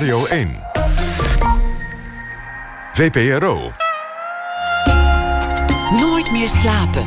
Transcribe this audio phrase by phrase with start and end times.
[0.00, 0.56] Radio 1.
[2.92, 3.72] VPRO.
[6.00, 7.02] Nooit meer slapen.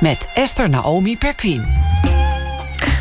[0.00, 1.66] Met Esther Naomi Perquin.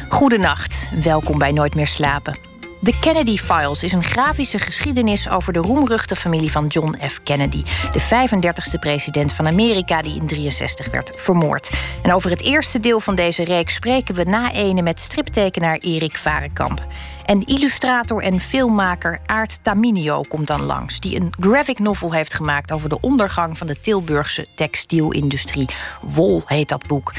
[0.10, 2.51] Goedenacht, welkom bij Nooit meer slapen.
[2.84, 7.24] De Kennedy Files is een grafische geschiedenis over de roemruchte familie van John F.
[7.24, 11.72] Kennedy, de 35e president van Amerika die in 63 werd vermoord.
[12.04, 16.18] En over het eerste deel van deze reeks spreken we na ene met striptekenaar Erik
[16.18, 16.86] Varenkamp.
[17.26, 22.72] En illustrator en filmmaker Aart Taminio komt dan langs, die een graphic novel heeft gemaakt
[22.72, 25.70] over de ondergang van de Tilburgse textielindustrie.
[26.02, 27.14] Wol heet dat boek.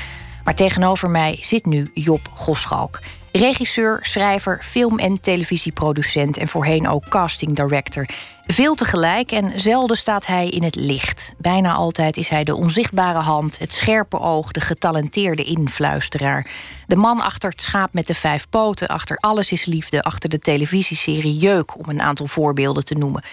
[0.44, 3.00] Maar tegenover mij zit nu Job Goschalk.
[3.32, 8.06] Regisseur, schrijver, film- en televisieproducent en voorheen ook casting director.
[8.46, 11.32] Veel tegelijk en zelden staat hij in het licht.
[11.38, 16.50] Bijna altijd is hij de onzichtbare hand, het scherpe oog, de getalenteerde influisteraar.
[16.86, 20.38] De man achter het schaap met de vijf poten, achter Alles is Liefde, achter de
[20.38, 23.24] televisieserie Jeuk, om een aantal voorbeelden te noemen.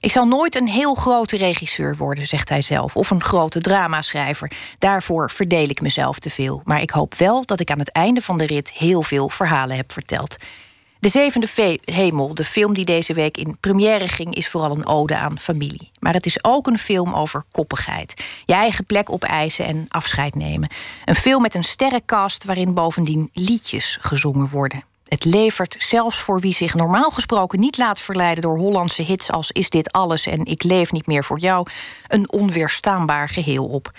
[0.00, 4.52] Ik zal nooit een heel grote regisseur worden, zegt hij zelf, of een grote dramaschrijver.
[4.78, 6.62] Daarvoor verdeel ik mezelf te veel.
[6.64, 9.76] Maar ik hoop wel dat ik aan het einde van de rit heel veel verhalen
[9.76, 10.36] heb verteld.
[11.00, 15.16] De Zevende Hemel, de film die deze week in première ging, is vooral een ode
[15.16, 15.90] aan familie.
[15.98, 18.24] Maar het is ook een film over koppigheid.
[18.44, 20.70] Je eigen plek opeisen en afscheid nemen.
[21.04, 24.82] Een film met een sterrencast waarin bovendien liedjes gezongen worden.
[25.08, 29.50] Het levert zelfs voor wie zich normaal gesproken niet laat verleiden door Hollandse hits als
[29.50, 31.66] Is dit alles en Ik leef niet meer voor jou
[32.06, 33.92] een onweerstaanbaar geheel op.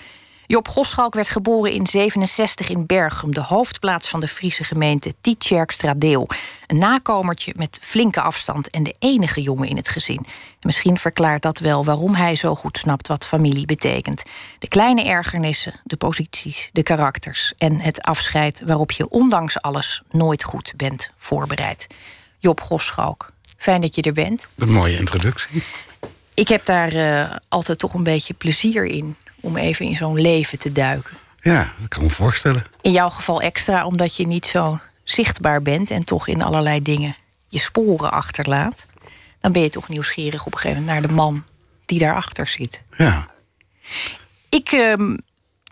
[0.52, 6.30] Job Goschalk werd geboren in 67 in Bergum, de hoofdplaats van de Friese gemeente Tietjerkstradeel.
[6.68, 10.26] Een nakomertje met flinke afstand en de enige jongen in het gezin.
[10.62, 14.24] misschien verklaart dat wel waarom hij zo goed snapt wat familie betekent.
[14.60, 20.44] De kleine ergernissen, de posities, de karakters en het afscheid waarop je ondanks alles nooit
[20.44, 21.88] goed bent voorbereid.
[22.40, 24.48] Job Goschalk, fijn dat je er bent.
[24.58, 25.64] Een mooie introductie.
[26.34, 30.60] Ik heb daar uh, altijd toch een beetje plezier in om even in zo'n leven
[30.60, 31.18] te duiken.
[31.42, 32.64] Ja, dat kan me voorstellen.
[32.82, 37.16] In jouw geval extra omdat je niet zo zichtbaar bent en toch in allerlei dingen
[37.48, 38.86] je sporen achterlaat.
[39.40, 41.44] Dan ben je toch nieuwsgierig op een gegeven moment naar de man
[41.86, 42.84] die daarachter zit.
[42.98, 43.28] Ja.
[44.50, 45.18] Ik, uh,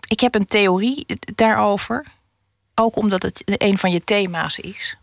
[0.08, 2.06] ik heb een theorie daarover.
[2.74, 4.96] Ook omdat het een van je thema's is.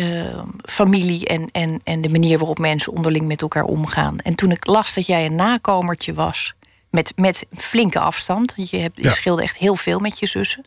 [0.00, 4.18] Uh, familie en, en, en de manier waarop mensen onderling met elkaar omgaan.
[4.18, 6.54] En toen ik las dat jij een nakomertje was
[6.96, 8.52] met, met flinke afstand.
[8.56, 10.64] Je, hebt, je scheelde echt heel veel met je zussen.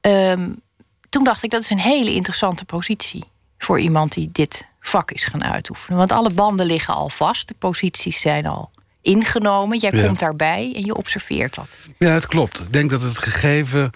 [0.00, 0.60] Um,
[1.08, 3.24] toen dacht ik, dat is een hele interessante positie
[3.58, 5.98] voor iemand die dit vak is gaan uitoefenen.
[5.98, 8.70] Want alle banden liggen al vast, de posities zijn al
[9.02, 9.78] ingenomen.
[9.78, 11.68] Jij komt daarbij en je observeert dat.
[11.98, 12.60] Ja, het klopt.
[12.60, 13.90] Ik denk dat het gegeven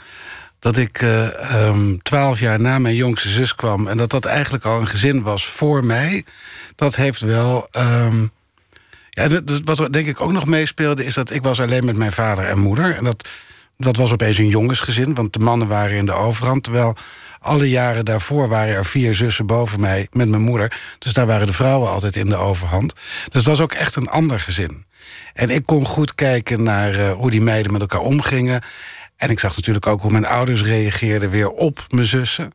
[0.58, 3.88] dat ik uh, twaalf jaar na mijn jongste zus kwam...
[3.88, 6.24] en dat dat eigenlijk al een gezin was voor mij...
[6.76, 7.68] dat heeft wel...
[7.72, 8.30] Um,
[9.12, 9.28] ja,
[9.64, 11.04] wat denk ik ook nog meespeelde...
[11.04, 12.96] is dat ik was alleen met mijn vader en moeder.
[12.96, 13.28] En dat,
[13.76, 16.62] dat was opeens een jongensgezin, want de mannen waren in de overhand.
[16.62, 16.96] Terwijl
[17.40, 20.80] alle jaren daarvoor waren er vier zussen boven mij met mijn moeder.
[20.98, 22.94] Dus daar waren de vrouwen altijd in de overhand.
[22.94, 24.84] Dus het was ook echt een ander gezin.
[25.34, 28.62] En ik kon goed kijken naar uh, hoe die meiden met elkaar omgingen.
[29.16, 32.52] En ik zag natuurlijk ook hoe mijn ouders reageerden weer op mijn zussen.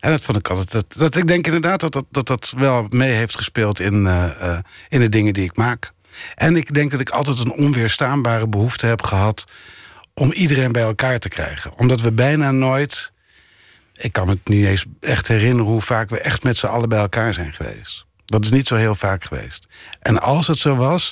[0.00, 0.72] En dat vond ik altijd.
[0.72, 4.24] Dat, dat, ik denk inderdaad dat dat, dat dat wel mee heeft gespeeld in, uh,
[4.42, 4.58] uh,
[4.88, 5.92] in de dingen die ik maak.
[6.34, 9.44] En ik denk dat ik altijd een onweerstaanbare behoefte heb gehad
[10.14, 11.72] om iedereen bij elkaar te krijgen.
[11.76, 13.12] Omdat we bijna nooit.
[13.96, 16.98] Ik kan me niet eens echt herinneren hoe vaak we echt met z'n allen bij
[16.98, 18.06] elkaar zijn geweest.
[18.24, 19.68] Dat is niet zo heel vaak geweest.
[20.00, 21.10] En als het zo was,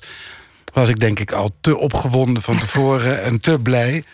[0.73, 4.05] was ik denk ik al te opgewonden van tevoren en te blij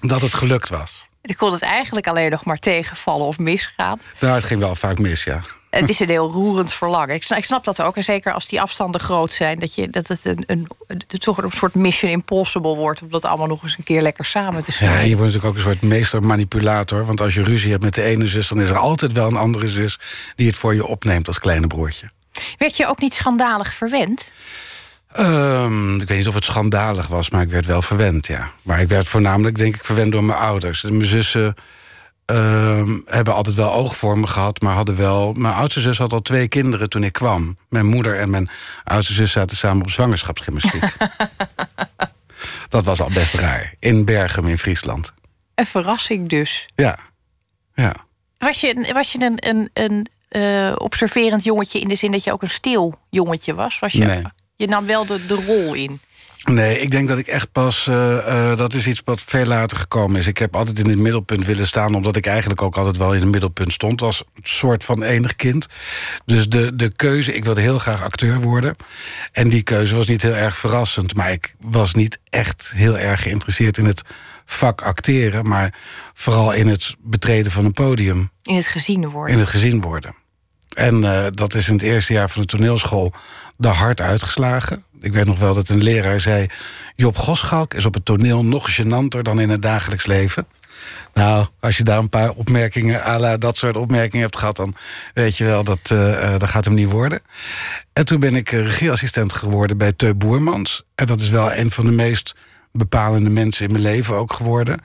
[0.00, 1.05] dat het gelukt was.
[1.26, 4.00] Ik kon het eigenlijk alleen nog maar tegenvallen of misgaan.
[4.20, 5.40] Nou, het ging wel vaak mis, ja.
[5.70, 7.14] Het is een heel roerend verlangen.
[7.14, 7.96] Ik snap, ik snap dat ook.
[7.96, 10.68] En zeker als die afstanden groot zijn, dat, je, dat het een, een,
[11.18, 13.02] toch een soort mission impossible wordt.
[13.02, 14.90] Om dat allemaal nog eens een keer lekker samen te zijn.
[14.90, 17.06] Ja, je wordt natuurlijk ook een soort meestermanipulator.
[17.06, 19.36] Want als je ruzie hebt met de ene zus, dan is er altijd wel een
[19.36, 19.98] andere zus
[20.36, 22.10] die het voor je opneemt als kleine broertje.
[22.58, 24.30] Werd je ook niet schandalig verwend?
[25.18, 28.52] Um, ik weet niet of het schandalig was, maar ik werd wel verwend, ja.
[28.62, 30.82] Maar ik werd voornamelijk, denk ik, verwend door mijn ouders.
[30.82, 31.54] Mijn zussen
[32.32, 35.32] uh, hebben altijd wel oog voor me gehad, maar hadden wel...
[35.32, 37.58] Mijn oudste zus had al twee kinderen toen ik kwam.
[37.68, 38.48] Mijn moeder en mijn
[38.84, 40.82] oudste zus zaten samen op zwangerschapsgymnastiek.
[42.68, 43.74] dat was al best raar.
[43.78, 45.12] In Bergen in Friesland.
[45.54, 46.68] Een verrassing dus.
[46.74, 46.98] Ja,
[47.74, 47.94] ja.
[48.38, 52.32] Was je, was je een, een, een uh, observerend jongetje in de zin dat je
[52.32, 53.78] ook een stil jongetje was?
[53.78, 54.22] was je, nee.
[54.56, 56.00] Je nam wel de, de rol in.
[56.44, 57.86] Nee, ik denk dat ik echt pas...
[57.86, 60.26] Uh, uh, dat is iets wat veel later gekomen is.
[60.26, 61.94] Ik heb altijd in het middelpunt willen staan...
[61.94, 64.02] omdat ik eigenlijk ook altijd wel in het middelpunt stond...
[64.02, 65.66] als soort van enig kind.
[66.24, 67.34] Dus de, de keuze...
[67.34, 68.76] Ik wilde heel graag acteur worden.
[69.32, 71.14] En die keuze was niet heel erg verrassend.
[71.14, 74.02] Maar ik was niet echt heel erg geïnteresseerd in het
[74.44, 75.48] vak acteren...
[75.48, 75.74] maar
[76.14, 78.30] vooral in het betreden van een podium.
[78.42, 79.34] In het gezien worden.
[79.34, 80.14] In het gezien worden.
[80.76, 83.12] En uh, dat is in het eerste jaar van de toneelschool
[83.56, 84.84] de hard uitgeslagen.
[85.00, 86.46] Ik weet nog wel dat een leraar zei...
[86.94, 90.46] Job Goschalk is op het toneel nog gênanter dan in het dagelijks leven.
[91.14, 93.04] Nou, als je daar een paar opmerkingen...
[93.06, 94.56] à dat soort opmerkingen hebt gehad...
[94.56, 94.74] dan
[95.14, 97.20] weet je wel, dat, uh, dat gaat hem niet worden.
[97.92, 100.84] En toen ben ik regieassistent geworden bij Teu Boermans.
[100.94, 102.34] En dat is wel een van de meest
[102.72, 104.80] bepalende mensen in mijn leven ook geworden.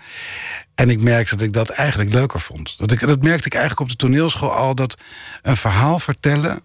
[0.81, 2.77] En ik merkte dat ik dat eigenlijk leuker vond.
[2.77, 4.75] Dat, ik, dat merkte ik eigenlijk op de toneelschool al...
[4.75, 4.97] dat
[5.41, 6.61] een verhaal vertellen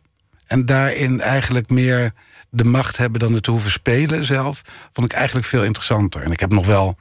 [0.46, 2.12] en daarin eigenlijk meer
[2.50, 4.62] de macht hebben dan het te hoeven spelen zelf...
[4.92, 6.22] vond ik eigenlijk veel interessanter.
[6.22, 6.98] En ik heb nog wel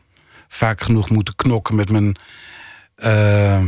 [0.48, 2.18] vaak genoeg moeten knokken met mijn,
[2.98, 3.60] uh,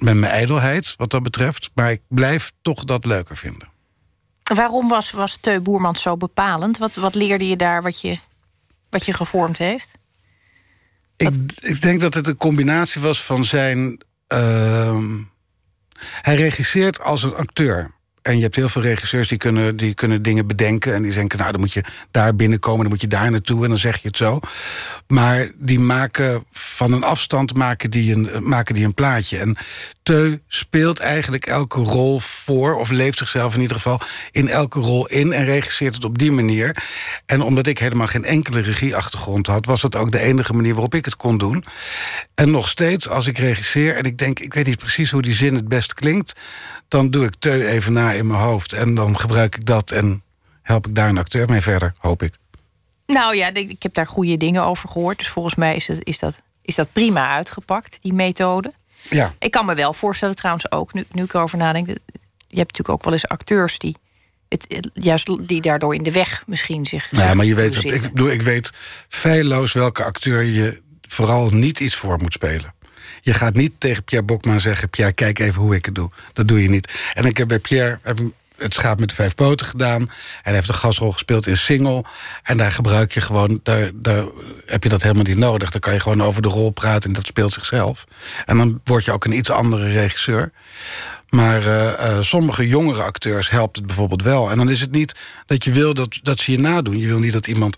[0.00, 1.70] met mijn ijdelheid, wat dat betreft.
[1.74, 3.68] Maar ik blijf toch dat leuker vinden.
[4.42, 6.78] Waarom was, was Teu Boerman zo bepalend?
[6.78, 8.18] Wat, wat leerde je daar wat je,
[8.90, 9.90] wat je gevormd heeft?
[11.16, 11.30] Ik,
[11.60, 14.02] ik denk dat het een combinatie was van zijn...
[14.28, 15.04] Uh,
[15.98, 17.92] hij regisseert als een acteur.
[18.22, 20.94] En je hebt heel veel regisseurs die kunnen, die kunnen dingen bedenken.
[20.94, 23.68] En die denken, nou, dan moet je daar binnenkomen, dan moet je daar naartoe en
[23.68, 24.40] dan zeg je het zo.
[25.06, 29.38] Maar die maken van een afstand maken die een, maken die een plaatje.
[29.38, 29.56] En
[30.04, 35.06] Teu speelt eigenlijk elke rol voor, of leeft zichzelf in ieder geval in elke rol
[35.06, 36.76] in en regisseert het op die manier.
[37.26, 40.94] En omdat ik helemaal geen enkele regieachtergrond had, was dat ook de enige manier waarop
[40.94, 41.64] ik het kon doen.
[42.34, 45.34] En nog steeds, als ik regisseer en ik denk, ik weet niet precies hoe die
[45.34, 46.40] zin het best klinkt,
[46.88, 50.22] dan doe ik Teu even na in mijn hoofd en dan gebruik ik dat en
[50.62, 52.34] help ik daar een acteur mee verder, hoop ik.
[53.06, 55.18] Nou ja, ik heb daar goede dingen over gehoord.
[55.18, 58.72] Dus volgens mij is, is, dat, is dat prima uitgepakt, die methode.
[59.10, 59.34] Ja.
[59.38, 61.86] Ik kan me wel voorstellen trouwens ook, nu, nu ik erover nadenk...
[61.86, 61.92] je
[62.48, 63.96] hebt natuurlijk ook wel eens acteurs die...
[64.48, 67.08] Het, juist die daardoor in de weg misschien zich.
[67.10, 68.70] Ja, maar je weet, ik, bedoel, ik weet
[69.08, 72.74] feilloos welke acteur je vooral niet iets voor moet spelen.
[73.20, 74.90] Je gaat niet tegen Pierre Bokma zeggen...
[74.90, 76.10] Pierre, kijk even hoe ik het doe.
[76.32, 77.10] Dat doe je niet.
[77.14, 78.18] En ik heb bij Pierre heb
[78.56, 80.00] het schaap met de vijf poten gedaan.
[80.00, 80.08] En
[80.42, 82.04] hij heeft een gasrol gespeeld in Single.
[82.42, 84.24] En daar gebruik je gewoon, daar, daar
[84.66, 85.70] heb je dat helemaal niet nodig.
[85.70, 88.04] Dan kan je gewoon over de rol praten en dat speelt zichzelf.
[88.46, 90.52] En dan word je ook een iets andere regisseur.
[91.30, 94.50] Maar uh, uh, sommige jongere acteurs helpt het bijvoorbeeld wel.
[94.50, 95.14] En dan is het niet
[95.46, 96.98] dat je wil dat, dat ze je nadoen.
[96.98, 97.76] Je wil niet dat iemand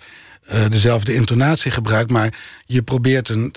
[0.53, 2.11] uh, dezelfde intonatie gebruikt...
[2.11, 2.35] maar
[2.67, 3.55] je probeert, een,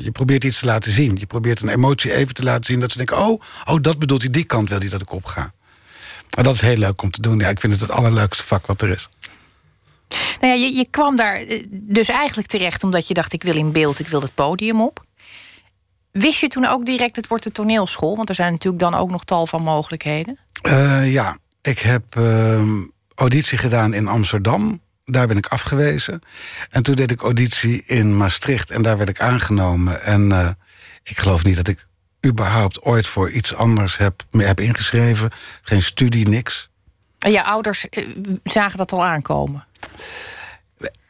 [0.00, 1.16] je probeert iets te laten zien.
[1.16, 2.80] Je probeert een emotie even te laten zien...
[2.80, 5.52] dat ze denken, oh, oh dat bedoelt hij, die kant wil hij dat ik opga.
[6.34, 7.38] Maar dat is heel leuk om te doen.
[7.38, 9.08] Ja, ik vind het het allerleukste vak wat er is.
[10.40, 13.32] Nou ja, je, je kwam daar eh, dus eigenlijk terecht omdat je dacht...
[13.32, 15.04] ik wil in beeld, ik wil het podium op.
[16.10, 18.16] Wist je toen ook direct het wordt de toneelschool?
[18.16, 20.38] Want er zijn natuurlijk dan ook nog tal van mogelijkheden.
[20.62, 22.62] Uh, ja, ik heb uh,
[23.14, 24.80] auditie gedaan in Amsterdam.
[25.04, 26.20] Daar ben ik afgewezen.
[26.70, 30.02] En toen deed ik auditie in Maastricht en daar werd ik aangenomen.
[30.02, 30.48] En uh,
[31.02, 31.86] ik geloof niet dat ik
[32.24, 35.30] überhaupt ooit voor iets anders heb, me heb ingeschreven.
[35.62, 36.68] Geen studie, niks.
[37.18, 38.08] En je ouders eh,
[38.42, 39.64] zagen dat al aankomen?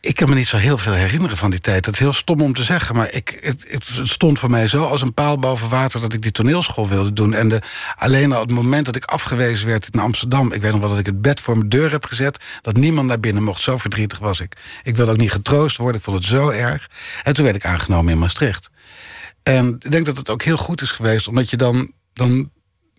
[0.00, 1.84] Ik kan me niet zo heel veel herinneren van die tijd.
[1.84, 4.84] Dat is heel stom om te zeggen, maar ik, het, het, stond voor mij zo
[4.84, 6.00] als een paal boven water...
[6.00, 7.34] dat ik die toneelschool wilde doen.
[7.34, 7.60] En de,
[7.96, 10.52] alleen al het moment dat ik afgewezen werd in Amsterdam...
[10.52, 12.44] ik weet nog wel dat ik het bed voor mijn deur heb gezet...
[12.60, 14.56] dat niemand naar binnen mocht, zo verdrietig was ik.
[14.82, 16.90] Ik wilde ook niet getroost worden, ik vond het zo erg.
[17.22, 18.70] En toen werd ik aangenomen in Maastricht.
[19.44, 22.50] En ik denk dat het ook heel goed is geweest, omdat je dan, dan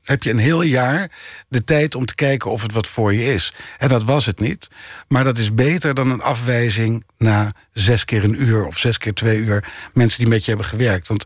[0.04, 1.12] heb je een heel jaar
[1.48, 3.54] de tijd om te kijken of het wat voor je is.
[3.78, 4.68] En dat was het niet.
[5.08, 9.14] Maar dat is beter dan een afwijzing na zes keer een uur of zes keer
[9.14, 11.08] twee uur mensen die met je hebben gewerkt.
[11.08, 11.26] Want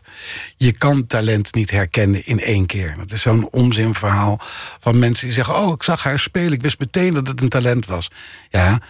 [0.56, 2.94] je kan talent niet herkennen in één keer.
[2.98, 4.40] Dat is zo'n onzinverhaal
[4.80, 7.48] van mensen die zeggen: Oh, ik zag haar spelen, ik wist meteen dat het een
[7.48, 8.10] talent was.
[8.50, 8.80] Ja,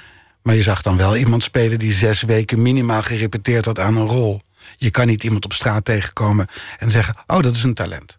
[0.43, 4.07] maar je zag dan wel iemand spelen die zes weken minimaal gerepeteerd had aan een
[4.07, 4.41] rol.
[4.81, 6.47] Je kan niet iemand op straat tegenkomen
[6.79, 7.15] en zeggen...
[7.27, 8.19] oh, dat is een talent.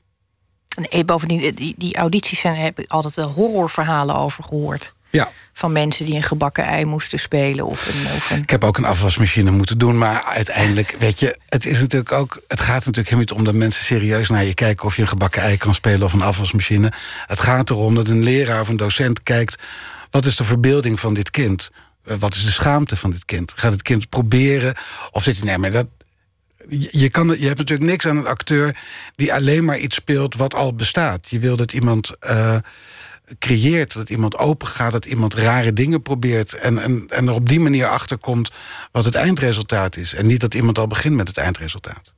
[0.91, 4.93] Nee, bovendien, die, die audities zijn, heb ik altijd horrorverhalen over gehoord.
[5.09, 5.31] Ja.
[5.53, 7.65] Van mensen die een gebakken ei moesten spelen.
[7.65, 8.41] Of een, of een...
[8.41, 9.97] Ik heb ook een afwasmachine moeten doen.
[9.97, 12.41] Maar uiteindelijk, weet je, het is natuurlijk ook.
[12.47, 15.07] Het gaat natuurlijk helemaal niet om dat mensen serieus naar je kijken of je een
[15.07, 16.91] gebakken ei kan spelen of een afwasmachine.
[17.25, 19.63] Het gaat erom dat een leraar of een docent kijkt.
[20.09, 21.71] Wat is de verbeelding van dit kind?
[22.03, 23.53] Eh, wat is de schaamte van dit kind?
[23.55, 24.75] Gaat het kind proberen?
[25.11, 25.87] Of zit je, nee, maar dat,
[26.69, 28.77] je, kan, je hebt natuurlijk niks aan een acteur
[29.15, 31.29] die alleen maar iets speelt wat al bestaat.
[31.29, 32.57] Je wil dat iemand uh,
[33.39, 37.49] creëert, dat iemand open gaat, dat iemand rare dingen probeert en, en, en er op
[37.49, 38.51] die manier achter komt
[38.91, 40.13] wat het eindresultaat is.
[40.13, 42.13] En niet dat iemand al begint met het eindresultaat.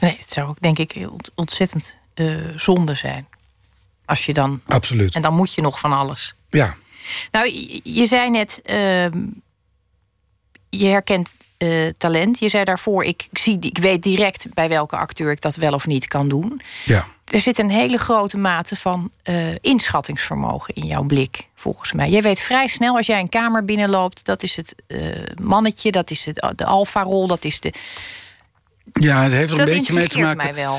[0.00, 3.28] Nee, het zou ook denk ik ontzettend uh, zonde zijn.
[4.04, 4.60] Als je dan.
[4.66, 5.14] Absoluut.
[5.14, 6.34] En dan moet je nog van alles.
[6.48, 6.76] Ja.
[7.30, 8.60] Nou, je zei net.
[8.64, 9.06] Uh,
[10.68, 12.38] je herkent uh, talent.
[12.38, 15.86] Je zei daarvoor, ik, zie, ik weet direct bij welke acteur ik dat wel of
[15.86, 16.60] niet kan doen.
[16.84, 17.06] Ja.
[17.24, 22.10] Er zit een hele grote mate van uh, inschattingsvermogen in jouw blik, volgens mij.
[22.10, 26.10] Jij weet vrij snel als jij een kamer binnenloopt, dat is het uh, mannetje, dat
[26.10, 27.72] is het, de alfa-rol, dat is de.
[28.92, 30.44] Ja, het heeft dat een beetje mee te maken.
[30.44, 30.78] Mij wel.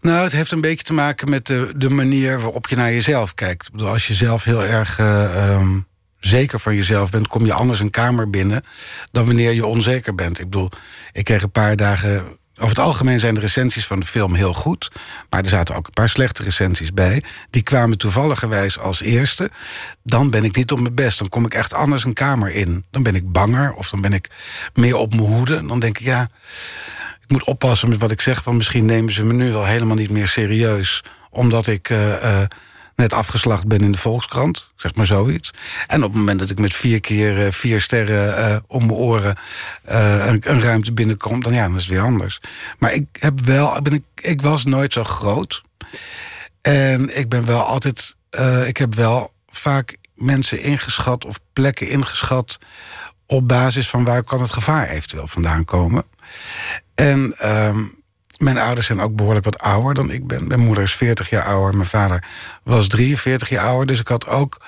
[0.00, 3.34] Nou, het heeft een beetje te maken met de, de manier waarop je naar jezelf
[3.34, 3.66] kijkt.
[3.66, 4.98] Ik bedoel, als je zelf heel erg.
[4.98, 5.86] Um,
[6.24, 8.64] zeker van jezelf bent, kom je anders een kamer binnen
[9.10, 10.38] dan wanneer je onzeker bent.
[10.38, 10.68] Ik bedoel,
[11.12, 12.40] ik kreeg een paar dagen.
[12.54, 14.90] Over het algemeen zijn de recensies van de film heel goed.
[15.30, 17.22] Maar er zaten ook een paar slechte recensies bij.
[17.50, 19.50] Die kwamen toevalligerwijs als eerste.
[20.02, 21.18] Dan ben ik niet op mijn best.
[21.18, 22.84] Dan kom ik echt anders een kamer in.
[22.90, 24.30] Dan ben ik banger of dan ben ik
[24.74, 25.66] meer op mijn hoede.
[25.66, 26.28] Dan denk ik, ja,
[27.20, 28.44] ik moet oppassen met wat ik zeg.
[28.44, 31.04] Want misschien nemen ze me nu wel helemaal niet meer serieus.
[31.30, 31.90] Omdat ik.
[31.90, 32.42] Uh, uh,
[32.96, 34.70] net afgeslacht ben in de Volkskrant.
[34.76, 35.50] Zeg maar zoiets.
[35.86, 38.98] En op het moment dat ik met vier keer uh, vier sterren uh, om mijn
[38.98, 39.36] oren
[39.90, 42.40] uh, een, een, ruimte binnenkom, dan ja, dan is het weer anders.
[42.78, 45.62] Maar ik heb wel, ik, ben, ik, ik was nooit zo groot.
[46.60, 48.16] En ik ben wel altijd,
[48.66, 52.58] ik heb wel vaak mensen ingeschat of plekken ingeschat
[53.26, 56.04] op basis van waar kan het gevaar eventueel vandaan komen.
[56.94, 58.01] En um,
[58.42, 60.46] mijn ouders zijn ook behoorlijk wat ouder dan ik ben.
[60.46, 62.24] Mijn moeder is 40 jaar ouder, mijn vader
[62.62, 63.86] was 43 jaar ouder.
[63.86, 64.60] Dus ik had ook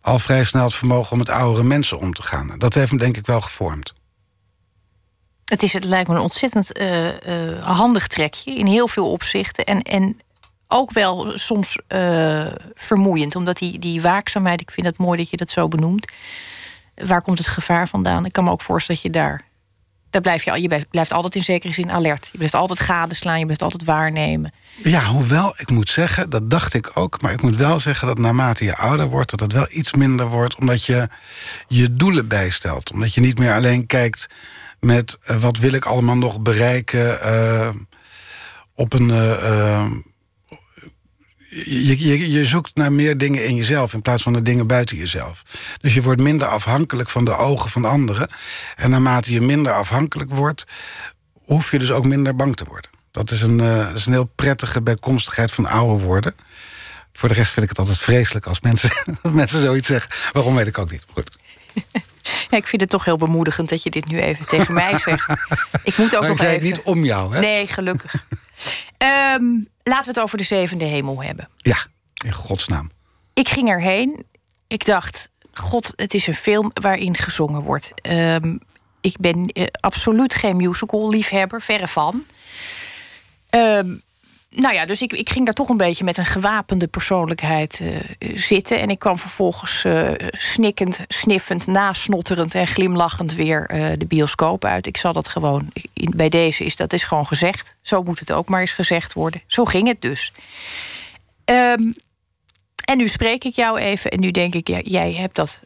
[0.00, 2.54] al vrij snel het vermogen om met oudere mensen om te gaan.
[2.58, 3.92] Dat heeft me denk ik wel gevormd.
[5.44, 9.64] Het, is, het lijkt me een ontzettend uh, uh, handig trekje in heel veel opzichten.
[9.64, 10.20] En, en
[10.68, 15.36] ook wel soms uh, vermoeiend, omdat die, die waakzaamheid, ik vind het mooi dat je
[15.36, 16.12] dat zo benoemt.
[16.94, 18.24] Waar komt het gevaar vandaan?
[18.24, 19.44] Ik kan me ook voorstellen dat je daar
[20.14, 22.28] daar blijf je, je blijft altijd in zekere zin alert.
[22.30, 24.52] Je blijft altijd gadeslaan, je blijft altijd waarnemen.
[24.82, 27.20] Ja, hoewel ik moet zeggen, dat dacht ik ook...
[27.20, 29.30] maar ik moet wel zeggen dat naarmate je ouder wordt...
[29.30, 31.08] dat het wel iets minder wordt, omdat je
[31.68, 32.92] je doelen bijstelt.
[32.92, 34.26] Omdat je niet meer alleen kijkt
[34.80, 35.18] met...
[35.30, 37.18] Uh, wat wil ik allemaal nog bereiken...
[37.24, 37.68] Uh,
[38.74, 39.08] op een...
[39.08, 39.90] Uh,
[41.54, 44.96] je, je, je, zoekt naar meer dingen in jezelf in plaats van de dingen buiten
[44.96, 45.42] jezelf.
[45.80, 48.28] Dus je wordt minder afhankelijk van de ogen van anderen.
[48.76, 50.66] En naarmate je minder afhankelijk wordt,
[51.44, 52.90] hoef je dus ook minder bang te worden.
[53.10, 56.34] Dat is een, een heel prettige bijkomstigheid van ouder worden.
[57.12, 58.90] Voor de rest vind ik het altijd vreselijk als mensen,
[59.22, 60.32] als mensen zoiets zeggen.
[60.32, 61.04] Waarom weet ik ook niet.
[61.12, 61.30] Goed.
[62.50, 65.28] Ja, ik vind het toch heel bemoedigend dat je dit nu even tegen mij zegt.
[65.84, 66.68] Ik moet ook maar nog ik zei even...
[66.68, 67.40] het niet om jou, hè?
[67.40, 68.14] Nee, gelukkig.
[68.98, 71.48] um, laten we het over de zevende hemel hebben.
[71.56, 71.78] Ja,
[72.24, 72.90] in godsnaam.
[73.32, 74.26] Ik ging erheen.
[74.66, 77.92] Ik dacht, god, het is een film waarin gezongen wordt.
[78.02, 78.60] Um,
[79.00, 82.24] ik ben uh, absoluut geen musical-liefhebber, verre van.
[83.50, 84.02] Um,
[84.54, 87.98] nou ja, dus ik, ik ging daar toch een beetje met een gewapende persoonlijkheid uh,
[88.34, 88.80] zitten.
[88.80, 94.86] En ik kwam vervolgens uh, snikkend, sniffend, nasnotterend en glimlachend weer uh, de bioscoop uit.
[94.86, 97.74] Ik zal dat gewoon, bij deze is dat is gewoon gezegd.
[97.82, 99.42] Zo moet het ook maar eens gezegd worden.
[99.46, 100.32] Zo ging het dus.
[101.44, 101.94] Um,
[102.84, 105.62] en nu spreek ik jou even en nu denk ik, jij hebt dat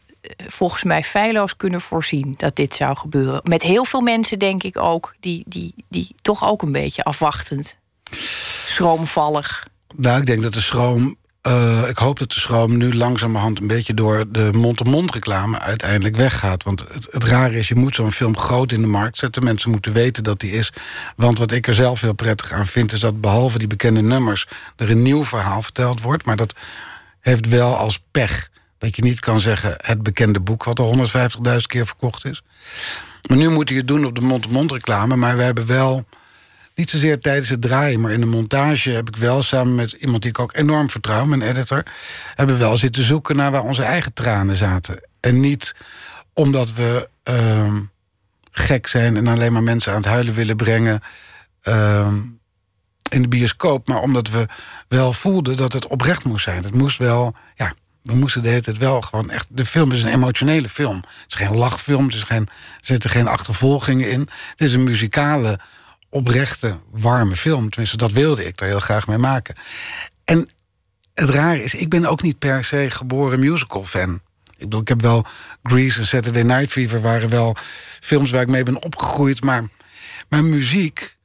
[0.47, 3.41] volgens mij feilloos kunnen voorzien dat dit zou gebeuren.
[3.43, 7.78] Met heel veel mensen denk ik ook, die, die, die toch ook een beetje afwachtend
[8.79, 9.67] schroomvallig?
[9.95, 11.17] Nou, ik denk dat de schroom.
[11.47, 16.15] Uh, ik hoop dat de schroom nu langzamerhand een beetje door de mond-to-mond reclame uiteindelijk
[16.15, 16.63] weggaat.
[16.63, 19.43] Want het, het rare is, je moet zo'n film groot in de markt zetten.
[19.43, 20.71] Mensen moeten weten dat die is.
[21.15, 24.47] Want wat ik er zelf heel prettig aan vind, is dat behalve die bekende nummers
[24.75, 26.25] er een nieuw verhaal verteld wordt.
[26.25, 26.55] Maar dat
[27.19, 31.55] heeft wel als pech dat je niet kan zeggen het bekende boek wat al 150.000
[31.65, 32.41] keer verkocht is.
[33.27, 35.15] Maar nu moet hij het doen op de mond-to-mond reclame.
[35.15, 36.05] Maar we hebben wel
[36.79, 40.21] niet zozeer tijdens het draaien, maar in de montage heb ik wel samen met iemand
[40.21, 41.83] die ik ook enorm vertrouw, mijn editor,
[42.35, 45.01] hebben we wel zitten zoeken naar waar onze eigen tranen zaten.
[45.19, 45.75] En niet
[46.33, 47.73] omdat we uh,
[48.51, 51.01] gek zijn en alleen maar mensen aan het huilen willen brengen
[51.63, 52.07] uh,
[53.09, 54.45] in de bioscoop, maar omdat we
[54.87, 56.63] wel voelden dat het oprecht moest zijn.
[56.63, 59.47] Het moest wel, ja, we moesten de wel gewoon echt...
[59.49, 60.95] De film is een emotionele film.
[60.95, 64.19] Het is geen lachfilm, het is geen, er zitten geen achtervolgingen in.
[64.49, 65.59] Het is een muzikale
[66.09, 67.69] oprechte, warme film.
[67.69, 69.55] Tenminste, dat wilde ik daar heel graag mee maken.
[70.23, 70.49] En
[71.13, 74.21] het rare is, ik ben ook niet per se geboren musical-fan.
[74.59, 75.25] Ik bedoel, ik heb wel
[75.63, 77.01] Grease en Saturday Night Fever...
[77.01, 77.55] waren wel
[77.99, 79.43] films waar ik mee ben opgegroeid.
[79.43, 79.67] Maar,
[80.29, 81.17] maar muziek,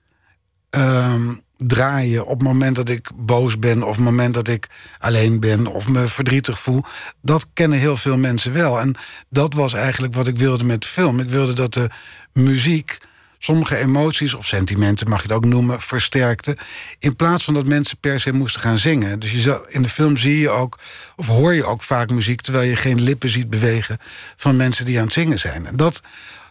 [0.70, 3.82] um, draaien op het moment dat ik boos ben...
[3.82, 4.66] of het moment dat ik
[4.98, 6.82] alleen ben of me verdrietig voel...
[7.22, 8.80] dat kennen heel veel mensen wel.
[8.80, 8.94] En
[9.28, 11.20] dat was eigenlijk wat ik wilde met de film.
[11.20, 11.90] Ik wilde dat de
[12.32, 12.98] muziek
[13.44, 16.56] sommige emoties of sentimenten, mag je het ook noemen, versterkte.
[16.98, 19.20] In plaats van dat mensen per se moesten gaan zingen.
[19.20, 20.78] Dus je in de film zie je ook,
[21.16, 22.40] of hoor je ook vaak muziek...
[22.40, 23.98] terwijl je geen lippen ziet bewegen
[24.36, 25.66] van mensen die aan het zingen zijn.
[25.66, 26.02] En dat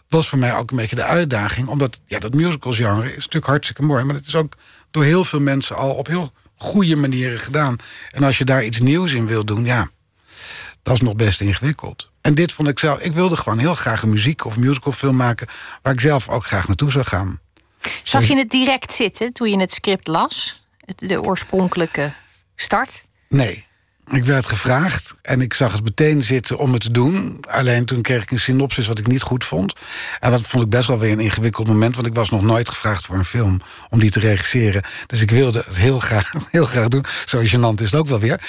[0.08, 1.68] was voor mij ook een beetje de uitdaging.
[1.68, 4.04] Omdat ja, dat musicalsgenre is natuurlijk hartstikke mooi...
[4.04, 4.54] maar het is ook
[4.90, 7.76] door heel veel mensen al op heel goede manieren gedaan.
[8.10, 9.90] En als je daar iets nieuws in wil doen, ja,
[10.82, 12.12] dat is nog best ingewikkeld.
[12.24, 13.00] En dit vond ik zelf...
[13.00, 15.46] Ik wilde gewoon heel graag een muziek of musicalfilm maken...
[15.82, 17.40] waar ik zelf ook graag naartoe zou gaan.
[18.02, 20.66] Zag je het direct zitten toen je het script las?
[20.96, 22.12] De oorspronkelijke
[22.56, 23.04] start?
[23.28, 23.66] Nee.
[24.10, 27.44] Ik werd gevraagd en ik zag het meteen zitten om het te doen.
[27.48, 29.72] Alleen toen kreeg ik een synopsis wat ik niet goed vond.
[30.20, 31.94] En dat vond ik best wel weer een ingewikkeld moment...
[31.94, 34.82] want ik was nog nooit gevraagd voor een film om die te regisseren.
[35.06, 37.04] Dus ik wilde het heel graag, heel graag doen.
[37.26, 38.40] Zo gênant is het ook wel weer.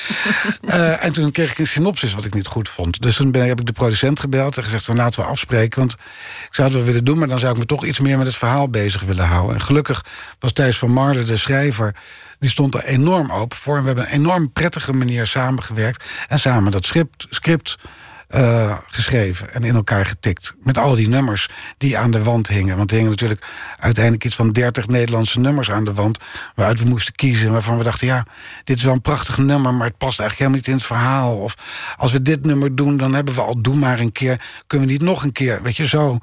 [0.62, 3.02] uh, en toen kreeg ik een synopsis wat ik niet goed vond.
[3.02, 4.86] Dus toen ben, heb ik de producent gebeld en gezegd...
[4.86, 5.92] van laten we afspreken, want
[6.48, 7.18] ik zou het wel willen doen...
[7.18, 9.56] maar dan zou ik me toch iets meer met het verhaal bezig willen houden.
[9.56, 10.06] En gelukkig
[10.40, 11.96] was Thijs van Marle, de schrijver
[12.46, 13.76] die stond er enorm open voor.
[13.76, 16.04] En we hebben een enorm prettige manier samengewerkt.
[16.28, 17.78] En samen dat script, script
[18.30, 20.56] uh, geschreven en in elkaar getikt.
[20.60, 22.78] Met al die nummers die aan de wand hingen.
[22.78, 23.48] Want er hingen natuurlijk
[23.80, 26.20] uiteindelijk iets van 30 Nederlandse nummers aan de wand...
[26.56, 27.52] waaruit we moesten kiezen.
[27.52, 28.26] Waarvan we dachten, ja,
[28.64, 29.74] dit is wel een prachtig nummer...
[29.74, 31.38] maar het past eigenlijk helemaal niet in het verhaal.
[31.38, 31.56] Of
[31.98, 34.42] als we dit nummer doen, dan hebben we al Doe maar een keer.
[34.68, 35.62] Kunnen we niet nog een keer?
[35.62, 36.20] Weet je, zo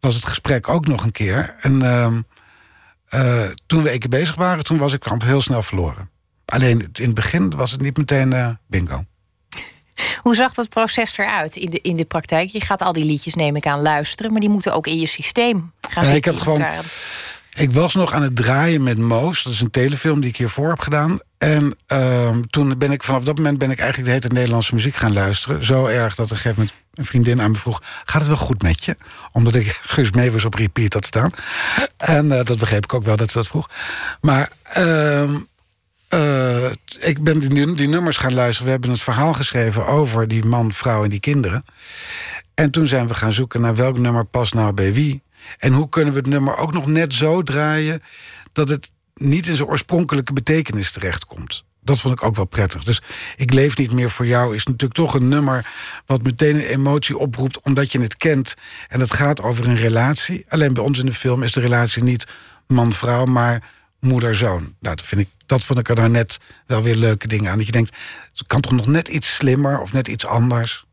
[0.00, 1.54] was het gesprek ook nog een keer.
[1.58, 1.80] En...
[1.82, 2.06] Uh,
[3.14, 6.10] uh, toen we één keer bezig waren, toen was ik heel snel verloren.
[6.44, 9.04] Alleen in het begin was het niet meteen uh, bingo.
[10.22, 12.50] Hoe zag dat proces eruit in de, in de praktijk?
[12.50, 14.32] Je gaat al die liedjes, neem ik aan, luisteren...
[14.32, 16.14] maar die moeten ook in je systeem gaan zitten.
[16.14, 16.64] Ik, heb gewoon,
[17.54, 19.42] ik was nog aan het draaien met Moos.
[19.42, 21.18] Dat is een telefilm die ik hiervoor heb gedaan.
[21.38, 24.94] En uh, toen ben ik vanaf dat moment ben ik eigenlijk de hele Nederlandse muziek
[24.94, 25.64] gaan luisteren.
[25.64, 27.82] Zo erg dat een gegeven moment een vriendin aan me vroeg...
[28.04, 28.96] gaat het wel goed met je?
[29.32, 31.30] Omdat ik Guus Meeuwis op repeat had staan.
[31.96, 33.70] En uh, dat begreep ik ook wel dat ze dat vroeg.
[34.20, 35.30] Maar uh,
[36.14, 38.64] uh, ik ben die, die, nummers gaan luisteren.
[38.64, 41.64] We hebben het verhaal geschreven over die man, vrouw en die kinderen.
[42.54, 45.22] En toen zijn we gaan zoeken naar welk nummer past nou bij wie.
[45.58, 48.02] En hoe kunnen we het nummer ook nog net zo draaien...
[48.52, 51.64] dat het niet in zijn oorspronkelijke betekenis terechtkomt.
[51.80, 52.84] Dat vond ik ook wel prettig.
[52.84, 53.02] Dus
[53.36, 55.66] Ik leef niet meer voor jou is natuurlijk toch een nummer...
[56.06, 58.54] wat meteen een emotie oproept omdat je het kent.
[58.88, 60.44] En het gaat over een relatie.
[60.48, 62.26] Alleen bij ons in de film is de relatie niet
[62.66, 63.24] man-vrouw...
[63.24, 64.60] maar moeder-zoon.
[64.80, 67.56] Nou, dat, vind ik, dat vond ik er nou net wel weer leuke dingen aan.
[67.56, 67.96] Dat je denkt,
[68.32, 70.84] het kan toch nog net iets slimmer of net iets anders.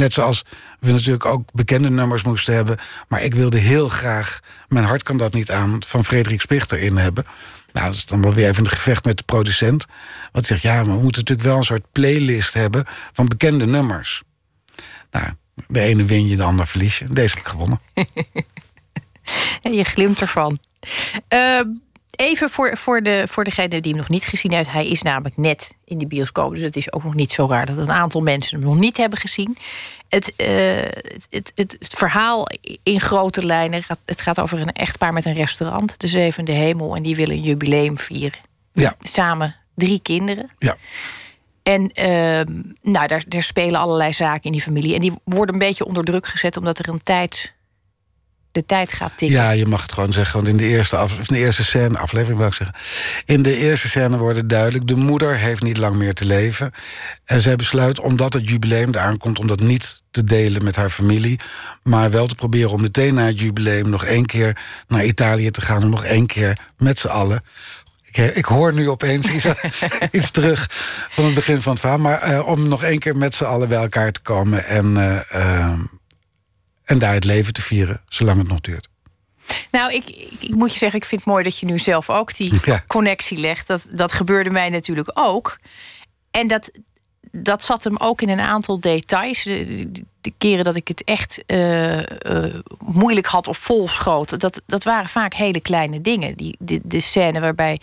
[0.00, 0.44] Net zoals
[0.78, 2.78] we natuurlijk ook bekende nummers moesten hebben.
[3.08, 5.82] Maar ik wilde heel graag, mijn hart kan dat niet aan...
[5.86, 7.24] van Frederik Spichter in hebben.
[7.72, 9.86] Nou, dat is dan wel weer even een gevecht met de producent.
[10.32, 12.84] Wat zegt, ja, maar we moeten natuurlijk wel een soort playlist hebben...
[13.12, 14.22] van bekende nummers.
[15.10, 15.26] Nou,
[15.68, 17.06] de ene win je, de ander verlies je.
[17.06, 17.80] Deze heb ik gewonnen.
[19.78, 20.58] je glimt ervan.
[21.34, 21.60] Uh,
[22.20, 24.72] even voor, voor, de, voor degene die hem nog niet gezien heeft.
[24.72, 26.54] Hij is namelijk net in de bioscoop.
[26.54, 28.96] Dus het is ook nog niet zo raar dat een aantal mensen hem nog niet
[28.96, 29.56] hebben gezien.
[30.08, 30.46] Het, uh,
[31.30, 32.46] het, het, het, verhaal
[32.82, 33.82] in grote lijnen.
[33.82, 35.94] Gaat, het gaat over een echtpaar met een restaurant.
[36.00, 36.96] De Zevende Hemel.
[36.96, 38.40] En die willen een jubileum vieren.
[38.72, 38.94] Ja.
[39.00, 40.50] Samen drie kinderen.
[40.58, 40.76] Ja.
[41.62, 44.94] En uh, nou, daar, daar spelen allerlei zaken in die familie.
[44.94, 47.54] En die worden een beetje onder druk gezet omdat er een tijd
[48.52, 49.38] de tijd gaat tikken.
[49.38, 50.36] Ja, je mag het gewoon zeggen.
[50.36, 52.76] Want in de eerste, af, in de eerste scène, aflevering wil ik zeggen...
[53.24, 54.86] in de eerste scène wordt duidelijk...
[54.86, 56.72] de moeder heeft niet lang meer te leven.
[57.24, 59.38] En zij besluit, omdat het jubileum eraan komt...
[59.38, 61.40] om dat niet te delen met haar familie...
[61.82, 63.88] maar wel te proberen om meteen na het jubileum...
[63.88, 64.56] nog één keer
[64.88, 65.82] naar Italië te gaan...
[65.82, 67.42] om nog één keer met z'n allen
[68.12, 69.46] ik, ik, hoor nu opeens iets,
[70.10, 70.66] iets, terug
[71.10, 71.98] van het begin van het verhaal.
[71.98, 74.64] Maar uh, om nog één keer met z'n allen bij elkaar te komen...
[74.64, 75.78] en uh, uh,
[76.90, 78.88] en daar het leven te vieren, zolang het nog duurt.
[79.70, 82.36] Nou, ik, ik, moet je zeggen, ik vind het mooi dat je nu zelf ook
[82.36, 82.52] die
[82.86, 83.66] connectie legt.
[83.66, 85.58] Dat, dat gebeurde mij natuurlijk ook.
[86.30, 86.70] En dat,
[87.32, 89.42] dat zat hem ook in een aantal details.
[89.42, 92.04] De, de keren dat ik het echt uh, uh,
[92.78, 96.36] moeilijk had of vol schoot, dat, dat waren vaak hele kleine dingen.
[96.36, 97.80] Die, de, de scène waarbij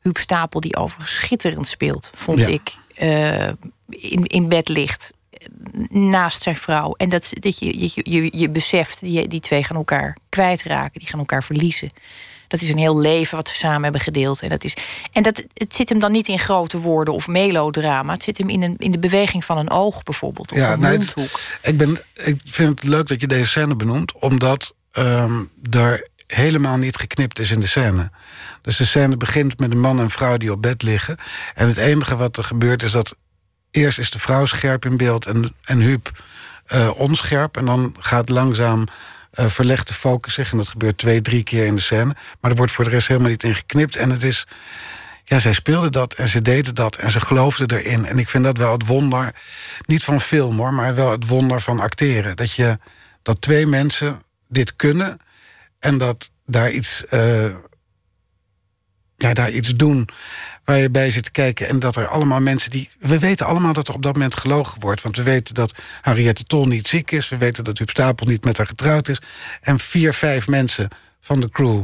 [0.00, 3.46] Huub Stapel, die overigens schitterend speelt, vond ik, uh,
[3.88, 5.10] in, in bed ligt
[5.88, 6.94] naast zijn vrouw.
[6.96, 11.08] En dat, dat je, je, je, je beseft, die, die twee gaan elkaar kwijtraken, die
[11.08, 11.90] gaan elkaar verliezen.
[12.48, 14.42] Dat is een heel leven wat ze samen hebben gedeeld.
[14.42, 14.76] En, dat, is,
[15.12, 18.12] en dat, het zit hem dan niet in grote woorden of melodrama.
[18.12, 20.52] Het zit hem in, een, in de beweging van een oog bijvoorbeeld.
[20.52, 21.40] Of ja, een mondhoek.
[21.62, 24.12] ik, ben, ik vind het leuk dat je deze scène benoemt.
[24.12, 28.10] Omdat um, daar helemaal niet geknipt is in de scène.
[28.62, 31.16] Dus de scène begint met een man en vrouw die op bed liggen.
[31.54, 33.16] En het enige wat er gebeurt is dat...
[33.78, 36.10] eerst is de vrouw scherp in beeld en, en Huub
[36.72, 37.56] uh, onscherp.
[37.56, 38.84] En dan gaat langzaam
[39.40, 39.46] uh,
[39.84, 40.50] focus zich.
[40.50, 42.16] En dat gebeurt twee, drie keer in de scène.
[42.40, 43.96] Maar er wordt voor de rest helemaal niet in geknipt.
[43.96, 44.46] En het is...
[45.24, 48.06] Ja, zij speelden dat en ze deden dat en ze geloofden erin.
[48.06, 49.34] En ik vind dat wel het wonder,
[49.86, 50.74] niet van film hoor...
[50.74, 52.36] maar wel het wonder van acteren.
[52.36, 52.78] Dat, je,
[53.22, 55.18] dat twee mensen dit kunnen
[55.78, 57.44] en dat daar iets, uh,
[59.18, 60.08] ja, daar iets doen
[60.64, 61.68] waar je bij zit te kijken.
[61.68, 62.90] En dat er allemaal mensen die...
[62.98, 65.02] We weten allemaal dat er op dat moment gelogen wordt.
[65.02, 67.28] Want we weten dat Henriette Tol niet ziek is.
[67.28, 69.20] We weten dat Huub Stapel niet met haar getrouwd is.
[69.60, 70.88] En vier, vijf mensen
[71.20, 71.82] van de crew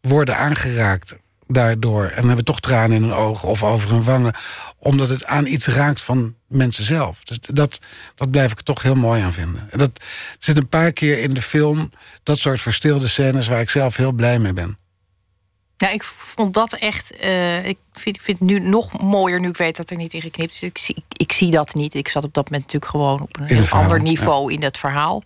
[0.00, 1.16] worden aangeraakt
[1.46, 2.04] daardoor.
[2.04, 4.34] En hebben toch tranen in hun ogen of over hun wangen.
[4.78, 7.24] Omdat het aan iets raakt van mensen zelf.
[7.24, 7.80] Dus dat,
[8.14, 9.68] dat blijf ik toch heel mooi aan vinden.
[9.70, 10.04] En dat
[10.38, 11.90] zit een paar keer in de film.
[12.22, 14.78] Dat soort verstilde scènes waar ik zelf heel blij mee ben.
[15.76, 17.24] Ja, ik vond dat echt.
[17.24, 20.20] Uh, ik vind, vind het nu nog mooier nu ik weet dat er niet in
[20.20, 20.62] geknipt is.
[20.62, 21.94] Ik zie, ik, ik zie dat niet.
[21.94, 25.22] Ik zat op dat moment natuurlijk gewoon op een ander niveau in dat verhaal.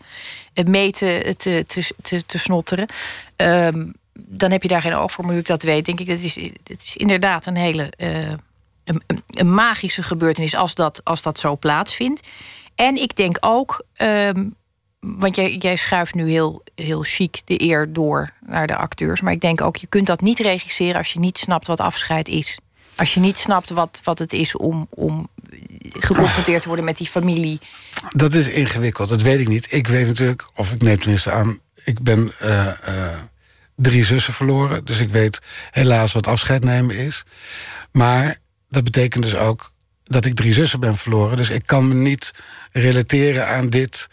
[0.55, 2.89] Het meten te, te, te, te snotteren.
[3.37, 6.07] Um, dan heb je daar geen oog voor, maar nu ik dat weet, denk ik,
[6.07, 6.35] dat is,
[6.65, 8.33] het is inderdaad een hele uh,
[8.85, 12.27] een, een, magische gebeurtenis als dat, als dat zo plaatsvindt.
[12.75, 14.55] En ik denk ook, um,
[15.01, 19.21] want jij, jij schuift nu heel, heel chic de eer door naar de acteurs.
[19.21, 22.29] Maar ik denk ook, je kunt dat niet regisseren als je niet snapt wat afscheid
[22.29, 22.59] is.
[22.97, 25.29] Als je niet snapt wat, wat het is om, om
[25.89, 27.61] geconfronteerd te worden met die familie.
[28.11, 29.73] Dat is ingewikkeld, dat weet ik niet.
[29.73, 33.19] Ik weet natuurlijk, of ik neem tenminste aan, ik ben uh, uh,
[33.77, 34.85] drie zussen verloren.
[34.85, 35.39] Dus ik weet
[35.71, 37.25] helaas wat afscheid nemen is.
[37.93, 39.73] Maar dat betekent dus ook
[40.05, 41.37] dat ik drie zussen ben verloren.
[41.37, 42.33] Dus ik kan me niet
[42.73, 44.09] relateren aan dit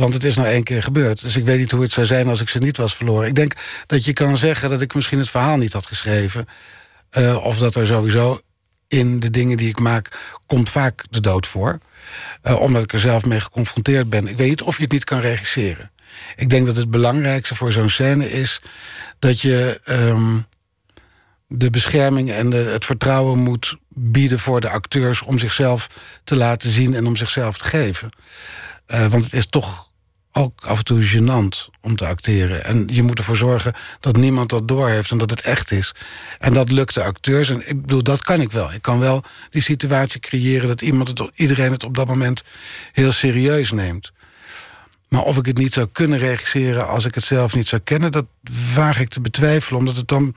[0.00, 1.20] want het is nou één keer gebeurd.
[1.20, 3.28] Dus ik weet niet hoe het zou zijn als ik ze niet was verloren.
[3.28, 3.54] Ik denk
[3.86, 6.48] dat je kan zeggen dat ik misschien het verhaal niet had geschreven.
[7.18, 8.40] Uh, of dat er sowieso
[8.88, 10.38] in de dingen die ik maak...
[10.46, 11.78] komt vaak de dood voor.
[12.42, 14.28] Uh, omdat ik er zelf mee geconfronteerd ben.
[14.28, 15.90] Ik weet niet of je het niet kan regisseren.
[16.36, 18.60] Ik denk dat het belangrijkste voor zo'n scène is...
[19.18, 20.46] dat je um,
[21.46, 25.22] de bescherming en de, het vertrouwen moet bieden voor de acteurs...
[25.22, 25.86] om zichzelf
[26.24, 28.08] te laten zien en om zichzelf te geven.
[28.88, 29.89] Uh, want het is toch
[30.32, 32.64] ook af en toe gênant om te acteren.
[32.64, 35.94] En je moet ervoor zorgen dat niemand dat doorheeft en dat het echt is.
[36.38, 37.50] En dat lukt de acteurs.
[37.50, 38.72] En ik bedoel, dat kan ik wel.
[38.72, 42.44] Ik kan wel die situatie creëren dat iemand het, iedereen het op dat moment
[42.92, 44.12] heel serieus neemt.
[45.08, 48.12] Maar of ik het niet zou kunnen regisseren als ik het zelf niet zou kennen...
[48.12, 48.26] dat
[48.74, 50.34] waag ik te betwijfelen, omdat het dan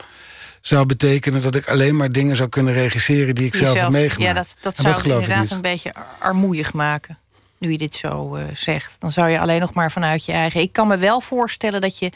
[0.61, 4.35] zou betekenen dat ik alleen maar dingen zou kunnen regisseren die ik zelf, heb meegemaakt.
[4.35, 7.17] Ja, dat, dat zou inderdaad een beetje armoeig maken
[7.63, 8.95] nu je dit zo uh, zegt.
[8.99, 10.61] Dan zou je alleen nog maar vanuit je eigen.
[10.61, 12.11] Ik kan me wel voorstellen dat je.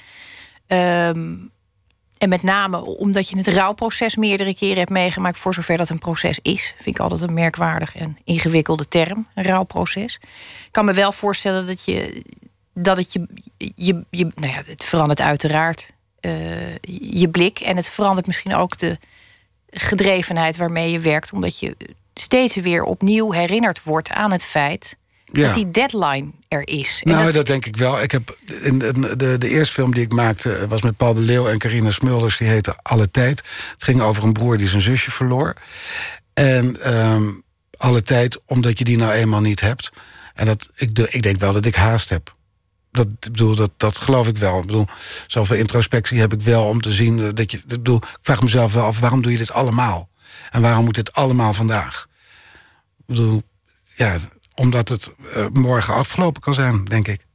[0.67, 1.51] Um,
[2.17, 5.99] en met name omdat je het rouwproces meerdere keren hebt meegemaakt, voor zover dat een
[5.99, 6.73] proces is.
[6.75, 10.19] Vind ik altijd een merkwaardig en ingewikkelde term, een rouwproces.
[10.65, 12.23] Ik kan me wel voorstellen dat je.
[12.73, 13.27] Dat het je.
[13.75, 16.75] je, je nou ja, het verandert uiteraard uh,
[17.11, 17.59] je blik.
[17.59, 18.97] En het verandert misschien ook de
[19.69, 21.33] gedrevenheid waarmee je werkt.
[21.33, 21.77] Omdat je
[22.13, 24.96] steeds weer opnieuw herinnerd wordt aan het feit
[25.31, 25.45] ja.
[25.45, 27.01] dat die deadline er is.
[27.03, 27.33] nou, dat...
[27.33, 27.45] dat...
[27.45, 28.01] denk ik wel.
[28.01, 31.21] Ik heb in de, de, de, eerste film die ik maakte was met Paul de
[31.21, 32.37] Leeuw en Carina Smulders.
[32.37, 33.43] Die heette Alle Tijd.
[33.71, 35.53] Het ging over een broer die zijn zusje verloor.
[36.33, 37.43] En um,
[37.77, 39.91] alle tijd, omdat je die nou eenmaal niet hebt.
[40.33, 42.35] En dat, ik, ik denk wel dat ik haast heb.
[42.91, 44.59] Dat, ik bedoel, dat, dat geloof ik wel.
[44.59, 44.87] Ik bedoel,
[45.27, 47.57] zoveel introspectie heb ik wel om te zien dat je.
[47.57, 50.09] Ik, bedoel, ik vraag mezelf wel af, waarom doe je dit allemaal?
[50.51, 52.07] En waarom moet dit allemaal vandaag?
[52.97, 53.43] Ik bedoel,
[53.95, 54.17] ja,
[54.59, 57.25] omdat het uh, morgen afgelopen kan zijn, denk ik.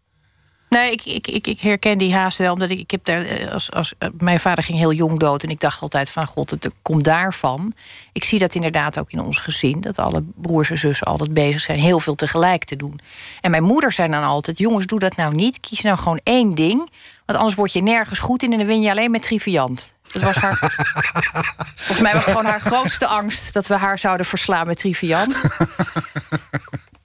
[0.72, 2.52] Nee, ik, ik, ik, ik, herken die haast wel.
[2.52, 5.42] Omdat ik, ik heb daar eh, als, als uh, mijn vader ging heel jong dood.
[5.42, 7.74] En ik dacht altijd van god, het komt daarvan.
[8.12, 9.80] Ik zie dat inderdaad ook in ons gezin.
[9.80, 13.00] Dat alle broers en zussen altijd bezig zijn heel veel tegelijk te doen.
[13.40, 15.60] En mijn moeder zei dan altijd: jongens, doe dat nou niet.
[15.60, 16.90] Kies nou gewoon één ding.
[17.26, 19.94] Want anders word je nergens goed in en dan win je alleen met triviant.
[20.12, 20.56] Dat was haar.
[21.76, 25.42] Volgens mij was het gewoon haar grootste angst dat we haar zouden verslaan met triviant.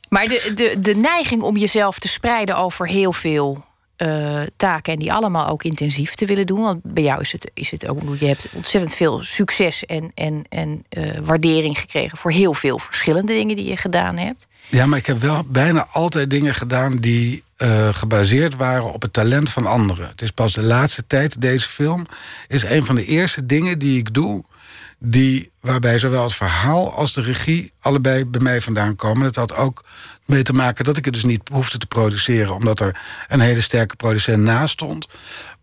[0.10, 3.66] Maar de, de, neiging om jezelf te spreiden over heel veel
[3.98, 4.94] uh, taken...
[4.94, 6.62] en die allemaal ook intensief te willen doen...
[6.62, 8.00] want bij jou is het, is het ook...
[8.20, 12.18] je hebt ontzettend veel succes en, en, en uh, waardering gekregen...
[12.18, 14.48] voor heel veel verschillende dingen die je gedaan hebt.
[14.68, 16.98] Ja, maar ik heb wel bijna altijd dingen gedaan...
[16.98, 20.08] die uh, gebaseerd waren op het talent van anderen.
[20.08, 22.08] Het is pas de laatste tijd, deze film...
[22.48, 24.44] is een van de eerste dingen die ik doe
[25.00, 29.24] Die, waarbij zowel het verhaal als de regie allebei bij mij vandaan komen.
[29.24, 29.84] Dat had ook
[30.26, 32.54] mee te maken dat ik het dus niet hoefde te produceren...
[32.56, 35.08] omdat er een hele sterke producent naast stond.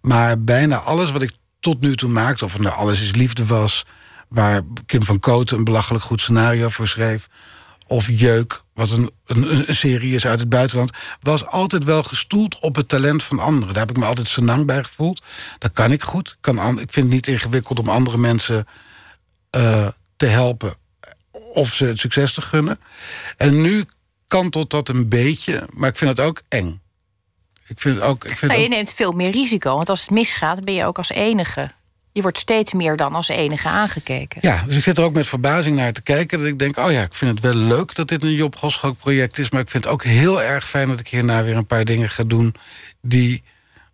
[0.01, 2.45] Maar bijna alles wat ik tot nu toe maakte...
[2.45, 3.85] of nou Alles is Liefde was...
[4.29, 7.29] waar Kim van Kooten een belachelijk goed scenario voor schreef...
[7.87, 10.91] of Jeuk, wat een, een, serie is uit het buitenland...
[11.21, 13.75] was altijd wel gestoeld op het talent van anderen.
[13.75, 15.23] Daar heb ik me altijd senang bij gevoeld.
[15.59, 16.37] Dat kan ik goed.
[16.41, 18.67] Kan, ik vind het niet ingewikkeld om andere mensen
[19.57, 20.75] uh, te helpen...
[21.53, 22.79] of ze het succes te gunnen.
[23.37, 23.85] En nu
[24.29, 26.83] kantelt dat een beetje, maar ik vind het ook eng.
[27.67, 30.11] Ik vind het ook, ik vind nou, je neemt veel meer risico, want als het
[30.11, 30.65] misgaat...
[30.65, 31.71] ben je ook als enige
[32.15, 34.39] je wordt steeds meer dan als enige aangekeken.
[34.41, 36.39] Ja, dus ik zit er ook met verbazing naar te kijken.
[36.39, 38.99] Dat ik denk, oh ja, ik vind het wel leuk dat dit een Job Goschalk
[38.99, 39.51] project is...
[39.51, 42.11] maar ik vind het ook heel erg fijn dat ik hierna weer een paar dingen
[42.11, 42.55] ga doen...
[43.01, 43.43] die,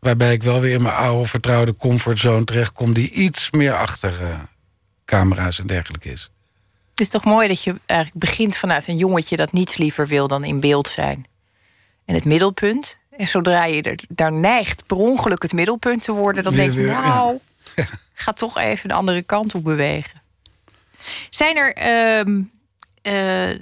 [0.00, 2.94] waarbij ik wel weer in mijn oude vertrouwde comfortzone terechtkom...
[2.94, 4.28] die iets meer achter uh,
[5.10, 6.30] camera's en dergelijke is.
[6.90, 9.36] Het is toch mooi dat je eigenlijk begint vanuit een jongetje...
[9.36, 11.26] dat niets liever wil dan in beeld zijn.
[12.04, 12.98] En het middelpunt.
[13.16, 16.42] En zodra je er, daar neigt per ongeluk het middelpunt te worden...
[16.42, 17.38] dan denk je, nou,
[17.76, 17.86] ja.
[18.12, 20.22] ga toch even de andere kant op bewegen.
[21.30, 22.40] Zijn er ehm,
[23.02, 23.58] eh,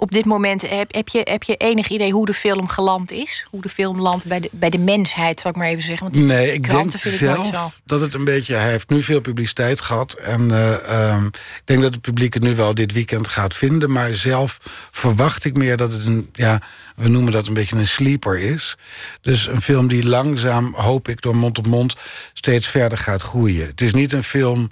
[0.00, 3.46] op dit moment, heb, heb, je, heb je enig idee hoe de film geland is?
[3.50, 6.10] Hoe de film landt bij de, bij de mensheid, zal ik maar even zeggen?
[6.10, 8.54] Want nee, ik denk zelf dat het een beetje...
[8.54, 10.12] Hij heeft nu veel publiciteit gehad.
[10.12, 13.90] En uh, um, ik denk dat het publiek het nu wel dit weekend gaat vinden.
[13.90, 14.58] Maar zelf
[14.90, 16.28] verwacht ik meer dat het een...
[16.32, 16.62] Ja,
[16.96, 18.76] we noemen dat een beetje een sleeper is.
[19.20, 21.96] Dus een film die langzaam, hoop ik, door mond op mond...
[22.32, 23.66] steeds verder gaat groeien.
[23.66, 24.70] Het is niet een film...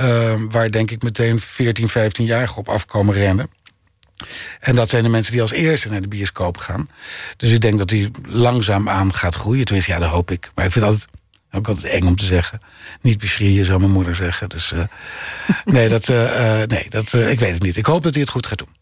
[0.00, 3.50] Uh, waar denk ik meteen 14, 15-jarigen op afkomen rennen.
[4.60, 6.88] En dat zijn de mensen die als eerste naar de bioscoop gaan.
[7.36, 9.64] Dus ik denk dat die langzaam aan gaat groeien.
[9.64, 10.50] Tenminste, ja, dat hoop ik.
[10.54, 11.10] Maar ik vind het altijd,
[11.52, 12.58] ook altijd eng om te zeggen.
[13.00, 14.48] Niet beschrieën, zou mijn moeder zeggen.
[14.48, 14.80] Dus uh,
[15.64, 17.76] nee, dat, uh, nee dat, uh, ik weet het niet.
[17.76, 18.76] Ik hoop dat hij het goed gaat doen.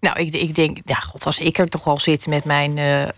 [0.00, 2.74] Nou, ik, ik denk, ja, god, als ik er toch al zit met mijn,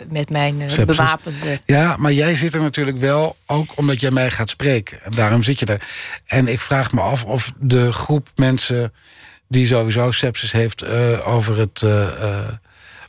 [0.08, 1.60] met mijn bewapende...
[1.64, 5.02] Ja, maar jij zit er natuurlijk wel ook omdat jij mij gaat spreken.
[5.02, 5.82] En daarom zit je er.
[6.26, 8.92] En ik vraag me af of de groep mensen
[9.48, 12.48] die sowieso sepsis heeft uh, over, het, uh,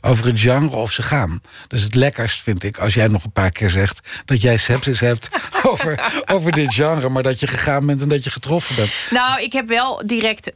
[0.00, 1.40] over het genre of ze gaan.
[1.66, 4.08] Dus het lekkerst vind ik, als jij nog een paar keer zegt...
[4.24, 5.28] dat jij sepsis hebt
[5.70, 7.08] over, over dit genre...
[7.08, 8.92] maar dat je gegaan bent en dat je getroffen bent.
[9.10, 10.50] Nou, ik heb wel direct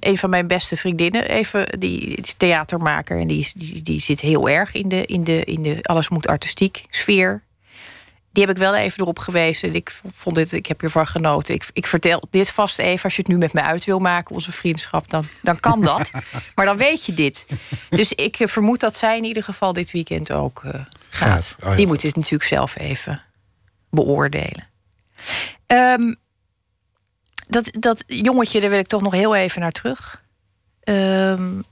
[0.00, 1.28] een van mijn beste vriendinnen...
[1.28, 5.44] even die, is theatermaker en die, die, die zit heel erg in de, in de,
[5.44, 7.44] in de alles moet artistiek sfeer
[8.36, 9.74] die heb ik wel even erop gewezen.
[9.74, 11.54] Ik vond dit, ik heb hiervan genoten.
[11.54, 13.04] Ik, ik vertel dit vast even.
[13.04, 16.10] Als je het nu met me uit wil maken, onze vriendschap, dan, dan kan dat.
[16.54, 17.46] maar dan weet je dit.
[17.90, 20.72] Dus ik eh, vermoed dat zij in ieder geval dit weekend ook uh,
[21.08, 21.56] gaat.
[21.64, 23.22] Oh die moet het natuurlijk zelf even
[23.90, 24.68] beoordelen.
[25.66, 26.16] Um,
[27.46, 30.22] dat, dat jongetje, daar wil ik toch nog heel even naar terug.
[30.84, 31.64] Um,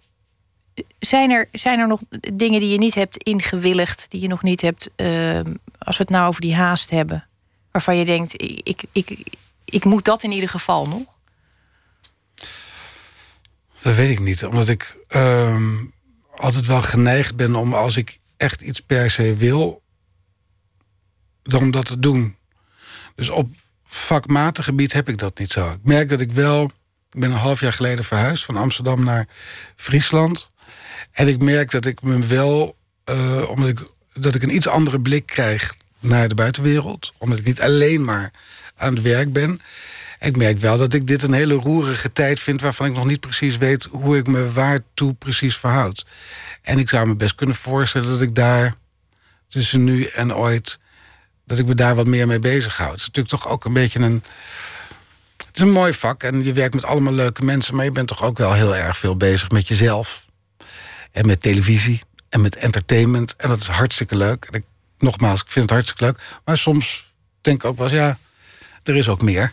[0.99, 4.61] zijn er, zijn er nog dingen die je niet hebt ingewilligd, die je nog niet
[4.61, 5.41] hebt, uh,
[5.79, 7.27] als we het nou over die haast hebben,
[7.71, 11.17] waarvan je denkt, ik, ik, ik, moet dat in ieder geval nog?
[13.83, 15.79] Dat weet ik niet, omdat ik uh,
[16.37, 19.83] altijd wel geneigd ben om als ik echt iets per se wil,
[21.43, 22.37] dan dat te doen.
[23.15, 23.49] Dus op
[23.85, 25.73] vakmatig gebied heb ik dat niet zo.
[25.73, 26.65] Ik merk dat ik wel.
[27.11, 29.29] Ik ben een half jaar geleden verhuisd van Amsterdam naar
[29.77, 30.51] Friesland.
[31.13, 32.77] En ik merk dat ik me wel,
[33.11, 33.81] uh, omdat ik,
[34.13, 37.13] dat ik een iets andere blik krijg naar de buitenwereld.
[37.19, 38.31] Omdat ik niet alleen maar
[38.77, 39.61] aan het werk ben.
[40.21, 42.61] ik merk wel dat ik dit een hele roerige tijd vind...
[42.61, 46.07] waarvan ik nog niet precies weet hoe ik me waartoe precies verhoud.
[46.63, 48.75] En ik zou me best kunnen voorstellen dat ik daar
[49.49, 50.79] tussen nu en ooit...
[51.47, 52.91] dat ik me daar wat meer mee bezighoud.
[52.91, 54.23] Het is natuurlijk toch ook een beetje een...
[55.37, 57.75] Het is een mooi vak en je werkt met allemaal leuke mensen...
[57.75, 60.24] maar je bent toch ook wel heel erg veel bezig met jezelf.
[61.15, 63.37] En met televisie en met entertainment.
[63.37, 64.45] En dat is hartstikke leuk.
[64.45, 64.65] En ik,
[64.99, 66.41] nogmaals, ik vind het hartstikke leuk.
[66.45, 68.19] Maar soms denk ik ook wel eens, ja,
[68.83, 69.53] er is ook meer.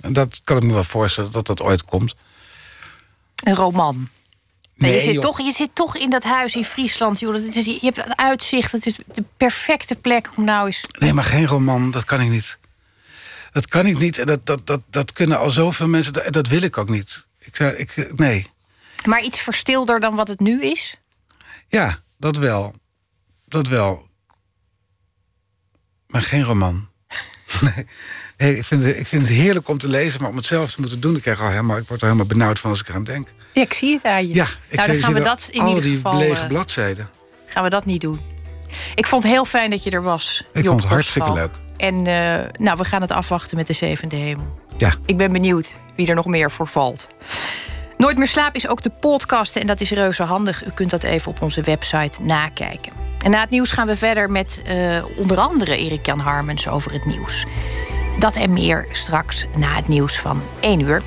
[0.00, 2.14] En dat kan ik me wel voorstellen dat dat ooit komt.
[3.44, 4.08] Een roman.
[4.74, 7.20] Nee, je, zit toch, je zit toch in dat huis in Friesland.
[7.20, 7.34] Joh.
[7.34, 8.72] is, je hebt het uitzicht.
[8.72, 10.84] Het is de perfecte plek om nou eens...
[10.98, 11.90] Nee, maar geen roman.
[11.90, 12.58] Dat kan ik niet.
[13.52, 14.18] Dat kan ik niet.
[14.18, 16.12] En dat, dat, dat, dat kunnen al zoveel mensen.
[16.12, 17.26] Dat, dat wil ik ook niet.
[17.38, 18.46] Ik zei, ik, nee.
[19.06, 21.00] Maar iets verstilder dan wat het nu is?
[21.68, 22.74] Ja, dat wel.
[23.46, 24.08] Dat wel.
[26.06, 26.88] Maar geen roman.
[28.36, 28.56] nee.
[28.56, 30.80] ik, vind het, ik vind het heerlijk om te lezen, maar om het zelf te
[30.80, 31.16] moeten doen...
[31.16, 33.28] ik, krijg al helemaal, ik word er helemaal benauwd van als ik eraan denk.
[33.52, 34.34] Ja, ik zie het aan je.
[34.34, 37.10] Ja, ik nou, dan gaan we dat in al die lege uh, bladzijden.
[37.46, 38.20] Gaan we dat niet doen.
[38.94, 40.44] Ik vond het heel fijn dat je er was.
[40.52, 41.50] Ik vond het hartstikke leuk.
[41.76, 42.02] En
[42.52, 44.58] nou, we gaan het afwachten met de zevende hemel.
[44.76, 44.94] Ja.
[45.06, 47.08] Ik ben benieuwd wie er nog meer voor valt.
[48.00, 50.66] Nooit meer slaap is ook de podcast en dat is reuze handig.
[50.66, 52.92] U kunt dat even op onze website nakijken.
[53.22, 57.04] En na het nieuws gaan we verder met uh, onder andere Erik-Jan Harmens over het
[57.04, 57.44] nieuws.
[58.18, 61.02] Dat en meer straks na het nieuws van 1 uur.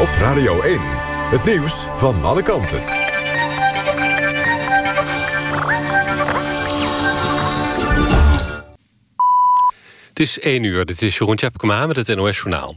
[0.00, 0.80] Op Radio 1,
[1.30, 3.03] het nieuws van alle kanten.
[10.14, 12.76] Het is 1 uur, dit is Jeroen Tjepkema met het NOS Journaal.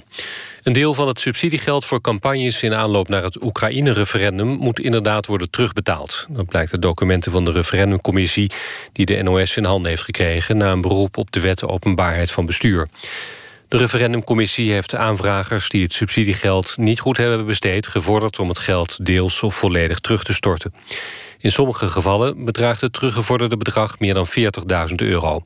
[0.63, 4.47] Een deel van het subsidiegeld voor campagnes in aanloop naar het Oekraïne-referendum...
[4.47, 6.25] moet inderdaad worden terugbetaald.
[6.29, 8.51] Dat blijkt uit documenten van de referendumcommissie...
[8.91, 10.57] die de NOS in handen heeft gekregen...
[10.57, 12.87] na een beroep op de wet openbaarheid van bestuur.
[13.67, 17.87] De referendumcommissie heeft aanvragers die het subsidiegeld niet goed hebben besteed...
[17.87, 20.73] gevorderd om het geld deels of volledig terug te storten.
[21.39, 24.27] In sommige gevallen bedraagt het teruggevorderde bedrag meer dan
[24.89, 25.43] 40.000 euro.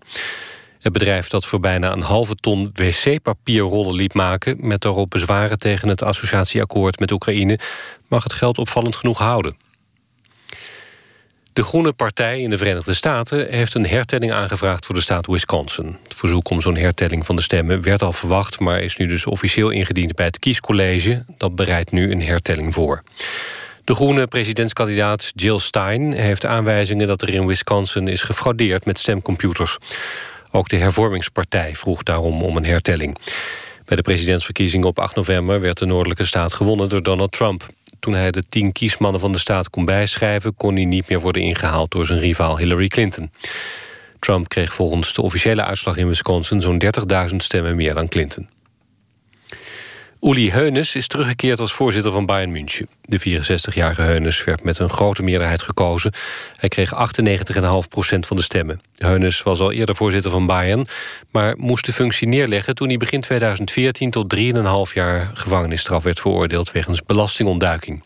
[0.82, 4.58] Het bedrijf dat voor bijna een halve ton wc-papierrollen liet maken...
[4.60, 7.60] met daarop bezwaren tegen het associatieakkoord met Oekraïne...
[8.08, 9.56] mag het geld opvallend genoeg houden.
[11.54, 15.98] De Groene Partij in de Verenigde Staten heeft een hertelling aangevraagd voor de staat Wisconsin.
[16.04, 18.60] Het verzoek om zo'n hertelling van de stemmen werd al verwacht...
[18.60, 21.26] maar is nu dus officieel ingediend bij het kiescollege.
[21.38, 23.04] Dat bereidt nu een hertelling voor.
[23.84, 27.08] De groene presidentskandidaat Jill Stein heeft aanwijzingen...
[27.08, 29.78] dat er in Wisconsin is gefraudeerd met stemcomputers.
[30.52, 33.18] Ook de hervormingspartij vroeg daarom om een hertelling.
[33.86, 37.68] Bij de presidentsverkiezingen op 8 november werd de noordelijke staat gewonnen door Donald Trump.
[38.00, 40.56] Toen hij de tien kiesmannen van de staat kon bijschrijven...
[40.56, 43.32] kon hij niet meer worden ingehaald door zijn rivaal Hillary Clinton.
[44.20, 46.62] Trump kreeg volgens de officiële uitslag in Wisconsin...
[46.62, 46.84] zo'n
[47.30, 48.50] 30.000 stemmen meer dan Clinton.
[50.24, 52.90] Uli Heunes is teruggekeerd als voorzitter van Bayern München.
[53.02, 56.14] De 64-jarige Heunes werd met een grote meerderheid gekozen.
[56.56, 57.00] Hij kreeg 98,5%
[58.20, 58.80] van de stemmen.
[58.98, 60.88] Heunes was al eerder voorzitter van Bayern...
[61.32, 64.12] maar moest de functie neerleggen toen hij begin 2014...
[64.12, 66.72] tot 3,5 jaar gevangenisstraf werd veroordeeld...
[66.72, 68.04] wegens belastingontduiking.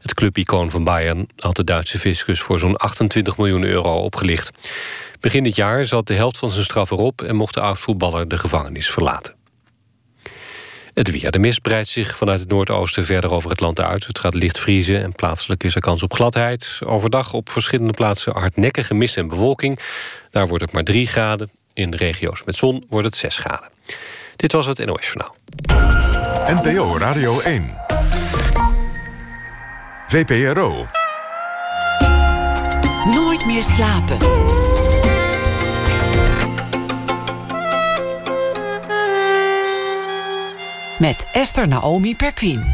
[0.00, 2.40] Het clubicoon van Bayern had de Duitse fiscus...
[2.40, 4.50] voor zo'n 28 miljoen euro opgelicht.
[5.20, 7.22] Begin dit jaar zat de helft van zijn straf erop...
[7.22, 9.42] en mocht de oud-voetballer de gevangenis verlaten.
[10.94, 11.30] Het weer.
[11.30, 14.06] De mist breidt zich vanuit het noordoosten verder over het land uit.
[14.06, 16.78] Het gaat licht vriezen en plaatselijk is er kans op gladheid.
[16.84, 19.78] Overdag op verschillende plaatsen hardnekkige mist en bewolking.
[20.30, 21.50] Daar wordt het maar 3 graden.
[21.72, 23.68] In de regio's met zon wordt het 6 graden.
[24.36, 25.36] Dit was het NOS Journaal.
[26.62, 27.74] NPO Radio 1.
[30.08, 30.86] VPRO.
[33.04, 34.18] Nooit meer slapen.
[41.04, 42.64] Met Esther Naomi Perquin.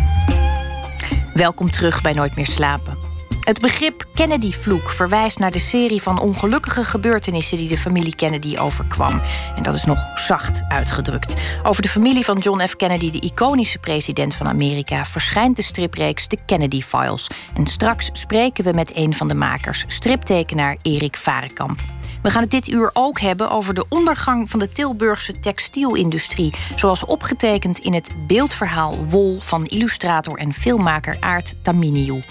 [1.34, 2.98] Welkom terug bij Nooit meer slapen.
[3.40, 9.20] Het begrip Kennedy-vloek verwijst naar de serie van ongelukkige gebeurtenissen die de familie Kennedy overkwam.
[9.56, 11.34] En dat is nog zacht uitgedrukt.
[11.62, 12.76] Over de familie van John F.
[12.76, 17.30] Kennedy, de iconische president van Amerika, verschijnt de stripreeks The Kennedy Files.
[17.54, 21.80] En straks spreken we met een van de makers, striptekenaar Erik Varekamp.
[22.22, 27.04] We gaan het dit uur ook hebben over de ondergang van de Tilburgse textielindustrie, zoals
[27.04, 32.22] opgetekend in het beeldverhaal Wol van illustrator en filmmaker Aart Taminiu.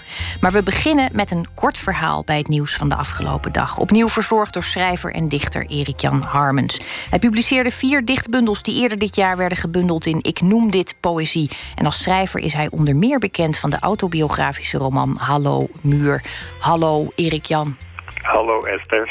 [0.41, 3.77] Maar we beginnen met een kort verhaal bij het nieuws van de afgelopen dag.
[3.77, 6.79] Opnieuw verzorgd door schrijver en dichter Erik-Jan Harmens.
[7.09, 11.49] Hij publiceerde vier dichtbundels die eerder dit jaar werden gebundeld in Ik noem dit poëzie.
[11.75, 16.23] En als schrijver is hij onder meer bekend van de autobiografische roman Hallo Muur.
[16.59, 17.88] Hallo Erik-Jan.
[18.21, 19.09] Hallo Esther.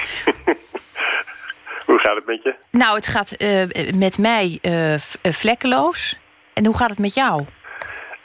[1.86, 2.54] hoe gaat het met je?
[2.70, 4.94] Nou, het gaat uh, met mij uh,
[5.32, 6.18] vlekkeloos.
[6.54, 7.44] En hoe gaat het met jou?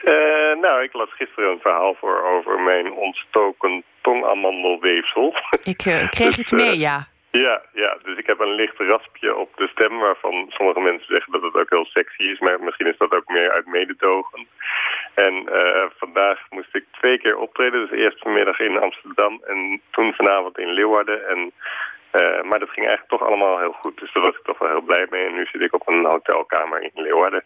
[0.04, 0.12] Uh,
[0.60, 5.34] nou, ik las gisteren een verhaal voor over mijn ontstoken tongamandelweefsel.
[5.72, 5.76] Ik
[6.10, 7.06] kreeg iets mee, ja.
[7.30, 9.98] Ja, ja, dus ik heb een licht raspje op de stem...
[9.98, 12.38] waarvan sommige mensen zeggen dat het ook heel sexy is...
[12.38, 14.46] maar misschien is dat ook meer uit mededogen.
[15.14, 17.80] En uh, vandaag moest ik twee keer optreden.
[17.80, 21.28] Dus eerst vanmiddag in Amsterdam en toen vanavond in Leeuwarden.
[21.28, 21.38] En,
[22.12, 24.00] uh, maar dat ging eigenlijk toch allemaal heel goed.
[24.00, 25.24] Dus daar was ik toch wel heel blij mee.
[25.24, 27.44] En nu zit ik op een hotelkamer in Leeuwarden.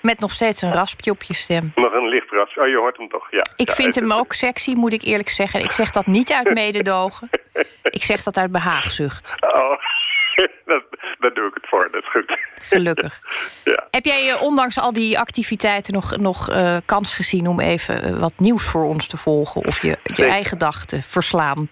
[0.00, 1.72] Met nog steeds een raspje op je stem.
[1.74, 2.60] Nog een licht raspje.
[2.60, 3.44] Oh, je hoort hem toch, ja.
[3.56, 5.60] Ik ja, vind hem ook sexy, moet ik eerlijk zeggen.
[5.60, 7.30] Ik zeg dat niet uit mededogen.
[7.82, 9.34] ik zeg dat uit behaagzucht.
[9.40, 9.76] Oh,
[10.64, 10.84] dat,
[11.22, 11.88] daar doe ik het voor.
[11.90, 12.38] Dat is goed.
[12.62, 13.20] Gelukkig.
[13.72, 13.86] ja.
[13.90, 17.46] Heb jij ondanks al die activiteiten nog, nog uh, kans gezien...
[17.46, 19.64] om even uh, wat nieuws voor ons te volgen?
[19.64, 21.68] Of je, je eigen gedachten verslaan?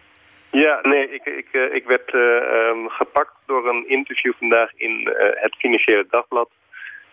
[0.51, 6.07] Ja, nee, ik, ik, ik werd um, gepakt door een interview vandaag in het Financiële
[6.11, 6.51] Dagblad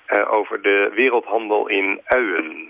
[0.07, 2.67] uh, over de wereldhandel in uien.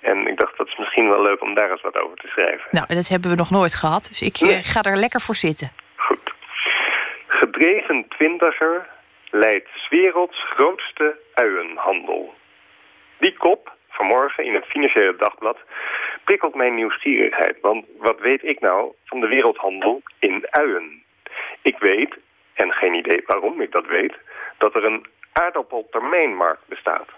[0.00, 2.68] En ik dacht, dat is misschien wel leuk om daar eens wat over te schrijven.
[2.70, 4.62] Nou, dat hebben we nog nooit gehad, dus ik nee.
[4.62, 5.72] ga er lekker voor zitten.
[5.96, 6.32] Goed.
[7.26, 8.86] Gedreven twintiger
[9.30, 12.34] leidt werelds grootste uienhandel.
[13.18, 15.58] Die kop, vanmorgen in het Financiële Dagblad,
[16.24, 17.56] prikkelt mijn nieuwsgierigheid.
[17.60, 21.02] Want wat weet ik nou van de wereldhandel in uien?
[21.62, 22.16] Ik weet,
[22.54, 24.14] en geen idee waarom ik dat weet,
[24.58, 27.08] dat er een aardappeltermijnmarkt bestaat.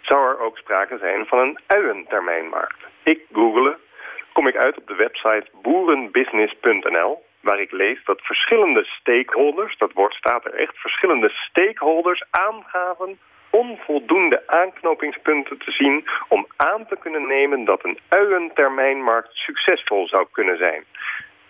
[0.00, 2.80] Zou er ook sprake zijn van een uientermijnmarkt?
[3.02, 3.78] Ik googele,
[4.32, 10.14] kom ik uit op de website boerenbusiness.nl waar ik lees dat verschillende stakeholders, dat woord
[10.14, 13.18] staat er echt, verschillende stakeholders aangaven
[13.50, 20.56] onvoldoende aanknopingspunten te zien om aan te kunnen nemen dat een uientermijnmarkt succesvol zou kunnen
[20.56, 20.84] zijn.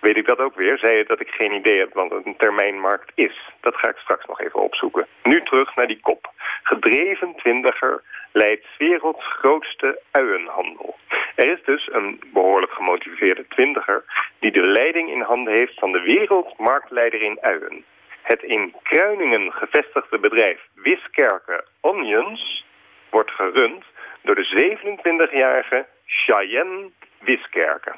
[0.01, 0.79] Weet ik dat ook weer?
[0.79, 3.51] Zei je dat ik geen idee heb wat een termijnmarkt is?
[3.61, 5.07] Dat ga ik straks nog even opzoeken.
[5.23, 6.31] Nu terug naar die kop.
[6.63, 8.03] Gedreven twintiger
[8.33, 10.97] leidt werelds grootste uienhandel.
[11.35, 14.05] Er is dus een behoorlijk gemotiveerde twintiger...
[14.39, 17.85] die de leiding in handen heeft van de wereldmarktleider in uien.
[18.23, 22.65] Het in Kruiningen gevestigde bedrijf Wiskerke Onions...
[23.11, 23.85] wordt gerund
[24.23, 27.93] door de 27-jarige Cheyenne Wiskerke.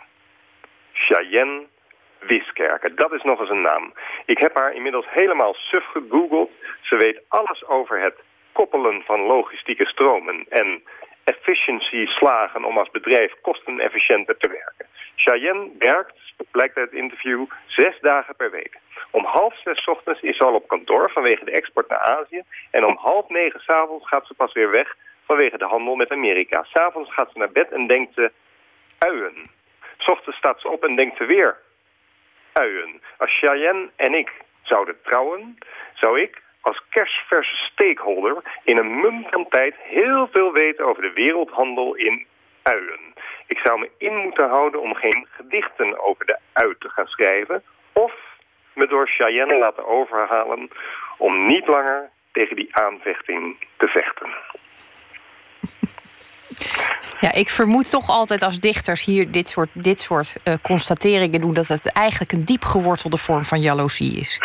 [0.93, 1.66] Cheyenne
[2.20, 3.93] Wiskerke, dat is nog eens een naam.
[4.26, 6.51] Ik heb haar inmiddels helemaal suf gegoogeld.
[6.80, 8.14] Ze weet alles over het
[8.55, 10.82] koppelen van logistieke stromen en
[11.24, 14.86] efficiency slagen om als bedrijf kostenefficiënter te werken.
[15.16, 16.16] Cheyenne werkt,
[16.50, 18.78] blijkt uit het interview, zes dagen per week.
[19.11, 22.42] Om half zes ochtends is ze al op kantoor vanwege de export naar Azië.
[22.70, 24.96] En om half negen s'avonds gaat ze pas weer weg
[25.26, 26.62] vanwege de handel met Amerika.
[26.62, 28.32] S'avonds gaat ze naar bed en denkt ze
[28.98, 29.50] uien.
[29.98, 31.57] S ochtends staat ze op en denkt ze weer
[32.52, 33.02] uien.
[33.18, 34.32] Als Cheyenne en ik
[34.62, 35.59] zouden trouwen,
[35.94, 41.12] zou ik als kerstverse stakeholder in een mum van tijd heel veel weten over de
[41.12, 42.26] wereldhandel in
[42.62, 43.14] uien.
[43.46, 47.62] Ik zou me in moeten houden om geen gedichten over de ui te gaan schrijven...
[47.92, 48.12] of
[48.72, 50.70] me door Cheyenne laten overhalen
[51.18, 54.28] om niet langer tegen die aanvechting te vechten.
[57.20, 61.54] Ja, ik vermoed toch altijd als dichters hier dit soort, dit soort uh, constateringen doen...
[61.54, 64.40] dat het eigenlijk een diep gewortelde vorm van jaloezie is.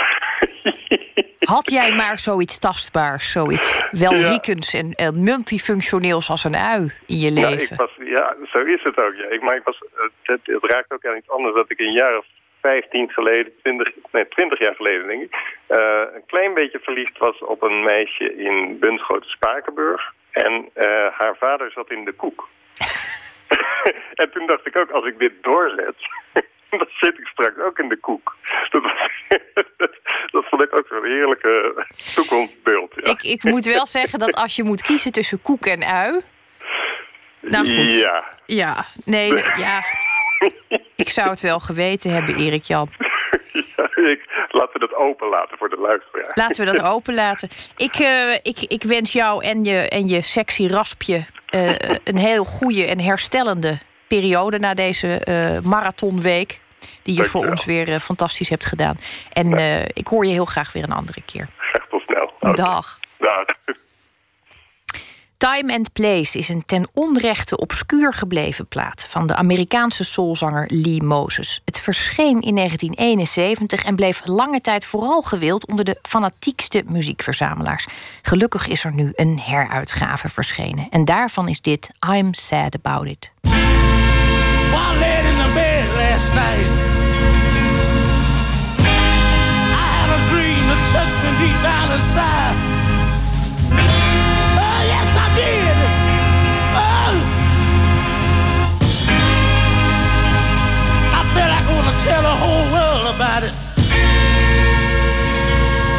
[1.40, 7.32] Had jij maar zoiets tastbaars, zoiets welriekends en, en, multifunctioneels als een ui in je
[7.32, 7.52] leven?
[7.52, 9.14] Ja, ik was, ja zo is het ook.
[9.16, 9.26] Ja.
[9.30, 9.82] Ik, maar ik was,
[10.24, 12.26] het, het raakt ook aan iets anders dat ik een jaar of
[12.62, 15.36] 15 geleden, 20, nee, 20 jaar geleden denk ik,
[15.70, 20.14] uh, een klein beetje verliefd was op een meisje in Bunschoten Spakenburg.
[20.32, 20.86] En uh,
[21.18, 22.48] haar vader zat in de koek.
[24.22, 25.96] en toen dacht ik ook, als ik dit doorzet,
[26.78, 28.36] dan zit ik straks ook in de koek.
[28.70, 29.12] Dat, was,
[30.32, 32.94] dat vond ik ook zo'n heerlijke toekomstbeeld.
[32.96, 33.12] Ja.
[33.12, 36.22] Ik, ik moet wel zeggen dat als je moet kiezen tussen koek en ui...
[37.42, 37.92] Nou goed.
[37.92, 38.24] Ja.
[38.46, 39.84] Ja, nee, ja.
[40.96, 42.90] Ik zou het wel geweten hebben, Erik Jan.
[43.52, 46.32] Ja, ik, laten we dat open laten voor de luisteraar.
[46.34, 47.50] Laten we dat open laten.
[47.78, 51.70] Ik, uh, ik, ik wens jou en je, en je sexy raspje uh,
[52.04, 53.78] een heel goede en herstellende
[54.10, 56.60] periode na deze uh, marathonweek.
[57.04, 59.00] Die je voor ons weer fantastisch hebt gedaan.
[59.34, 59.58] En
[59.94, 61.48] ik hoor je heel graag weer een andere keer.
[61.58, 62.54] Graag tot snel.
[62.56, 63.00] Dag.
[63.18, 63.46] Dag.
[65.40, 71.04] Time and Place is een ten onrechte obscuur gebleven plaat van de Amerikaanse soulzanger Lee
[71.04, 71.62] Moses.
[71.66, 77.88] Het verscheen in 1971 en bleef lange tijd vooral gewild onder de fanatiekste muziekverzamelaars.
[78.22, 83.32] Gelukkig is er nu een heruitgave verschenen en daarvan is dit I'm Sad About It.
[84.72, 86.70] While I laid in the bed last night,
[89.74, 92.58] I had a dream that touched me deep down inside.
[94.62, 95.76] Oh, yes, I did.
[96.78, 97.16] Oh.
[101.18, 103.54] I felt like I want to tell the whole world about it.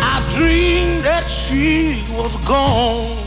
[0.03, 3.19] I dreamed that she was gone.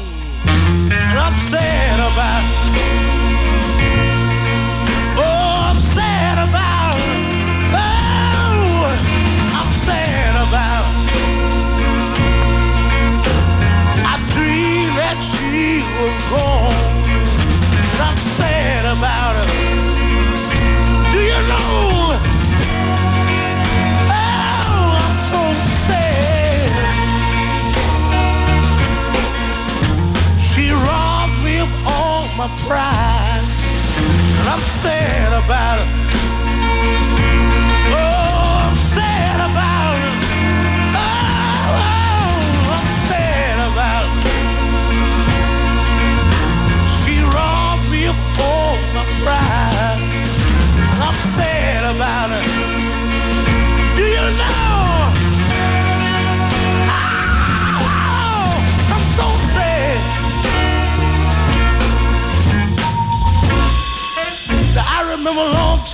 [0.46, 3.23] And I'm sad about it.
[16.04, 16.74] She was gone,
[17.92, 19.50] and I'm sad about it.
[21.12, 22.20] Do you know?
[32.36, 33.44] my pride,
[34.40, 36.43] and I'm sad about it.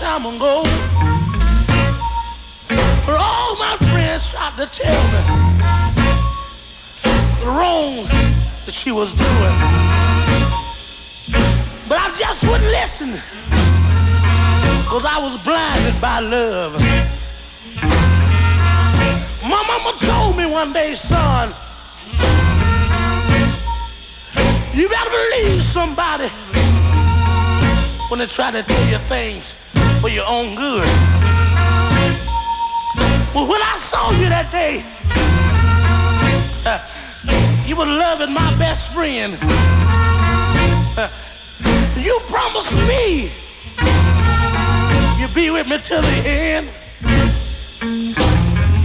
[0.10, 0.64] Time ago.
[3.06, 5.22] But all my friends tried to tell me
[7.42, 7.94] the wrong
[8.66, 9.56] that she was doing.
[11.88, 13.12] But I just wouldn't listen.
[14.90, 16.74] Cause I was blinded by love.
[19.44, 21.50] My mama told me one day, son,
[24.74, 26.30] you better believe somebody
[28.10, 29.69] when they try to tell you things
[30.02, 30.88] for your own good.
[33.36, 34.84] Well, when I saw you that day,
[36.66, 36.80] uh,
[37.68, 39.38] you were loving my best friend.
[40.98, 41.10] Uh,
[42.00, 43.30] you promised me
[45.20, 46.68] you'd be with me till the end.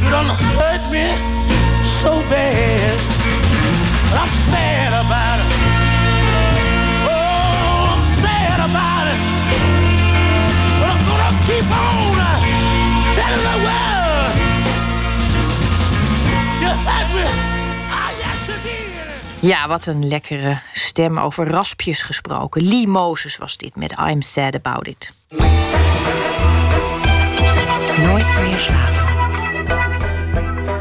[0.02, 1.14] You done hurt me
[2.02, 2.98] so bad.
[4.18, 5.43] I'm sad about it.
[11.46, 12.14] Keep on
[13.16, 14.36] telling the world.
[16.60, 17.24] You hurt me.
[17.90, 18.04] Ah.
[19.40, 22.62] Ja, wat een lekkere stem over raspjes gesproken.
[22.62, 25.12] Lee Moses was dit met I'm Sad About It.
[27.98, 29.02] Nooit meer slapen.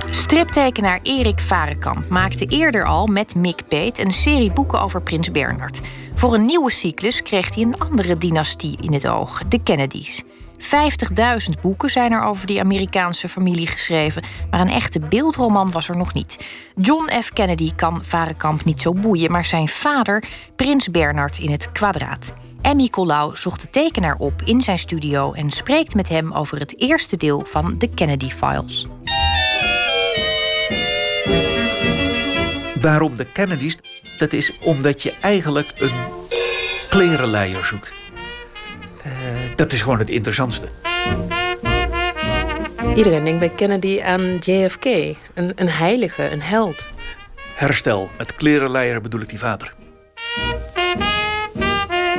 [0.10, 5.82] Striptekenaar Erik Varekamp maakte eerder al met Mick Peet een serie boeken over Prins Bernhard.
[6.16, 10.24] Voor een nieuwe cyclus kreeg hij een andere dynastie in het oog, de Kennedys.
[10.64, 15.98] 50.000 boeken zijn er over die Amerikaanse familie geschreven, maar een echte beeldroman was er
[15.98, 16.46] nog niet.
[16.76, 17.34] John F.
[17.34, 20.24] Kennedy kan Varekamp niet zo boeien, maar zijn vader,
[20.56, 22.34] Prins Bernhard, in het kwadraat.
[22.62, 26.80] Emmy Collau zocht de tekenaar op in zijn studio en spreekt met hem over het
[26.80, 28.88] eerste deel van de Kennedy Files.
[32.82, 33.78] Waarom de Kennedys?
[34.18, 35.94] Dat is omdat je eigenlijk een
[36.90, 38.03] klerenleier zoekt.
[39.56, 40.68] Dat is gewoon het interessantste.
[42.96, 44.86] Iedereen denkt bij Kennedy aan JFK.
[44.86, 46.86] Een, een heilige, een held.
[47.56, 49.74] Herstel, met klerenleier bedoel ik die vader.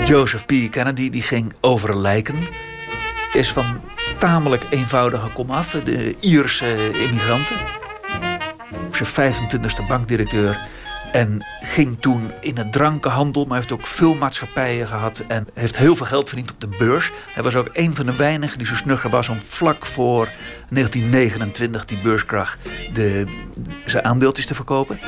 [0.05, 0.53] Joseph P.
[0.71, 2.47] Kennedy die ging over lijken.
[3.33, 3.81] Is van
[4.19, 7.57] tamelijk eenvoudige komaf, de Ierse immigranten.
[8.87, 10.69] Op zijn 25e bankdirecteur.
[11.15, 15.25] En ging toen in het drankenhandel, maar heeft ook veel maatschappijen gehad.
[15.29, 17.11] En heeft heel veel geld verdiend op de beurs.
[17.29, 20.31] Hij was ook een van de weinigen die zo snugger was om vlak voor
[20.69, 22.59] 1929, die beurskracht,
[22.93, 23.25] de,
[23.85, 24.99] zijn aandeeltjes te verkopen.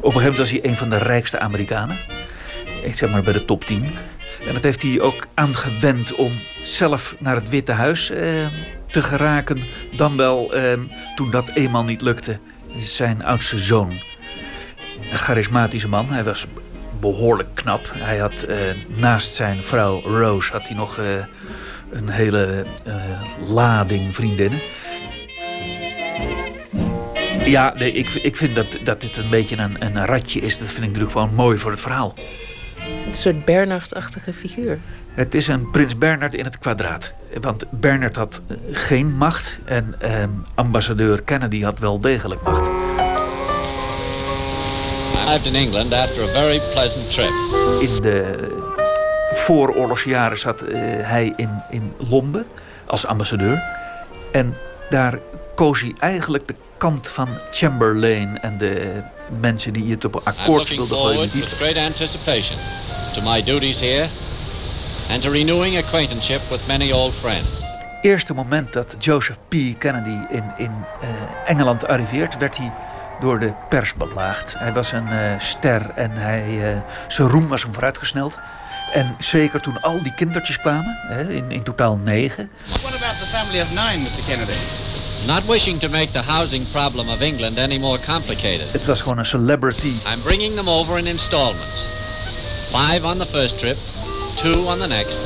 [0.00, 1.96] Op een gegeven moment was hij een van de rijkste Amerikanen.
[2.82, 3.90] Ik zeg maar bij de top 10.
[4.46, 6.32] En dat heeft hij ook aangewend om
[6.62, 8.46] zelf naar het Witte Huis eh,
[8.86, 9.58] te geraken.
[9.94, 10.72] Dan wel, eh,
[11.14, 12.38] toen dat eenmaal niet lukte,
[12.78, 13.90] zijn oudste zoon.
[15.10, 16.12] Een charismatische man.
[16.12, 16.46] Hij was
[17.00, 17.90] behoorlijk knap.
[17.94, 18.56] Hij had eh,
[18.86, 21.04] naast zijn vrouw Rose had hij nog eh,
[21.90, 22.94] een hele eh,
[23.48, 24.60] lading vriendinnen.
[27.44, 30.58] Ja, nee, ik, ik vind dat, dat dit een beetje een, een ratje is.
[30.58, 32.14] Dat vind ik natuurlijk gewoon mooi voor het verhaal.
[33.12, 34.78] Een soort Bernhard-achtige figuur.
[35.14, 37.14] Het is een prins Bernhard in het kwadraat.
[37.40, 42.66] Want Bernhard had eh, geen macht en eh, ambassadeur Kennedy had wel degelijk macht.
[42.66, 42.70] I
[45.48, 47.30] in England after a very pleasant trip.
[47.80, 48.48] In de
[49.32, 52.46] vooroorlogsjaren zat eh, hij in, in Londen
[52.86, 53.62] als ambassadeur.
[54.32, 54.56] En
[54.90, 55.18] daar
[55.54, 59.02] koos hij eigenlijk de kant van Chamberlain en de
[59.40, 61.30] mensen die het op een akkoord wilden gooien.
[61.32, 62.58] with great anticipation
[63.14, 64.08] to my duties here
[65.10, 67.48] and to renewing acquaintanceship with many old friends.
[68.00, 69.54] eerste moment dat Joseph P.
[69.78, 70.70] Kennedy in, in
[71.00, 71.08] eh,
[71.44, 72.72] Engeland arriveert, werd hij
[73.20, 74.54] door de pers belaagd.
[74.58, 78.38] Hij was een eh, ster en hij, eh, zijn roem was hem vooruitgesneld.
[78.92, 82.50] En zeker toen al die kindertjes kwamen, hè, in, in totaal negen.
[82.66, 84.24] What about the family of nine, Mr.
[84.26, 84.91] Kennedy?
[85.26, 89.18] Not wishing to make the housing problem of England any more complicated, Het was gewoon
[89.18, 89.92] een celebrity.
[90.12, 91.86] I'm bringing them over in installments.
[92.70, 93.76] Five on the first trip,
[94.42, 95.18] two on the next,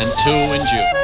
[0.00, 1.00] and two in June.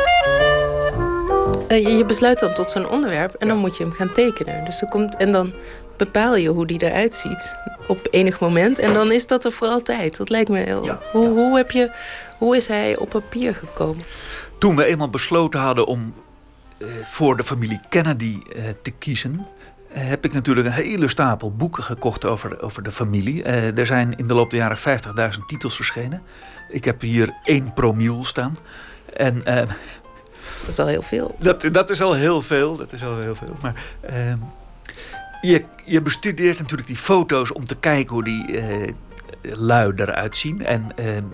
[1.68, 4.64] Eh, je- besluit dan tot zo'n onderwerp en dan moet je hem gaan tekenen.
[4.64, 5.52] Dus er komt, en dan
[5.96, 7.52] bepaal je hoe die eruit ziet
[7.88, 8.78] op enig moment.
[8.78, 10.16] En dan is dat er voor altijd.
[10.16, 10.84] Dat lijkt me heel...
[10.84, 11.90] Ja, hoe, Hoe, heb je,
[12.38, 14.02] hoe is hij op papier gekomen?
[14.58, 16.14] Toen we eenmaal besloten hadden om
[17.04, 19.46] voor de familie Kennedy eh, te kiezen,
[19.88, 23.42] eh, heb ik natuurlijk een hele stapel boeken gekocht over, over de familie.
[23.42, 24.76] Eh, er zijn in de loop der jaren
[25.34, 26.22] 50.000 titels verschenen.
[26.70, 28.56] Ik heb hier één promiel staan.
[29.16, 31.36] En eh, Dat is al heel veel.
[31.38, 32.76] dat, dat is al heel veel.
[32.76, 33.56] Dat is al heel veel.
[33.62, 34.38] Maar ehm,
[35.40, 38.92] je, je bestudeert natuurlijk die foto's om te kijken hoe die eh
[39.42, 40.64] lui eruit zien.
[40.64, 41.24] En ehm,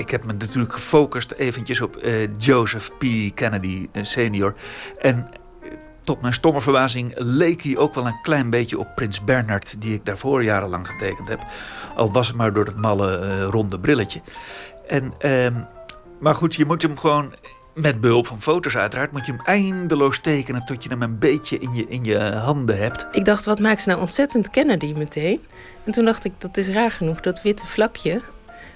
[0.00, 3.04] ik heb me natuurlijk gefocust eventjes op uh, Joseph P.
[3.34, 4.54] Kennedy senior.
[4.98, 5.28] En
[6.04, 9.80] tot mijn stomme verbazing leek hij ook wel een klein beetje op Prins Bernard...
[9.80, 11.40] die ik daarvoor jarenlang getekend heb.
[11.96, 14.20] Al was het maar door het malle ronde brilletje.
[14.88, 15.54] En, ehm,
[16.20, 17.34] maar goed, je moet hem gewoon
[17.74, 21.58] met behulp van foto's uiteraard moet je hem eindeloos tekenen tot je hem een beetje
[21.58, 23.06] in je, in je handen hebt.
[23.12, 25.40] Ik dacht, wat maakt ze nou ontzettend Kennedy meteen?
[25.84, 28.20] En toen dacht ik, dat is raar genoeg, dat witte vlakje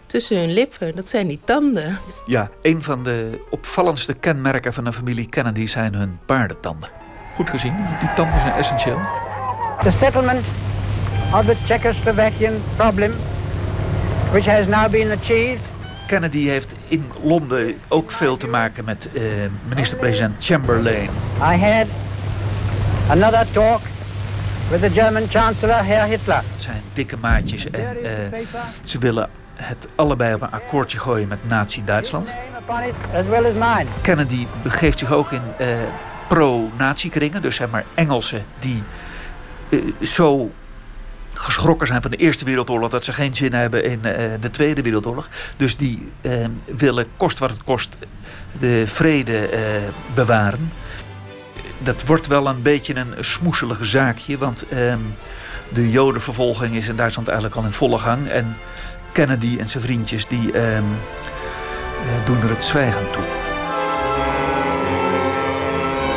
[0.06, 1.98] tussen hun lippen, dat zijn die tanden.
[2.26, 6.88] Ja, een van de opvallendste kenmerken van een familie Kennedy zijn hun paardentanden.
[7.34, 9.00] Goed gezien, die tanden zijn essentieel.
[9.80, 10.44] The settlement
[11.32, 13.12] of the Czechoslovakian problem,
[14.30, 15.60] which has now been achieved
[16.06, 19.22] Kennedy heeft in Londen ook veel te maken met uh,
[19.68, 21.10] minister-president Chamberlain.
[21.40, 21.86] I had
[23.08, 23.80] another talk
[24.70, 26.42] with the German Chancellor, Herr Hitler.
[26.50, 28.08] Het zijn dikke maatjes en uh,
[28.84, 32.34] ze willen het allebei op een akkoordje gooien met Nazi-Duitsland.
[34.02, 35.66] Kennedy begeeft zich ook in uh,
[36.28, 38.82] pro-nazi-kringen, dus zeg maar Engelsen die
[40.02, 40.52] zo
[41.34, 42.90] geschrokken zijn van de Eerste Wereldoorlog...
[42.90, 45.28] dat ze geen zin hebben in uh, de Tweede Wereldoorlog.
[45.56, 46.12] Dus die
[46.76, 47.96] willen, kost wat het kost,
[48.58, 49.48] de vrede
[50.14, 50.72] bewaren.
[51.78, 54.38] Dat wordt wel een beetje een smoeselige zaakje...
[54.38, 54.98] want ehm,
[55.68, 58.28] de jodenvervolging is in Duitsland eigenlijk al in volle gang...
[58.28, 58.56] en
[59.14, 60.84] Kennedy en zijn vriendjes die ehm,
[62.24, 63.22] doen er het zwijgen toe.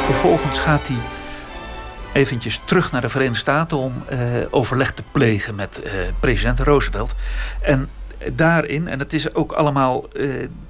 [0.05, 0.97] Vervolgens gaat hij
[2.13, 4.19] eventjes terug naar de Verenigde Staten om uh,
[4.49, 7.15] overleg te plegen met uh, president Roosevelt.
[7.61, 7.89] En
[8.33, 10.05] daarin, en het is ook allemaal,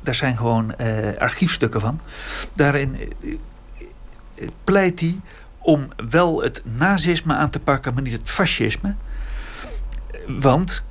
[0.02, 0.76] daar zijn gewoon
[1.18, 2.00] archiefstukken van,
[2.56, 3.14] daarin
[4.64, 5.20] pleit hij
[5.60, 8.96] om wel het nazisme aan te pakken, maar niet het fascisme.
[10.28, 10.86] Want,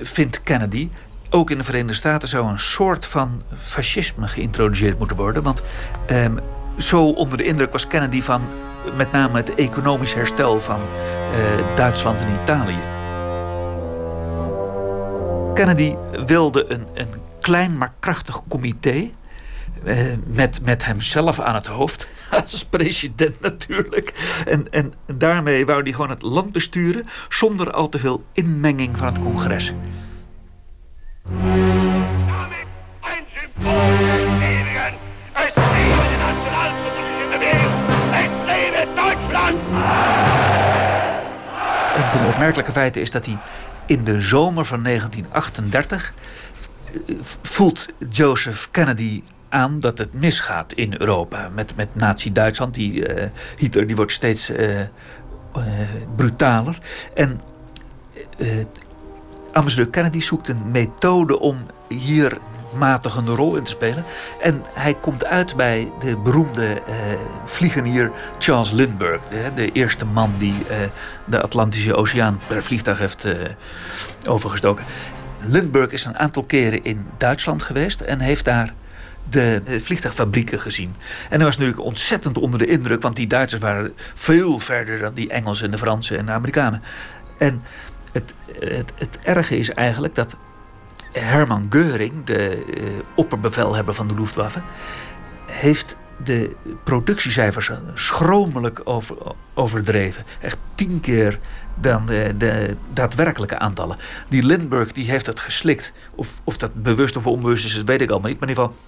[0.00, 0.88] vindt Kennedy,
[1.30, 5.42] ook in de Verenigde Staten zou een soort van fascisme geïntroduceerd moeten worden.
[5.42, 5.62] Want
[6.78, 8.42] zo onder de indruk was Kennedy van
[8.96, 12.78] met name het economisch herstel van uh, Duitsland en Italië.
[15.54, 15.94] Kennedy
[16.26, 17.08] wilde een, een
[17.40, 19.10] klein maar krachtig comité.
[19.84, 19.96] Uh,
[20.26, 24.12] met, met hemzelf aan het hoofd, als president natuurlijk.
[24.46, 29.06] En, en daarmee wou hij gewoon het land besturen zonder al te veel inmenging van
[29.06, 29.72] het congres.
[41.96, 43.38] Een van de opmerkelijke feiten is dat hij
[43.86, 46.14] in de zomer van 1938
[46.84, 52.74] eh, voelt Joseph Kennedy aan dat het misgaat in Europa met, met Nazi-Duitsland.
[52.74, 53.24] Die, uh,
[53.56, 54.86] Hitler die wordt steeds uh, uh,
[56.16, 56.78] brutaler.
[57.14, 57.40] En
[59.52, 62.38] ambassadeur Kennedy zoekt een methode om hier
[62.74, 64.04] matigende rol in te spelen.
[64.40, 66.94] En hij komt uit bij de beroemde uh,
[67.44, 69.28] vliegenier Charles Lindbergh.
[69.28, 70.54] De, de eerste man die
[71.24, 73.26] de Atlantische Oceaan per vliegtuig heeft
[74.28, 74.84] overgestoken.
[75.46, 78.74] Lindbergh is een aantal keren in Duitsland geweest en heeft daar
[79.30, 80.94] de vliegtuigfabrieken gezien.
[81.30, 85.14] En hij was natuurlijk ontzettend onder de indruk, want die Duitsers waren veel verder dan
[85.14, 86.82] die Engelsen, de Fransen en de Amerikanen.
[87.38, 87.62] En
[88.12, 90.36] het, het, het erge is eigenlijk dat
[91.12, 94.62] Herman Geuring, de uh, opperbevelhebber van de Luftwaffe,
[95.46, 99.16] heeft de productiecijfers schromelijk over,
[99.54, 100.24] overdreven.
[100.40, 101.38] Echt tien keer
[101.74, 103.96] dan de, de, daadwerkelijke aantallen.
[104.28, 105.92] Die Lindbergh die heeft dat geslikt.
[106.14, 108.40] Of, of dat bewust of onbewust is, dat weet ik allemaal niet.
[108.40, 108.82] Maar in ieder geval,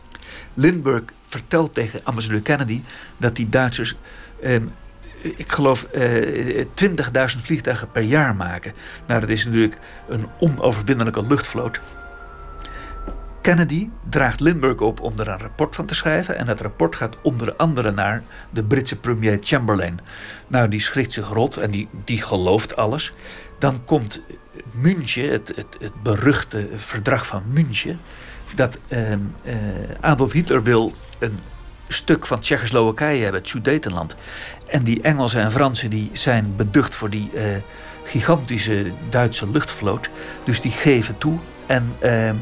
[0.55, 2.83] Lindbergh vertelt tegen ambassadeur Kennedy
[3.17, 3.97] dat die Duitsers.
[4.43, 4.67] Ehm,
[5.23, 8.73] ik geloof uh, 20.000 vliegtuigen per jaar maken.
[9.07, 9.79] Nou, dat is natuurlijk
[10.09, 11.81] een onoverwinnelijke luchtvloot.
[13.41, 16.37] Kennedy draagt Lindbergh op om er een rapport van te schrijven.
[16.37, 20.01] En dat rapport gaat onder andere naar de Britse premier Chamberlain.
[20.47, 23.13] Nou, die schrikt zich rot en die, die gelooft alles.
[23.59, 24.23] Dan komt
[24.73, 28.01] München, het, het, het beruchte verdrag van München.
[28.55, 29.17] Dat uh, uh,
[30.01, 31.39] Adolf Hitler wil een
[31.89, 34.17] stuk van Tsjechoslowakije hebben, het Sudetenland.
[34.67, 37.43] En die Engelsen en Fransen die zijn beducht voor die uh,
[38.05, 40.11] gigantische Duitse luchtvloot.
[40.45, 41.39] Dus die geven toe.
[41.67, 42.35] En ehm,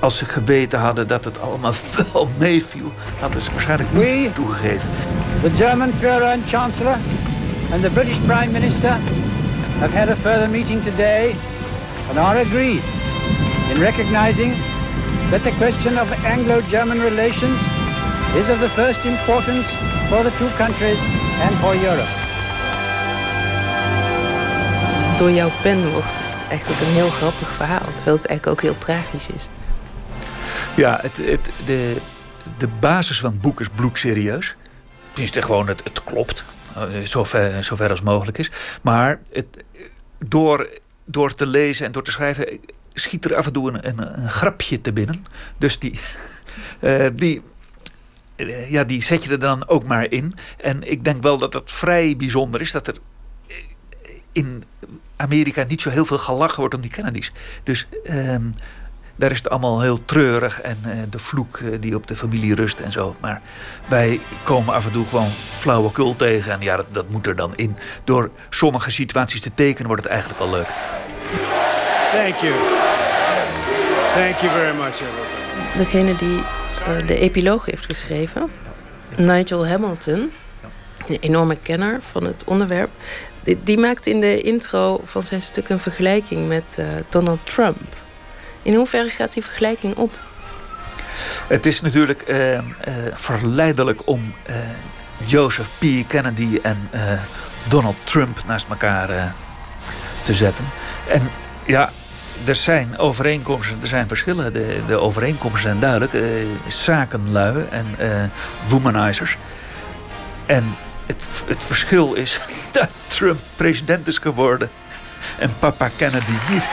[0.00, 1.72] als ze geweten hadden dat het allemaal
[2.12, 4.88] wel meeviel, hadden ze waarschijnlijk niet We, toegegeven.
[5.42, 6.96] The German Führer and Chancellor
[7.72, 8.98] and the British Prime Minister
[9.78, 11.34] have had a further meeting today
[12.08, 12.82] and are agreed
[13.72, 14.52] in recognizing
[15.30, 17.58] that the question of Anglo-German relations
[18.40, 19.66] is of the first importance
[20.10, 20.98] for the two countries
[21.44, 22.12] and for Europe.
[25.18, 28.78] Door jouw pen wordt het eigenlijk een heel grappig verhaal, terwijl het eigenlijk ook heel
[28.78, 29.48] tragisch is.
[30.76, 31.96] Ja, het, het, de,
[32.58, 34.56] de basis van het boek is bloedserieus.
[35.10, 36.44] Tenminste, gewoon, het, het klopt.
[36.74, 38.50] eh, Zover, zover als mogelijk is.
[38.82, 39.46] Maar het,
[40.18, 40.68] door,
[41.04, 42.60] door te lezen en door te schrijven...
[42.94, 45.24] schiet er af en toe een, grapje te binnen.
[45.58, 46.00] Dus die,
[46.80, 47.42] eh, die,
[48.36, 50.34] eh, ja, die zet je er dan ook maar in.
[50.56, 52.72] En ik denk wel dat het vrij bijzonder is...
[52.72, 52.96] dat er
[53.46, 53.56] eh,
[54.32, 54.64] in
[55.16, 57.32] Amerika niet zo heel veel gelachen wordt om die Kennedys.
[57.62, 57.86] Dus...
[58.04, 58.46] ehm,
[59.16, 60.78] daar is het allemaal heel treurig en
[61.10, 63.16] de vloek die op de familie rust en zo.
[63.20, 63.42] Maar
[63.88, 66.52] wij komen af en toe gewoon flauwekul tegen.
[66.52, 67.76] En ja, dat, dat moet er dan in.
[68.04, 70.68] Door sommige situaties te tekenen wordt het eigenlijk al leuk.
[72.14, 72.54] Thank you.
[74.14, 75.76] Thank you very much, everybody.
[75.76, 78.50] Degene die eh, de epiloog heeft geschreven,
[79.16, 80.32] Nigel Hamilton,
[81.06, 82.90] een enorme kenner van het onderwerp,
[83.42, 87.82] die, die maakt in de intro van zijn stuk een vergelijking met eh, Donald Trump.
[88.62, 90.12] In hoeverre gaat die vergelijking op?
[91.46, 92.64] Het is natuurlijk eh, eh,
[93.14, 94.56] verleidelijk om eh,
[95.24, 95.84] Joseph P.
[96.06, 97.00] Kennedy en eh,
[97.68, 99.24] Donald Trump naast elkaar eh,
[100.22, 100.64] te zetten.
[101.08, 101.30] En
[101.66, 101.90] ja,
[102.44, 104.52] er zijn overeenkomsten, er zijn verschillen.
[104.52, 106.14] De, de overeenkomsten zijn duidelijk.
[106.14, 106.22] eh,
[106.68, 108.24] zakenlui en eh,
[108.66, 109.36] womanizers.
[110.46, 110.76] En
[111.06, 112.40] het, het verschil is
[112.72, 114.70] dat Trump president is geworden
[115.38, 116.68] en papa Kennedy niet.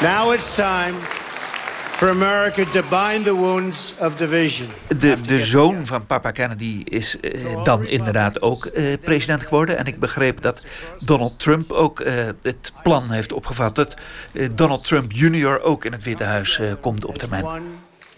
[0.00, 1.21] Now it's time
[2.02, 4.68] for America to bind the wounds of division.
[4.98, 9.78] De, de zoon van papa Kennedy is eh, dan inderdaad ook eh, president geworden.
[9.78, 10.66] En ik begreep dat
[10.98, 13.74] Donald Trump ook eh, het plan heeft opgevat...
[13.74, 13.94] dat
[14.54, 17.44] Donald Trump junior ook in het Witte Huis komt op termijn.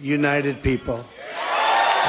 [0.00, 0.98] United people.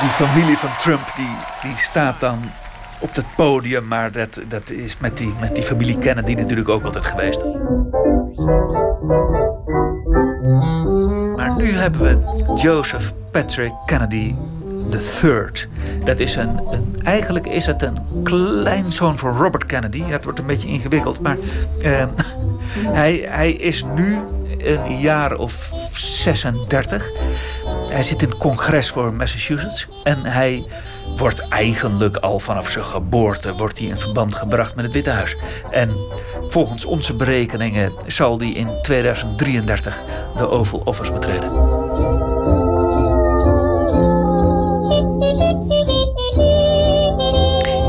[0.02, 2.52] Die familie van Trump die, die staat dan
[3.00, 3.88] op het podium...
[3.88, 7.42] maar dat, dat is met die, met die familie Kennedy natuurlijk ook altijd geweest.
[11.66, 14.36] Nu hebben we Joseph Patrick Kennedy
[15.22, 15.50] III.
[16.04, 20.04] Dat is een, een, eigenlijk is het een kleinzoon van Robert Kennedy.
[20.04, 21.38] Het wordt een beetje ingewikkeld, maar
[21.82, 22.06] eh,
[23.00, 24.18] hij, hij is nu
[24.58, 27.10] een jaar of 36.
[27.90, 30.68] Hij zit in het congres voor Massachusetts en hij
[31.18, 35.38] wordt eigenlijk al vanaf zijn geboorte wordt hij in verband gebracht met het Witte Huis.
[35.72, 35.96] En
[36.48, 40.04] volgens onze berekeningen zal hij in 2033
[40.38, 41.52] de Oval Office betreden.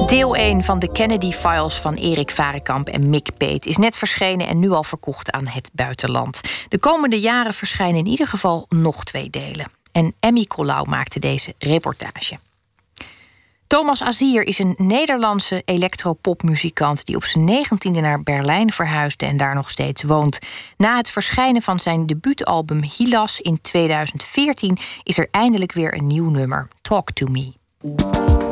[0.07, 4.47] Deel 1 van de Kennedy Files van Erik Varekamp en Mick Peet is net verschenen
[4.47, 6.41] en nu al verkocht aan het buitenland.
[6.69, 9.71] De komende jaren verschijnen in ieder geval nog twee delen.
[9.93, 12.39] En Emmy Collau maakte deze reportage.
[13.67, 19.55] Thomas Azier is een Nederlandse elektropopmuzikant die op zijn negentiende naar Berlijn verhuisde en daar
[19.55, 20.39] nog steeds woont.
[20.77, 26.31] Na het verschijnen van zijn debuutalbum Hilas in 2014 is er eindelijk weer een nieuw
[26.31, 28.46] nummer, Talk to Me.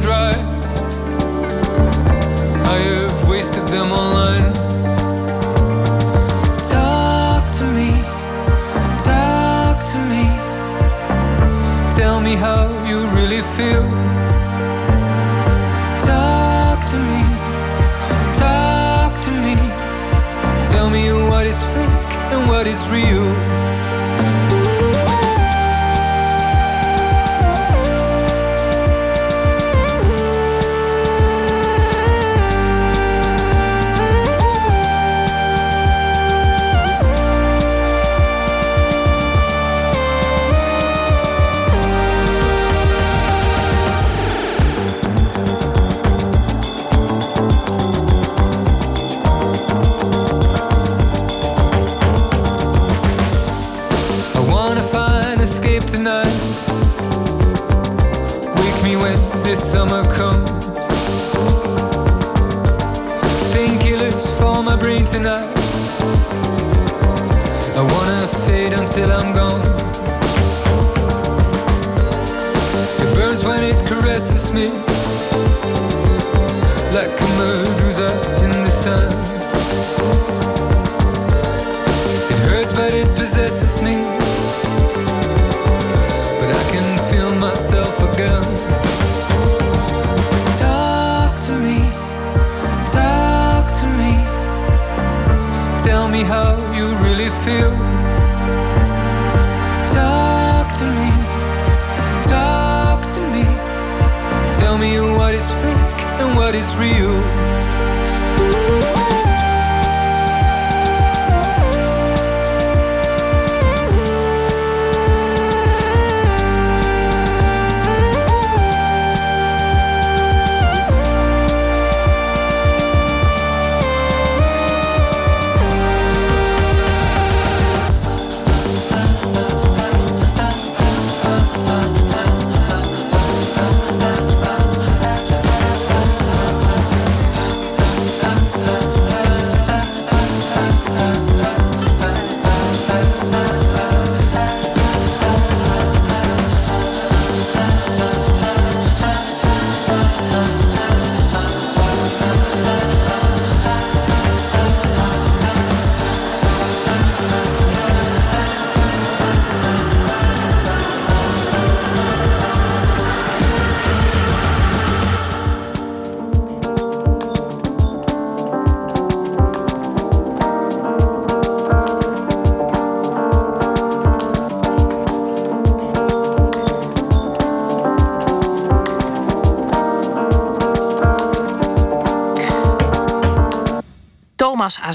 [0.00, 0.57] Dry.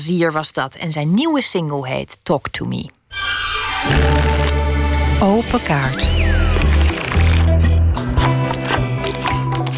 [0.03, 2.89] Azier was dat en zijn nieuwe single heet Talk to Me.
[5.21, 6.22] Open kaart.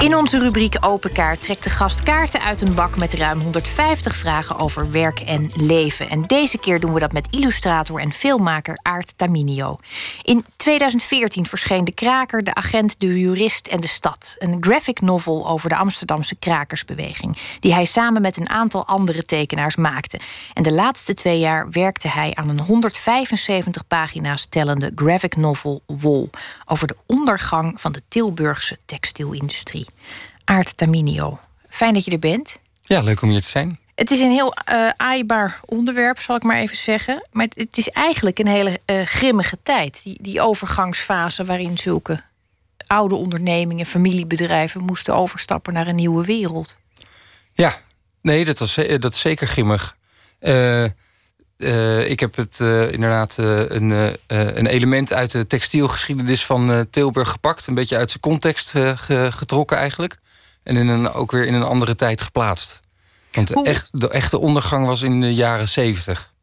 [0.05, 4.15] In onze rubriek Open Kaart trekt de gast kaarten uit een bak met ruim 150
[4.15, 6.09] vragen over werk en leven.
[6.09, 9.75] En deze keer doen we dat met illustrator en filmmaker Aart Taminio.
[10.21, 14.35] In 2014 verscheen De Kraker, De Agent, De Jurist en De Stad.
[14.37, 17.37] Een graphic novel over de Amsterdamse krakersbeweging.
[17.59, 20.19] Die hij samen met een aantal andere tekenaars maakte.
[20.53, 26.29] En de laatste twee jaar werkte hij aan een 175 pagina's tellende graphic novel Wol.
[26.65, 29.85] Over de ondergang van de Tilburgse textielindustrie.
[30.45, 31.39] Aart Taminio,
[31.69, 32.59] fijn dat je er bent.
[32.81, 33.79] Ja, leuk om hier te zijn.
[33.95, 37.27] Het is een heel eh aaibaar onderwerp, zal ik maar even zeggen.
[37.31, 40.01] Maar het- is eigenlijk een hele eh, grimmige tijd.
[40.03, 42.21] Die, die overgangsfase waarin zulke
[42.87, 46.77] oude ondernemingen, familiebedrijven moesten overstappen naar een nieuwe wereld.
[47.53, 47.75] Ja,
[48.21, 49.95] nee, dat, was, ze- dat is zeker grimmig.
[50.39, 50.83] Eh,
[51.57, 56.45] eh, ik heb het eh, inderdaad eh, een, eh, eh, een element uit de textielgeschiedenis
[56.45, 57.67] van eh, Tilburg gepakt.
[57.67, 60.17] Een beetje uit zijn context eh, ge- getrokken eigenlijk.
[60.65, 62.79] En in een, ook weer in een andere tijd geplaatst.
[63.31, 66.33] Want de, echt, de echte ondergang was in de jaren zeventig.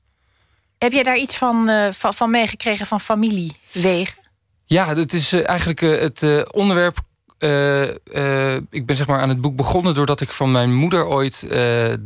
[0.78, 4.22] Heb jij daar iets van, eh, van, van meegekregen van familiewegen?
[4.66, 6.96] Ja, het is eh, eigenlijk eh, het onderwerp.
[8.70, 11.46] ik ben zeg maar aan het boek begonnen doordat ik van mijn moeder ooit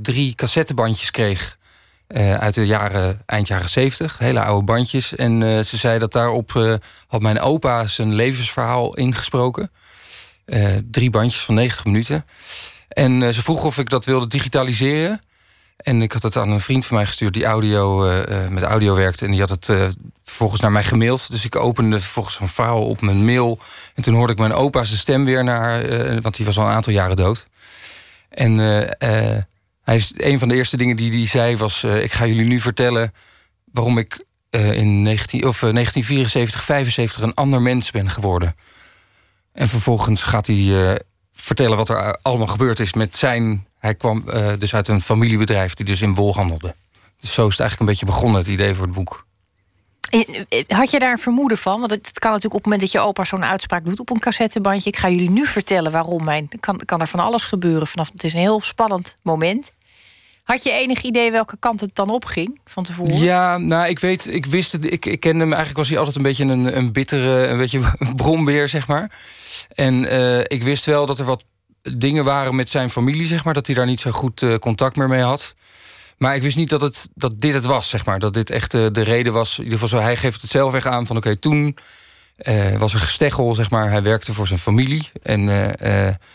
[0.02, 1.56] drie cassettebandjes kreeg.
[2.38, 4.18] uit de jaren, eind jaren zeventig.
[4.18, 5.14] Hele oude bandjes.
[5.14, 9.70] En ze zei dat daarop had mijn opa zijn levensverhaal ingesproken.
[10.46, 12.24] Eh, drie bandjes van 90 minuten.
[12.88, 15.20] En eh, ze vroeg of ik dat wilde digitaliseren.
[15.76, 18.94] En ik had het aan een vriend van mij gestuurd die audio, eh, met audio
[18.94, 19.24] werkte.
[19.24, 19.86] En die had het eh,
[20.22, 21.30] vervolgens naar mij gemaild.
[21.30, 23.58] Dus ik opende vervolgens een verhaal op mijn mail.
[23.94, 25.82] En toen hoorde ik mijn opa zijn stem weer naar...
[26.20, 27.46] want die was al een aantal jaren dood.
[28.28, 28.58] En
[29.82, 31.84] hij is, een van de eerste dingen die hij zei was...
[31.84, 33.12] ik ga jullie nu vertellen
[33.72, 38.56] waarom ik in 19, of, eh, 1974, 75 een ander mens ben geworden.
[39.56, 40.94] En vervolgens gaat hij eh,
[41.32, 43.66] vertellen wat er allemaal gebeurd is met zijn...
[43.78, 46.74] Hij kwam eh, dus uit een familiebedrijf die dus in wol handelde.
[47.20, 49.26] Dus zo is het eigenlijk een beetje begonnen, het idee voor het boek.
[50.10, 51.78] Eh, Had je daar een vermoeden van?
[51.78, 54.18] Want het kan natuurlijk op het moment dat je opa zo'n uitspraak doet op een
[54.18, 54.90] cassettebandje.
[54.90, 56.48] Ik ga jullie nu vertellen waarom mijn.
[56.60, 58.10] Kan, kan er van alles gebeuren vanaf.
[58.12, 59.72] Het is een heel spannend moment.
[60.46, 63.16] Had je enig idee welke kant het dan opging van tevoren?
[63.16, 66.16] Ja, nou, ik weet, ik wist het, ik, ik kende hem eigenlijk, was hij altijd
[66.16, 67.80] een beetje een, een bittere, een beetje
[68.16, 69.10] brombeer, zeg maar.
[69.74, 71.44] En eh, ik wist wel dat er wat
[71.96, 74.96] dingen waren met zijn familie, zeg maar, dat hij daar niet zo goed eh, contact
[74.96, 75.54] meer mee had.
[76.18, 78.18] Maar ik wist niet dat, het, dat dit het was, zeg maar.
[78.18, 79.58] Dat dit echt eh, de reden was.
[79.58, 81.16] In ieder geval, zo, hij geeft het zelf weg aan van...
[81.16, 81.76] oké, toen
[82.78, 83.90] was er gesteggel, zeg maar.
[83.90, 85.10] Hij werkte voor zijn familie.
[85.22, 85.46] En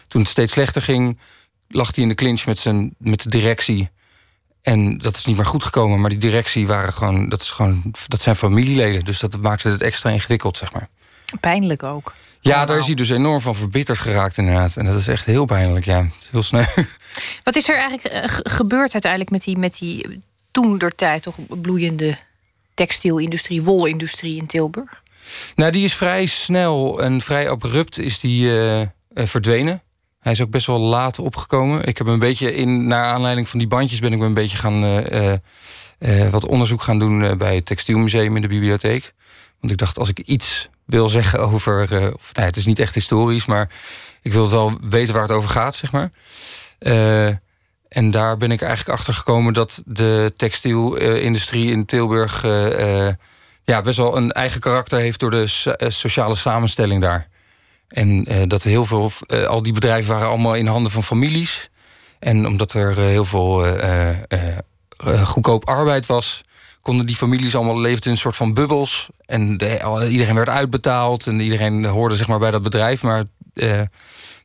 [0.07, 1.20] toen het steeds slechter ging...
[1.68, 3.89] lag hij in de clinch met, zijn, met de directie.
[4.62, 7.93] En dat is niet meer goed gekomen, maar die directie waren gewoon, dat, is gewoon,
[8.07, 9.05] dat zijn familieleden.
[9.05, 10.89] Dus dat maakte het extra ingewikkeld, zeg maar.
[11.39, 12.14] Pijnlijk ook.
[12.41, 14.78] Ja, daar is hij dus enorm van verbitterd geraakt, inderdaad.
[14.78, 16.09] En dat is echt heel pijnlijk, ja.
[16.32, 16.66] Heel snel.
[17.43, 21.36] Wat is er eigenlijk eh, gebeurd uiteindelijk met die, met die toen der tijd toch
[21.62, 22.18] bloeiende
[22.74, 25.03] textielindustrie, wolindustrie in Tilburg?
[25.55, 28.82] Nou, die is vrij snel en vrij abrupt is die uh,
[29.14, 29.82] verdwenen.
[30.22, 31.84] Hij is ook best wel laat opgekomen.
[31.84, 34.84] Ik heb een beetje in, naar aanleiding van die bandjes ben ik een beetje gaan
[34.84, 35.34] uh,
[36.00, 39.14] uh, wat onderzoek gaan doen bij het Textielmuseum in de bibliotheek.
[39.60, 41.82] Want ik dacht, als ik iets wil zeggen over.
[42.14, 43.70] of, nou, het is niet echt historisch, maar
[44.22, 46.10] ik wil wel weten waar het over gaat, zeg maar.
[47.90, 52.42] en daar ben ik eigenlijk achter gekomen dat de textielindustrie in Tilburg
[53.64, 55.48] ja, best wel een eigen karakter heeft door de
[55.88, 57.30] sociale samenstelling daar.
[57.92, 61.70] En uh, dat heel veel, uh, al die bedrijven waren allemaal in handen van families.
[62.20, 63.66] En omdat er uh, heel veel
[65.24, 66.44] goedkoop arbeid was,
[66.82, 69.10] konden die families allemaal leefden in een soort van bubbels.
[69.26, 73.04] En de, iedereen werd uitbetaald en iedereen hoorde zeg maar bij dat bedrijf.
[73.04, 73.24] Maar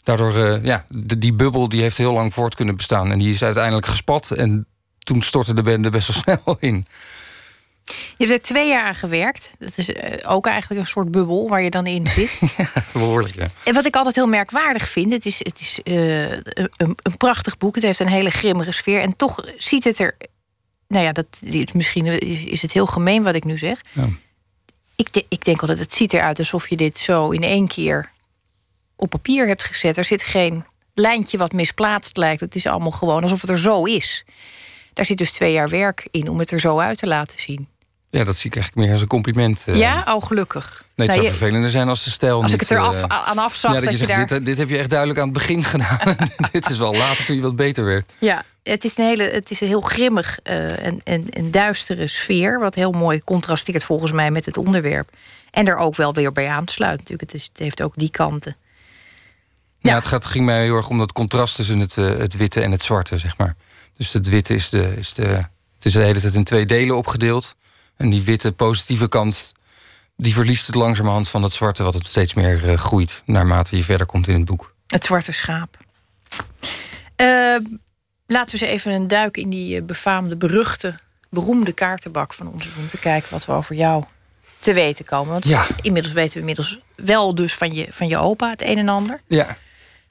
[0.02, 0.86] daardoor, ja,
[1.18, 3.10] die bubbel die heeft heel lang voort kunnen bestaan.
[3.10, 4.30] En die is uiteindelijk gespat.
[4.30, 4.66] En
[4.98, 6.86] toen stortte de bende best wel snel in.
[7.86, 9.50] Je hebt er twee jaar aan gewerkt.
[9.58, 12.40] Dat is eh, ook eigenlijk een soort bubbel waar je dan in zit.
[12.56, 13.48] ja, behoorlijk, ja.
[13.64, 15.12] En wat ik altijd heel merkwaardig vind...
[15.12, 17.74] het is, het is uh, een, een, prachtig boek.
[17.74, 19.00] Het heeft een hele grimmige sfeer.
[19.00, 20.16] En toch ziet het er...
[20.88, 21.26] Nou ja, dat,
[21.72, 22.06] misschien
[22.48, 23.80] is het heel gemeen wat ik nu zeg.
[23.92, 24.08] Ja.
[24.96, 28.10] Ik, de, ik denk altijd, het ziet eruit alsof je dit zo in één keer
[28.96, 29.96] op papier hebt gezet.
[29.96, 30.64] Er zit geen
[30.94, 32.40] lijntje wat misplaatst lijkt.
[32.40, 34.24] Het is allemaal gewoon alsof het er zo is.
[34.92, 37.68] Daar zit dus twee jaar werk in om het er zo uit te laten zien.
[38.16, 39.64] Ja, dat zie ik eigenlijk meer als een compliment.
[39.68, 39.76] Uh.
[39.76, 40.84] Ja, oh gelukkig.
[40.94, 43.28] Nee, het zou vervelender zijn als de stijl Als niet, ik het er af, uh,
[43.28, 44.38] aan afzag ja, dat, je, je, zegt, daar...
[44.38, 46.16] dit, dit, heb je echt duidelijk aan het begin gedaan.
[46.52, 48.12] dit is wel later toen je wat beter werd.
[48.18, 52.06] Ja, het is een, hele, het is een heel grimmig uh, en, en, en duistere
[52.06, 52.58] sfeer...
[52.58, 55.10] wat heel mooi contrasteert volgens mij met het onderwerp.
[55.50, 57.30] En er ook wel weer bij aansluit natuurlijk.
[57.30, 58.56] Het, is, het heeft ook die kanten.
[59.78, 62.60] Ja, ja het gaat, ging mij heel erg om dat contrast tussen het, het witte
[62.60, 63.56] en het zwarte, zeg maar.
[63.96, 65.44] Dus het witte is de, is de...
[65.76, 67.56] Het is de hele tijd in twee delen opgedeeld...
[67.96, 69.52] En die witte positieve kant,
[70.16, 73.84] die verliest het langzamerhand van het zwarte, wat het steeds meer uh, groeit naarmate je
[73.84, 74.74] verder komt in het boek.
[74.86, 75.78] Het zwarte schaap.
[77.16, 77.56] Uh,
[78.26, 80.98] laten we eens even een duik in die befaamde, beruchte,
[81.30, 84.04] beroemde kaartenbak van onze om te kijken wat we over jou
[84.58, 85.32] te weten komen.
[85.32, 85.66] Want ja.
[85.80, 89.20] inmiddels weten we inmiddels wel dus van je, van je opa het een en ander.
[89.26, 89.56] Ja.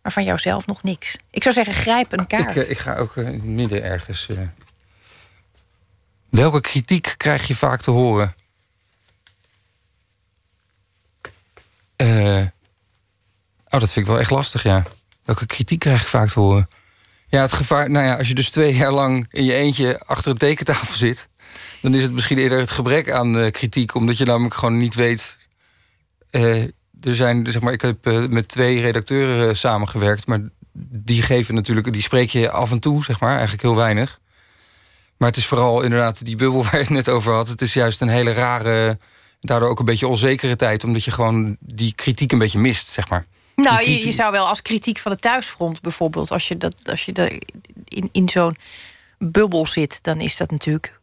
[0.01, 1.17] Maar van jouzelf nog niks.
[1.31, 2.55] Ik zou zeggen, grijp een kaart.
[2.55, 4.27] Ik, ik ga ook in het midden ergens.
[4.31, 4.39] Uh...
[6.35, 8.35] Welke kritiek krijg je vaak te horen?
[12.01, 12.37] Uh,
[13.67, 14.83] oh, dat vind ik wel echt lastig, ja.
[15.23, 16.69] Welke kritiek krijg je vaak te horen?
[17.27, 17.89] Ja, het gevaar.
[17.89, 21.27] Nou ja, als je dus twee jaar lang in je eentje achter een tekentafel zit,
[21.81, 24.95] dan is het misschien eerder het gebrek aan uh, kritiek, omdat je namelijk gewoon niet
[24.95, 25.37] weet.
[26.31, 26.63] Uh,
[27.01, 30.41] er zijn, zeg maar, ik heb met twee redacteuren samengewerkt, maar
[30.89, 34.19] die geven natuurlijk, die spreek je af en toe, zeg maar, eigenlijk heel weinig.
[35.17, 37.47] Maar het is vooral inderdaad die bubbel waar je het net over had.
[37.47, 38.97] Het is juist een hele rare,
[39.39, 43.09] daardoor ook een beetje onzekere tijd, omdat je gewoon die kritiek een beetje mist, zeg
[43.09, 43.25] maar.
[43.55, 47.05] Nou, je, je, zou wel als kritiek van het thuisfront bijvoorbeeld, als je, dat, als
[47.05, 47.41] je
[47.85, 48.55] in, in zo'n
[49.17, 50.99] bubbel zit, dan is dat natuurlijk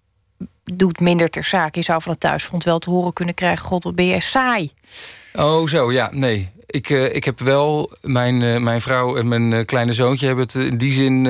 [0.65, 1.79] doet minder ter zake.
[1.79, 4.73] Je zou van het thuisfront wel te horen kunnen krijgen: God, wat ben jij saai.
[5.35, 6.51] Oh, zo ja, nee.
[6.73, 10.45] Ik, uh, ik heb wel, mijn, uh, mijn vrouw en mijn uh, kleine zoontje hebben
[10.45, 11.27] het in die zin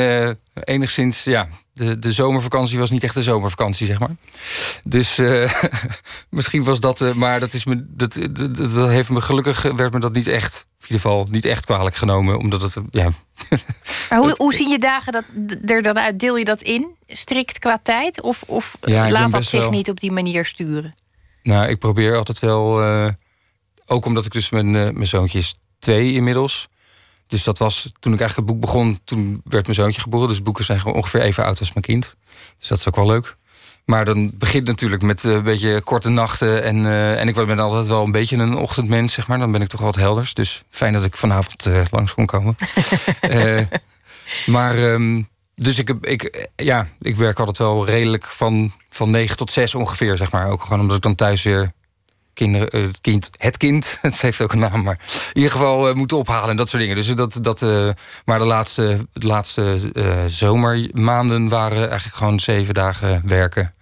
[0.64, 4.10] enigszins, ja, de, de zomervakantie was niet echt de zomervakantie, zeg maar.
[4.84, 5.52] Dus uh,
[6.28, 9.92] misschien was dat, uh, maar dat, is me, dat, dat, dat, heeft me gelukkig, werd
[9.92, 13.12] me dat niet echt, in ieder geval niet echt kwalijk genomen, omdat het, ja.
[14.10, 15.24] Maar hoe, hoe zien je dagen dat,
[15.64, 16.18] er dan uit?
[16.18, 18.20] Deel je dat in, strikt qua tijd?
[18.20, 19.70] Of, of ja, laat dat zich wel...
[19.70, 20.94] niet op die manier sturen?
[21.42, 23.08] Nou, ik probeer altijd wel, uh,
[23.92, 26.68] ook omdat ik dus mijn, mijn zoontje is twee inmiddels.
[27.26, 30.28] Dus dat was toen ik eigenlijk het boek begon, toen werd mijn zoontje geboren.
[30.28, 32.14] Dus boeken zijn ongeveer even oud als mijn kind.
[32.58, 33.36] Dus dat is ook wel leuk.
[33.84, 36.62] Maar dan begint natuurlijk met een beetje korte nachten.
[36.62, 39.38] En, uh, en ik ben altijd wel een beetje een ochtendmens, zeg maar.
[39.38, 40.34] Dan ben ik toch wat helders.
[40.34, 42.56] Dus fijn dat ik vanavond uh, langs kon komen.
[43.30, 43.60] uh,
[44.46, 49.52] maar, um, dus ik, ik, ja, ik werk altijd wel redelijk van, van 9 tot
[49.52, 50.50] 6 ongeveer, zeg maar.
[50.50, 51.72] Ook gewoon omdat ik dan thuis weer
[52.34, 55.94] kinderen, het kind, het kind, het heeft ook een naam, maar in ieder geval uh,
[55.94, 56.96] moeten ophalen en dat soort dingen.
[56.96, 57.88] Dus dat, dat, uh,
[58.24, 63.74] maar de laatste, de laatste uh, zomermaanden waren eigenlijk gewoon zeven dagen werken.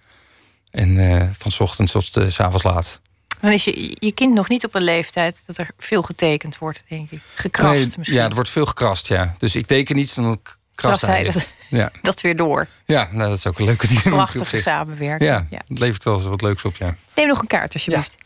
[0.71, 0.95] En
[1.37, 2.99] van ochtends tot s avonds laat.
[3.41, 6.83] Dan is je, je kind nog niet op een leeftijd dat er veel getekend wordt,
[6.87, 7.21] denk ik.
[7.35, 8.17] Gekrast nee, misschien.
[8.17, 9.35] Ja, er wordt veel gekrast, ja.
[9.37, 10.39] Dus ik teken iets, dan
[10.81, 11.31] Grastijden.
[11.31, 11.59] Grastijden.
[11.71, 11.91] Ja.
[12.01, 12.67] Dat weer door.
[12.85, 14.61] Ja, nou, dat is ook een leuke dynamiek zich.
[14.61, 15.29] samenwerking.
[15.29, 15.61] Ja, Ja.
[15.67, 16.95] het levert wel eens wat leuks op, ja.
[17.15, 18.17] Neem nog een kaart, alsjeblieft.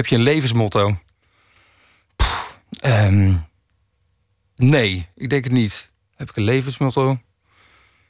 [0.00, 0.96] Heb je een levensmotto?
[2.16, 3.34] Pff, ehm,
[4.56, 5.88] nee, ik denk het niet.
[6.16, 7.18] Heb ik een levensmotto?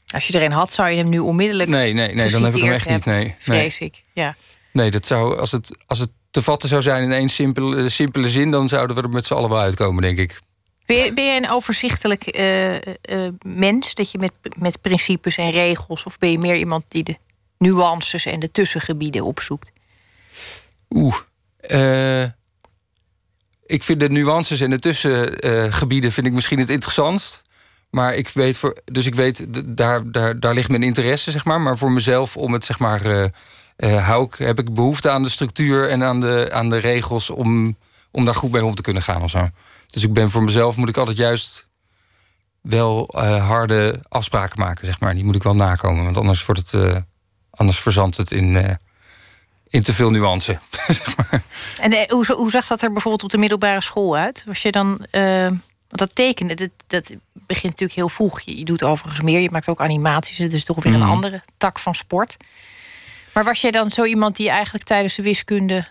[0.06, 1.68] Als je er een had, zou je hem nu onmiddellijk.
[1.68, 3.04] Nee, nee, nee dan heb ik hem echt niet.
[3.04, 3.34] Nee, nee.
[3.38, 4.02] Vrees ik.
[4.12, 4.36] Ja.
[4.72, 8.28] Nee, dat zou, als, het, als het te vatten zou zijn in één simpele, simpele
[8.28, 8.50] zin...
[8.50, 10.40] dan zouden we er met z'n allen wel uitkomen, denk ik.
[10.86, 13.94] Ben je, ben je een overzichtelijk eh, eh, mens?
[13.94, 16.04] Dat je met, met principes en regels.
[16.04, 17.16] Of ben je meer iemand die de
[17.58, 19.70] nuances en de tussengebieden opzoekt?
[20.90, 21.16] Oeh.
[21.60, 22.22] Eh,
[23.66, 27.42] ik vind de nuances en de tussengebieden vind ik misschien het interessantst.
[27.90, 28.80] Maar ik weet voor.
[28.84, 29.46] Dus ik weet,
[29.76, 31.60] daar, daar, daar ligt mijn interesse, zeg maar.
[31.60, 33.06] Maar voor mezelf, om het zeg maar.
[33.06, 33.28] eh,
[33.76, 37.30] eh, hou ik, heb ik behoefte aan de structuur en aan de, aan de regels
[37.30, 37.76] om,
[38.10, 39.48] om daar goed mee om te kunnen gaan of zo.
[39.86, 41.68] Dus ik ben voor mezelf moet ik altijd juist
[42.60, 43.08] wel
[43.40, 45.14] harde afspraken maken, zeg maar.
[45.14, 47.02] Die moet ik wel nakomen, want anders wordt het.
[47.50, 48.78] anders verzandt het in,
[49.70, 50.58] in te veel nuance.
[51.80, 54.42] En eh, hoe, hoe zag dat er bijvoorbeeld op de middelbare school uit?
[54.46, 55.06] Was je dan.
[55.10, 58.40] eh, want dat tekenen, dat, dat begint natuurlijk heel vroeg.
[58.40, 60.38] Je, je doet overigens meer, je maakt ook animaties.
[60.38, 61.08] Het is toch weer een Mhm.
[61.10, 62.36] andere tak van sport.
[63.34, 65.88] Maar was jij dan zo iemand die eigenlijk tijdens de wiskunde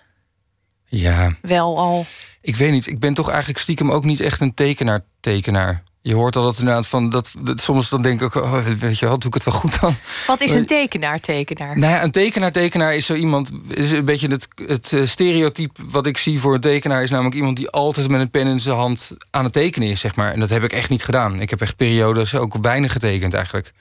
[0.85, 1.35] Ja.
[1.41, 2.05] wel al.
[2.41, 5.83] Ik weet niet, ik ben toch eigenlijk stiekem ook niet echt een tekenaar-tekenaar.
[6.09, 8.99] Je hoort al dat inderdaad van dat, dat soms dan denk ik ook, oh, weet
[8.99, 9.95] je wat, doe ik het wel goed dan?
[10.27, 11.77] Wat is een tekenaar-tekenaar?
[11.77, 16.05] Nou ja, een tekenaar-tekenaar is zo iemand, is een beetje het, het eh, stereotype wat
[16.05, 18.75] ik zie voor een tekenaar, is namelijk iemand die altijd met een pen in zijn
[18.75, 20.33] hand aan het tekenen is, zeg maar.
[20.33, 21.41] En dat heb ik echt niet gedaan.
[21.41, 23.73] Ik heb echt periodes ook weinig getekend eigenlijk.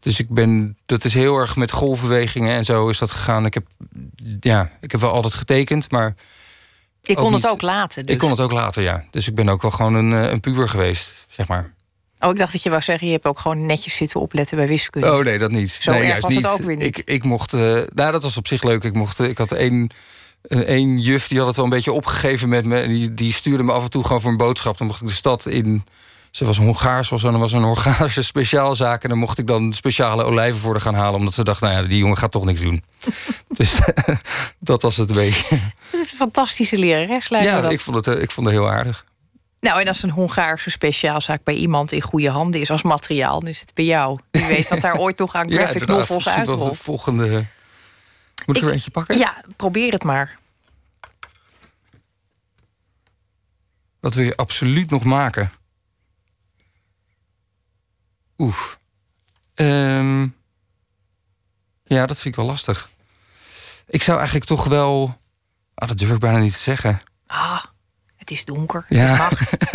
[0.00, 3.46] Dus ik ben, dat is heel erg met golfbewegingen en zo is dat gegaan.
[3.46, 3.66] Ik heb,
[4.40, 6.14] ja, ik heb wel altijd getekend, maar
[7.08, 8.02] Je kon ook het niet- ook laten.
[8.06, 8.14] Dus.
[8.14, 9.04] ik kon het ook later, ja.
[9.10, 11.72] Dus ik ben ook wel gewoon een, eh, een puber geweest, zeg maar.
[12.20, 14.66] Oh, ik dacht dat je wou zeggen, je hebt ook gewoon netjes zitten opletten bij
[14.66, 15.12] wiskunde.
[15.12, 15.70] Oh nee, dat niet.
[15.70, 16.52] Zo nee, erg juist was het niet.
[16.52, 16.98] ook weer niet.
[16.98, 17.52] Ik, ik mocht.
[17.54, 17.60] eh,
[17.94, 18.84] nou, dat was op zich leuk.
[18.84, 19.20] Ik mocht.
[19.20, 19.88] eh, Ik had één.
[20.42, 22.80] een- één juf die had het wel een beetje opgegeven met me.
[22.80, 24.78] En die, die stuurde me af en toe gewoon voor een boodschap.
[24.78, 25.84] Dan mocht ik de stad in.
[26.30, 29.02] Ze was Hongaars, was, er was een Hongaarse speciaalzaak.
[29.02, 31.18] En dan mocht ik dan speciale olijven voor haar gaan halen.
[31.18, 32.84] Omdat ze dacht, nou ja, die jongen gaat toch niks doen.
[33.58, 33.78] dus
[34.60, 35.60] dat was het een beetje.
[35.90, 37.72] Dat is een fantastische lerares, lijkt Ja, dat.
[37.72, 39.04] ik vond, het, eh, ik vond het heel aardig.
[39.60, 43.48] Nou, en als een Hongaarse speciaalzaak bij iemand in goede handen is als materiaal, dan
[43.48, 44.18] is het bij jou.
[44.30, 45.98] Wie weet wat daar ooit nog aan graphic inderdaad.
[45.98, 46.70] novels uitrolt.
[46.70, 47.44] de volgende.
[48.46, 49.18] Moet ik, er eentje pakken?
[49.18, 50.38] Ja, probeer het maar.
[54.00, 55.52] Wat wil je absoluut nog maken?
[58.38, 58.56] Oeh.
[59.54, 60.22] Ehm,
[61.84, 62.88] ja, dat vind ik wel lastig.
[63.86, 65.20] Ik zou eigenlijk toch wel.
[65.74, 67.02] Ah, dat durf ik bijna niet te zeggen.
[67.26, 67.64] Ah,
[68.16, 68.86] het is donker.
[68.88, 69.00] Ja.
[69.00, 69.56] Het is nacht.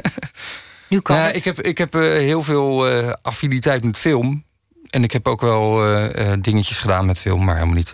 [0.94, 1.36] Nu kan het.
[1.36, 4.46] ik heb, ik heb eh, heel veel eh, affiniteit met film.
[4.90, 7.94] En ik heb ook wel eh, dingetjes gedaan met film, maar helemaal niet.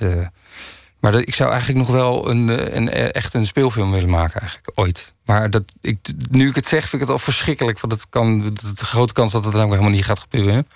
[1.00, 4.10] Maar dat, ik zou eigenlijk nog wel een, eh, een, eh, echt een speelfilm willen
[4.10, 5.14] maken, eigenlijk ooit.
[5.26, 5.98] Maar dat, ik,
[6.30, 7.80] nu ik het zeg, vind ik het al verschrikkelijk.
[7.80, 10.68] Want het kan, de, grote kans dat het ook helemaal niet gaat gebeuren.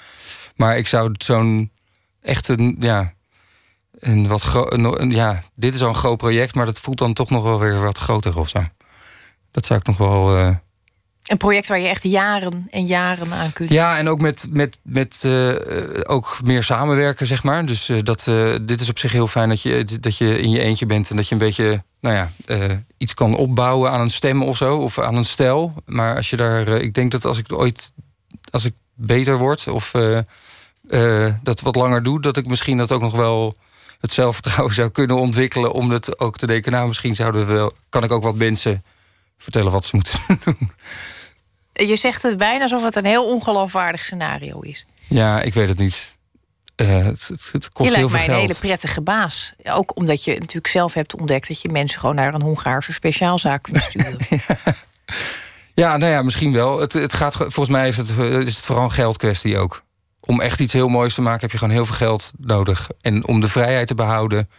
[0.56, 1.72] Maar ik zou zo'n
[2.22, 3.14] echt een, ja,
[4.00, 7.30] een wat een- ja, dit is al een groot project, maar dat voelt dan toch
[7.30, 8.64] nog wel weer wat groter of zo.
[9.52, 10.38] Dat zou ik nog wel.
[10.38, 10.56] eh,
[11.24, 13.70] Een project waar je echt jaren en jaren aan kunt.
[13.70, 15.56] ja, en ook met, met, met eh,
[16.04, 17.66] ook meer samenwerken, zeg maar.
[17.66, 20.50] Dus eh, dat, eh, dit is op zich heel fijn dat je, dat je in
[20.50, 22.30] je eentje bent en dat je een beetje, nou ja,
[22.98, 25.74] iets kan opbouwen aan een stem of zo, of aan een stijl.
[25.86, 27.92] Maar als je daar, ik denk dat als ik ooit,
[28.50, 29.92] als ik beter word of
[31.44, 33.56] dat wat langer doe, dat ik misschien dat ook nog wel
[34.00, 37.74] het zelfvertrouwen zou kunnen ontwikkelen om het ook te denken, nou, misschien zouden we wel,
[37.90, 38.84] kan ik ook wat mensen
[39.44, 40.72] vertellen wat ze moeten doen.
[41.88, 44.86] Je zegt het bijna alsof het een heel ongeloofwaardig scenario is.
[45.08, 46.16] Ja, ik weet het niet.
[46.76, 49.54] Eh, het, het, kost je heel lijkt veel mij een hele prettige baas.
[49.64, 53.64] Ook omdat je natuurlijk zelf hebt ontdekt dat je mensen gewoon naar een Hongaarse speciaalzaak
[53.64, 54.18] kunt sturen.
[55.76, 56.80] Ja, nou ja, misschien wel.
[56.80, 59.84] Het, het gaat, ge- volgens mij is het, eh, is het vooral een geldkwestie ook.
[60.20, 62.90] Om echt iets heel moois te maken heb je gewoon heel veel geld nodig.
[63.02, 64.50] En om de vrijheid te behouden,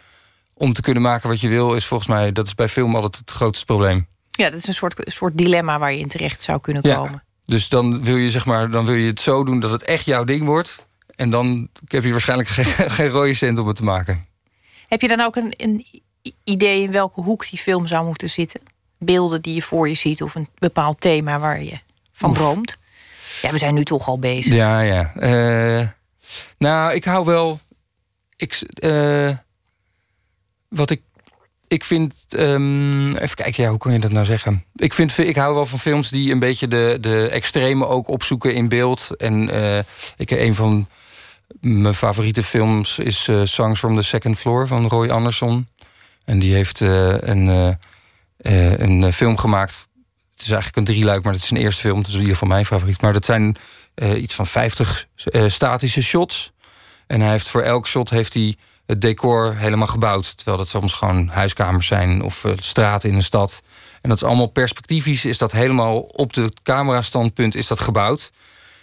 [0.53, 3.17] om te kunnen maken wat je wil, is volgens mij, dat is bij film altijd
[3.17, 4.07] het grootste probleem.
[4.35, 6.95] Ja, dat is een soort, soort dilemma waar je in terecht zou kunnen Ja.
[6.95, 7.23] komen.
[7.45, 10.05] Dus dan wil je zeg maar, dan wil je het zo doen dat het echt
[10.05, 10.85] jouw ding wordt.
[11.15, 12.65] En dan heb je waarschijnlijk geen,
[12.97, 14.25] geen rode cent om het te maken.
[14.87, 15.85] Heb je dan ook een, een
[16.43, 18.61] idee in welke hoek die film zou moeten zitten?
[18.99, 21.79] Beelden die je voor je ziet of een bepaald thema waar je
[22.13, 22.77] van droomt?
[23.41, 24.53] Ja, we zijn nu toch al bezig.
[24.53, 25.13] Ja, ja.
[25.15, 25.87] Eh,
[26.57, 27.59] nou, ik hou wel.
[28.35, 29.31] Ik, eh,
[30.67, 31.01] wat ik
[31.67, 32.25] ik vind.
[32.27, 34.65] ehm, even kijken, ja, hoe kun je dat nou zeggen?
[34.75, 38.53] Ik, vind, ik hou wel van films die een beetje de, de extreme ook opzoeken
[38.53, 39.09] in beeld.
[39.17, 39.83] En eh,
[40.17, 40.87] ik, een van
[41.59, 45.67] mijn favoriete films is eh, Songs from the Second Floor van Roy Anderson.
[46.25, 47.77] En die heeft eh, een,
[48.77, 49.87] een film gemaakt.
[50.31, 51.99] Het is eigenlijk een drieluik, maar het is zijn eerste film.
[51.99, 53.01] Is in ieder geval mijn favoriet.
[53.01, 53.57] Maar dat zijn
[53.95, 56.51] iets van 50 eh, statische shots.
[57.07, 58.55] En hij heeft voor elk shot heeft hij
[58.85, 60.35] het decor helemaal gebouwd.
[60.37, 63.61] Terwijl dat soms gewoon huiskamers zijn of eh, straten in een stad.
[64.01, 65.25] En dat is allemaal perspectiefs.
[65.25, 68.31] Is dat helemaal op de camerastandpunt is dat gebouwd.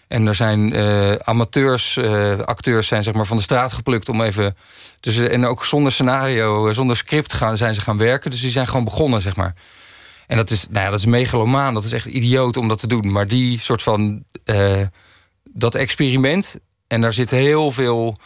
[0.08, 4.20] En er zijn eh, amateurs, eh, acteurs zijn zeg maar van de straat geplukt om
[4.20, 4.56] even.
[5.00, 8.30] Dus, en ook zonder scenario, zonder script gaan, zijn ze gaan werken.
[8.30, 9.54] Dus die zijn gewoon begonnen, zeg maar.
[10.26, 11.74] En dat is, nou ja, dat is megalomaan.
[11.74, 13.12] Dat is echt idioot om dat te doen.
[13.12, 14.24] Maar die soort van.
[15.44, 16.56] dat experiment.
[16.86, 18.16] En daar zit heel veel.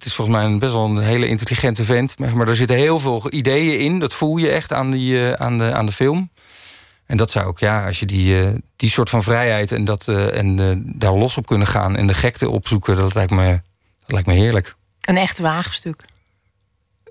[0.00, 2.18] Het is volgens mij een best wel een hele intelligente vent.
[2.18, 3.98] Maar, er zitten heel veel ideeën in.
[3.98, 6.30] Dat voel je echt aan, die, eh, aan, de, aan de film.
[7.06, 10.08] En dat zou ook, ja, als je die, eh, die soort van vrijheid en, dat,
[10.08, 13.60] eh, en daar los op kunnen gaan en de gekte opzoeken, dat lijkt me,
[14.00, 14.74] dat lijkt me heerlijk.
[15.00, 16.02] Een echt waagstuk.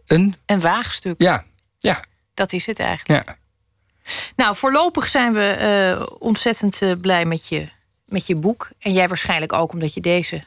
[0.06, 0.36] Een?
[0.45, 1.16] Een waagstuk.
[1.18, 1.44] Ja,
[1.80, 2.03] ja.
[2.34, 3.28] Dat is het eigenlijk.
[3.28, 3.38] Ja.
[4.36, 7.70] Nou, voorlopig zijn we ontzettend blij met je,
[8.06, 8.70] met je boek.
[8.80, 10.44] En jij waarschijnlijk ook omdat je deze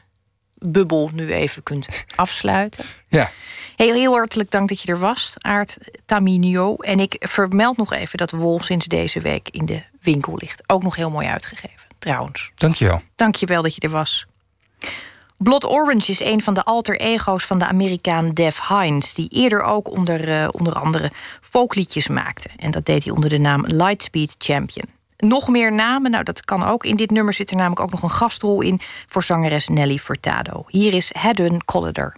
[0.65, 2.85] bubbel nu even kunt afsluiten.
[3.07, 3.29] Ja.
[3.75, 6.75] Heel, heel hartelijk dank dat je er was, Aart Taminio.
[6.75, 10.63] En ik vermeld nog even dat Wol sinds deze week in de winkel ligt.
[10.69, 12.51] Ook nog heel mooi uitgegeven, trouwens.
[12.55, 13.01] Dankjewel.
[13.15, 14.25] Je wel dat je er was.
[15.37, 19.13] Blood Orange is een van de alter ego's van de Amerikaan Dev Hines...
[19.13, 21.11] die eerder ook onder, eh, onder andere
[21.41, 22.49] folkliedjes maakte.
[22.57, 24.85] En dat deed hij onder de naam Lightspeed Champion.
[25.17, 26.85] Nog meer namen, nou dat kan ook.
[26.85, 28.79] In dit nummer zit er namelijk ook nog een gastrol in...
[29.07, 30.63] voor zangeres Nelly Furtado.
[30.67, 32.15] Hier is Haddon Collider.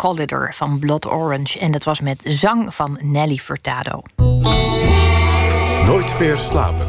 [0.00, 1.58] Collider van Blood Orange.
[1.58, 4.02] En dat was met zang van Nelly Furtado.
[5.84, 6.86] Nooit meer slapen.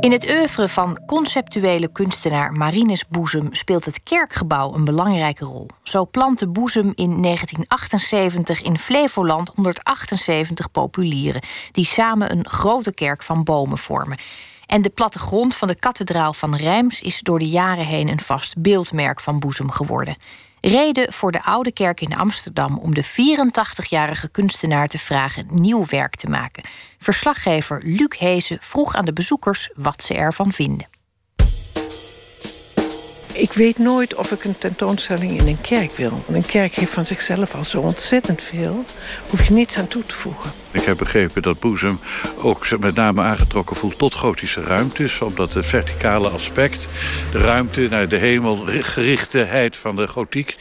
[0.00, 5.68] In het oeuvre van conceptuele kunstenaar Marinus Boezem speelt het kerkgebouw een belangrijke rol.
[5.82, 11.42] Zo plantte Boezem in 1978 in Flevoland 178 populieren,
[11.72, 14.18] die samen een grote kerk van bomen vormen.
[14.66, 18.58] En de plattegrond van de kathedraal van Rijms is door de jaren heen een vast
[18.58, 20.16] beeldmerk van Boezem geworden.
[20.60, 26.16] Reden voor de Oude Kerk in Amsterdam om de 84-jarige kunstenaar te vragen nieuw werk
[26.16, 26.64] te maken.
[26.98, 30.86] Verslaggever Luc Hezen vroeg aan de bezoekers wat ze ervan vinden.
[33.32, 36.24] Ik weet nooit of ik een tentoonstelling in een kerk wil.
[36.28, 38.84] Een kerk heeft van zichzelf al zo ontzettend veel.
[39.30, 40.63] Hoef je niets aan toe te voegen.
[40.74, 41.98] Ik heb begrepen dat Boezem
[42.38, 45.20] ook met name aangetrokken voelt tot gotische ruimtes.
[45.20, 46.94] Omdat het verticale aspect,
[47.32, 50.56] de ruimte naar de hemelgerichtheid van de gotiek.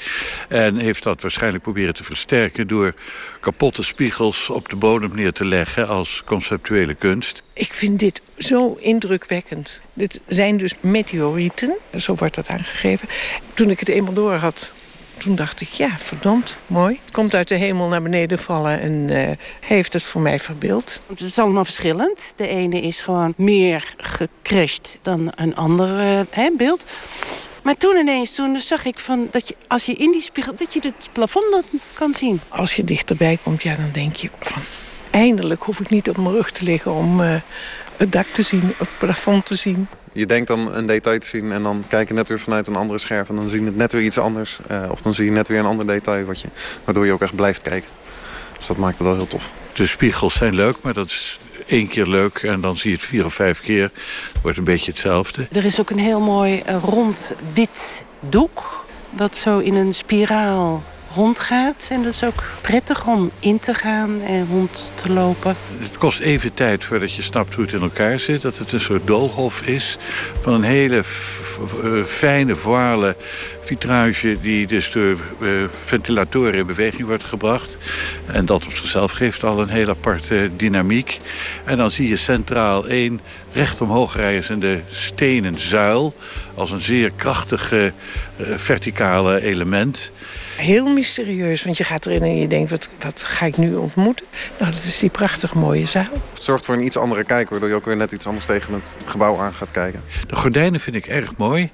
[0.50, 2.94] En heeft dat waarschijnlijk proberen te versterken door
[3.40, 7.44] kapotte spiegels op de bodem neer te leggen als conceptuele kunst.
[7.54, 9.82] Ik vind dit zo indrukwekkend.
[9.94, 13.10] Dit zijn dus meteorieten, zo wordt dat aangegeven.
[13.54, 14.74] Toen ik het eenmaal door had,
[15.18, 17.00] toen dacht ik, ja, verdomd, mooi.
[17.06, 21.00] Het komt uit de hemel naar beneden vallen en eh, heeft het voor mij verbeeld.
[21.08, 22.34] Het is allemaal verschillend.
[22.36, 26.86] De ene is gewoon meer gecrashed dan een ander eh, hè, beeld.
[27.64, 30.74] Maar toen ineens, toen zag ik van dat je als je in die spiegel, dat
[30.74, 32.42] je het plafond dat kan zien.
[32.48, 34.62] Als je dichterbij komt, ja, dan denk je van...
[35.10, 37.42] eindelijk hoef ik niet op mijn rug te liggen om eh,
[37.98, 39.88] het dak te zien, het plafond te zien.
[40.14, 42.76] Je denkt dan een detail te zien en dan kijk je net weer vanuit een
[42.76, 43.30] andere scherf...
[43.30, 44.60] en dan zie je het net weer iets anders.
[44.68, 46.48] Eh, of dan zie je net weer een ander detail, wat je,
[46.84, 47.90] waardoor je ook echt blijft kijken.
[48.58, 49.52] Dus dat maakt het wel heel tof.
[49.74, 52.38] De spiegels zijn leuk, maar dat is één keer leuk...
[52.38, 53.92] en dan zie je het vier of vijf keer.
[54.34, 55.48] Het wordt een beetje hetzelfde.
[55.52, 58.86] Er is ook een heel mooi eh, rond wit doek.
[59.10, 60.84] Wat zo in een spiraal
[61.16, 61.88] rondgaat.
[61.92, 65.56] En dat is ook prettig om in te gaan en rond te lopen.
[65.80, 68.42] Het kost even tijd voordat je snapt hoe het in elkaar zit.
[68.42, 69.98] Dat het een soort doolhof is
[70.42, 73.16] van een hele eh, fijne voile
[73.64, 74.38] vitrage...
[74.42, 75.50] die dus door eh,
[75.86, 77.78] ventilatoren in beweging wordt gebracht.
[78.32, 81.18] En dat op zichzelf geeft al een heel aparte dynamiek.
[81.66, 83.20] En dan zie je centraal één
[83.54, 86.16] recht omhoog rijzende stenen zuil...
[86.54, 87.94] als een zeer krachtige
[88.38, 90.12] eh, verticale element...
[90.58, 94.26] Heel mysterieus, want je gaat erin en je denkt, wat, wat ga ik nu ontmoeten?
[94.60, 96.08] Nou, dat is die prachtig mooie zaal.
[96.34, 98.74] Het zorgt voor een iets andere kijk, waardoor je ook weer net iets anders tegen
[98.74, 100.02] het gebouw aan gaat kijken.
[100.28, 101.70] De gordijnen vind ik erg mooi.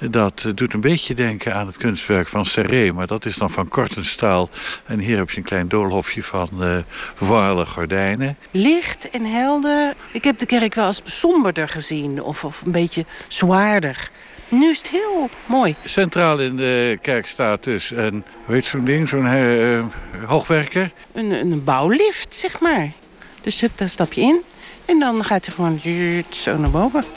[0.00, 3.50] Dat eh, doet een beetje denken aan het kunstwerk van Serré, maar dat is dan
[3.50, 4.48] van kortenstaal.
[4.84, 6.76] En hier heb je een klein doolhofje van uh,
[7.14, 8.36] voile gordijnen.
[8.50, 9.94] Licht en helder.
[10.12, 14.10] Ik heb de kerk wel eens somberder gezien of, of een beetje zwaarder.
[14.48, 15.74] Nu is het heel mooi.
[15.84, 19.84] Centraal in de kerk staat dus een, heet zo'n ding, zo'n eh,
[20.26, 20.92] hoogwerker.
[21.12, 22.92] Een, een bouwlift, zeg maar.
[23.40, 24.40] Dus daar stap je in.
[24.86, 25.80] En dan gaat hij gewoon
[26.30, 27.04] zo naar boven.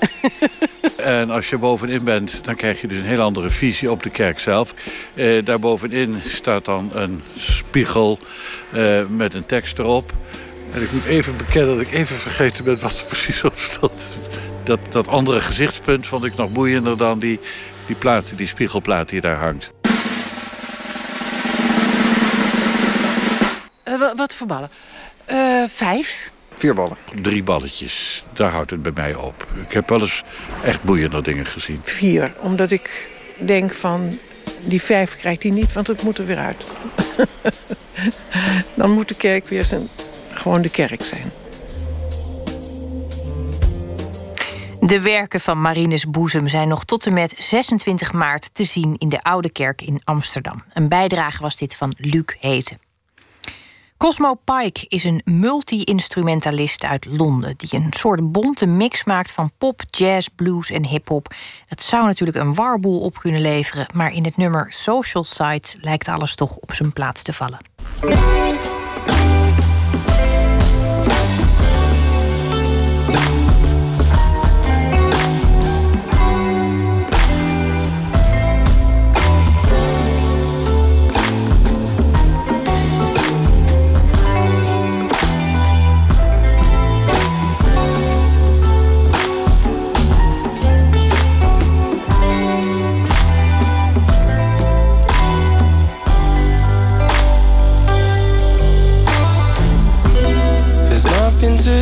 [0.97, 4.09] En als je bovenin bent, dan krijg je dus een heel andere visie op de
[4.09, 4.73] kerk zelf.
[5.13, 8.19] Eh, daarbovenin staat dan een spiegel
[8.71, 10.13] eh, met een tekst erop.
[10.73, 14.17] En ik moet even bekennen dat ik even vergeten ben wat er precies op stond.
[14.63, 17.39] Dat, dat andere gezichtspunt vond ik nog boeiender dan die,
[17.85, 19.71] die plaat, die spiegelplaat die daar hangt.
[23.83, 24.69] Eh, wa- wat voor ballen?
[25.25, 26.31] Eh, vijf.
[26.59, 26.97] Vier ballen.
[27.21, 29.47] Drie balletjes, daar houdt het bij mij op.
[29.67, 30.23] Ik heb wel eens
[30.63, 31.79] echt boeiender dingen gezien.
[31.83, 34.11] Vier, omdat ik denk van,
[34.65, 36.65] die vijf krijgt hij niet, want het moet er weer uit.
[38.75, 39.87] Dan moet de kerk weer zijn,
[40.31, 41.31] gewoon de kerk zijn.
[44.79, 49.09] De werken van Marinus Boezem zijn nog tot en met 26 maart te zien in
[49.09, 50.63] de Oude Kerk in Amsterdam.
[50.73, 52.88] Een bijdrage was dit van Luc Heten.
[54.05, 57.53] Cosmo Pike is een multi-instrumentalist uit Londen...
[57.57, 61.33] die een soort bonte mix maakt van pop, jazz, blues en hip-hop.
[61.65, 63.87] Het zou natuurlijk een warboel op kunnen leveren...
[63.93, 67.59] maar in het nummer Social Side lijkt alles toch op zijn plaats te vallen.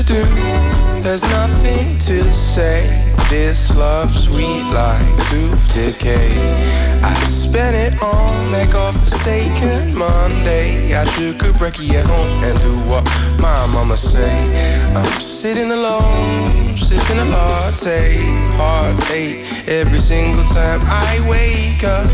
[0.07, 3.16] There's nothing to say.
[3.30, 6.32] This love sweet like tooth decay.
[7.04, 10.98] I spent it on that godforsaken Monday.
[10.98, 13.04] I took a brekkie at home and do what
[13.38, 14.32] my mama say.
[14.95, 18.16] I'm sitting alone, sipping a latte,
[18.56, 22.10] heartache every single time I wake up.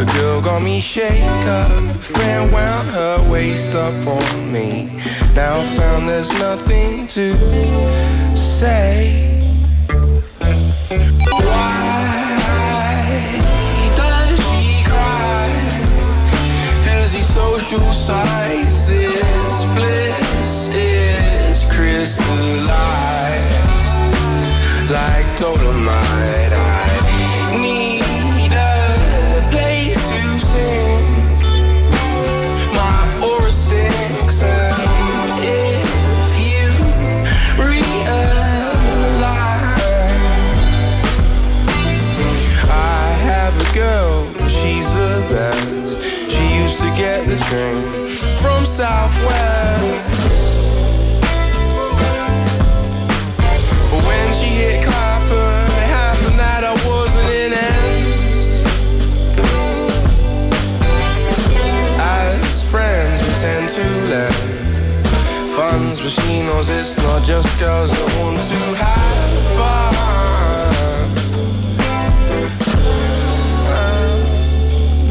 [0.00, 4.86] A girl got me shake up, a friend wound her waist up on me.
[5.36, 9.35] Now I found there's nothing to say.
[17.68, 22.70] These social sites is bliss is crystallized
[24.90, 26.05] like dolomite.
[48.76, 49.80] Southwest.
[53.90, 58.64] But when she hit Clapham, it happened that I wasn't in ends.
[61.98, 64.34] As friends, we tend to lend
[65.56, 69.94] funds, but she knows it's not just girls that want to have fun.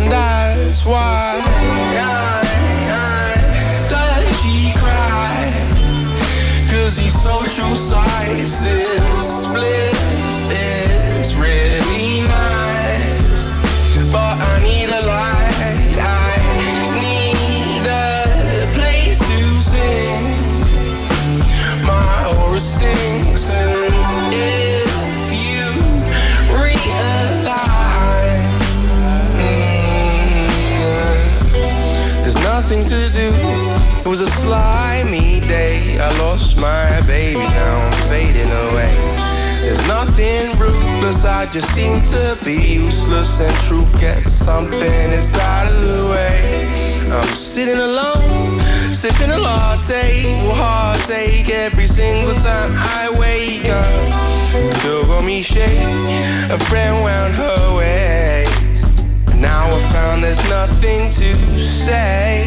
[0.07, 1.14] That's why
[34.05, 35.14] It was a slimy.
[36.05, 38.93] I lost my baby, now I'm fading away.
[39.65, 43.41] There's nothing ruthless, I just seem to be useless.
[43.41, 47.09] And truth gets something inside of the way.
[47.11, 48.59] I'm sitting alone,
[48.93, 50.43] sipping a latte.
[50.43, 54.83] Will heartache every single time I wake up.
[54.83, 55.79] Got me shake,
[56.51, 58.85] a friend wound her waist.
[59.33, 62.45] Now I found there's nothing to say.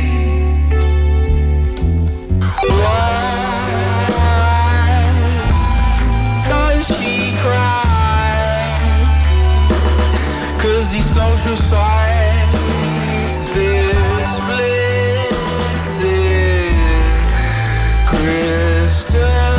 [2.68, 3.17] Why
[10.88, 12.48] is the social side.
[13.54, 16.74] This bliss is
[18.06, 19.57] crystal.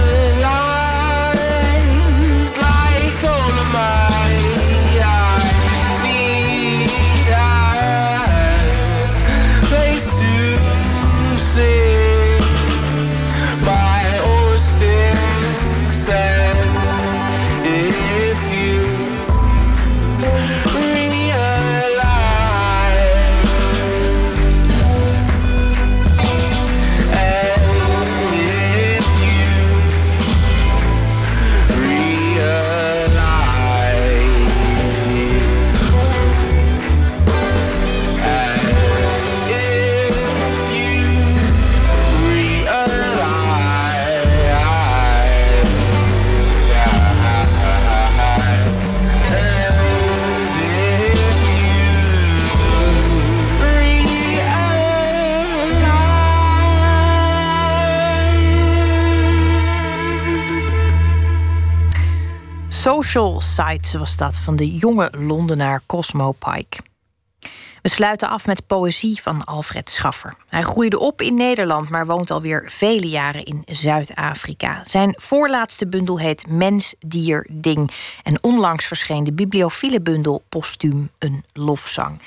[63.68, 66.78] Sites was dat van de jonge Londenaar Cosmo Pike.
[67.82, 70.36] We sluiten af met poëzie van Alfred Schaffer.
[70.48, 74.82] Hij groeide op in Nederland, maar woont alweer vele jaren in Zuid-Afrika.
[74.84, 77.92] Zijn voorlaatste bundel heet Mens, Dier, Ding.
[78.24, 82.22] En onlangs verscheen de bibliophile bundel Postuum, een lofzang.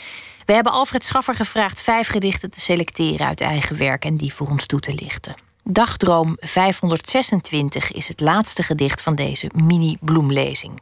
[0.46, 4.48] We hebben Alfred Schaffer gevraagd vijf gedichten te selecteren uit eigen werk en die voor
[4.48, 5.34] ons toe te lichten.
[5.64, 10.80] Dagdroom 526 is het laatste gedicht van deze mini-bloemlezing.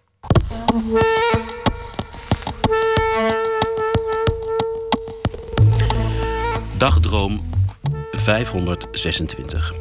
[6.76, 7.50] Dagdroom
[8.12, 9.74] 526.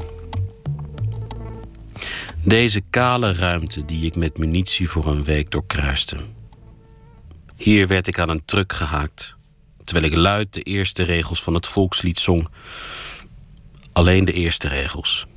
[2.44, 6.18] Deze kale ruimte die ik met munitie voor een week doorkruiste.
[7.56, 9.36] Hier werd ik aan een truck gehaakt,
[9.84, 12.48] terwijl ik luid de eerste regels van het volkslied zong.
[13.94, 15.28] Alleen de eerste regels,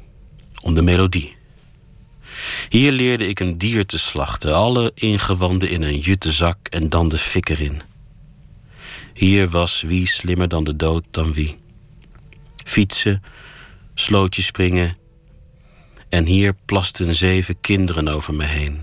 [0.63, 1.41] om de melodie
[2.69, 7.19] Hier leerde ik een dier te slachten, alle ingewanden in een juttezak en dan de
[7.19, 7.81] fik erin.
[9.15, 11.59] Hier was wie slimmer dan de dood dan wie.
[12.65, 13.23] Fietsen,
[13.95, 14.97] slootjes springen.
[16.09, 18.81] En hier plasten zeven kinderen over me heen.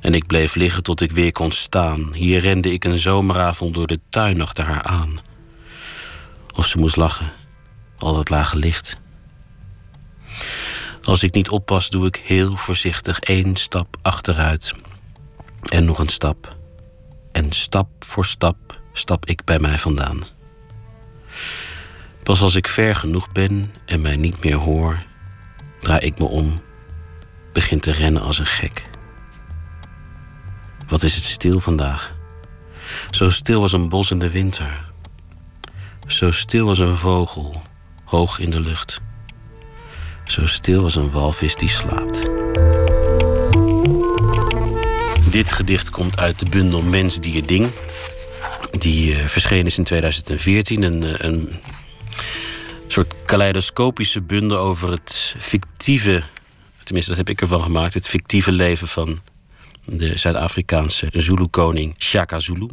[0.00, 2.14] En ik bleef liggen tot ik weer kon staan.
[2.14, 5.18] Hier rende ik een zomeravond door de tuin achter haar aan.
[6.54, 7.32] Of ze moest lachen,
[7.98, 9.02] al dat lage licht.
[11.04, 14.74] Als ik niet oppas, doe ik heel voorzichtig één stap achteruit.
[15.62, 16.56] En nog een stap.
[17.32, 20.20] En stap voor stap stap ik bij mij vandaan.
[22.22, 25.04] Pas als ik ver genoeg ben en mij niet meer hoor,
[25.80, 26.60] draai ik me om,
[27.52, 28.90] begin te rennen als een gek.
[30.88, 32.14] Wat is het stil vandaag?
[33.10, 34.92] Zo stil als een bos in de winter.
[36.06, 37.62] Zo stil als een vogel,
[38.04, 39.00] hoog in de lucht.
[40.24, 42.30] Zo stil als een walvis die slaapt.
[45.30, 47.70] Dit gedicht komt uit de bundel Mens, Dier, Ding.
[48.78, 50.82] Die uh, verschenen is in 2014.
[50.82, 51.48] Een, uh, een
[52.88, 56.22] soort kaleidoscopische bundel over het fictieve...
[56.82, 57.94] tenminste, dat heb ik ervan gemaakt...
[57.94, 59.20] het fictieve leven van
[59.84, 62.68] de Zuid-Afrikaanse Zulu-koning Shaka Zulu.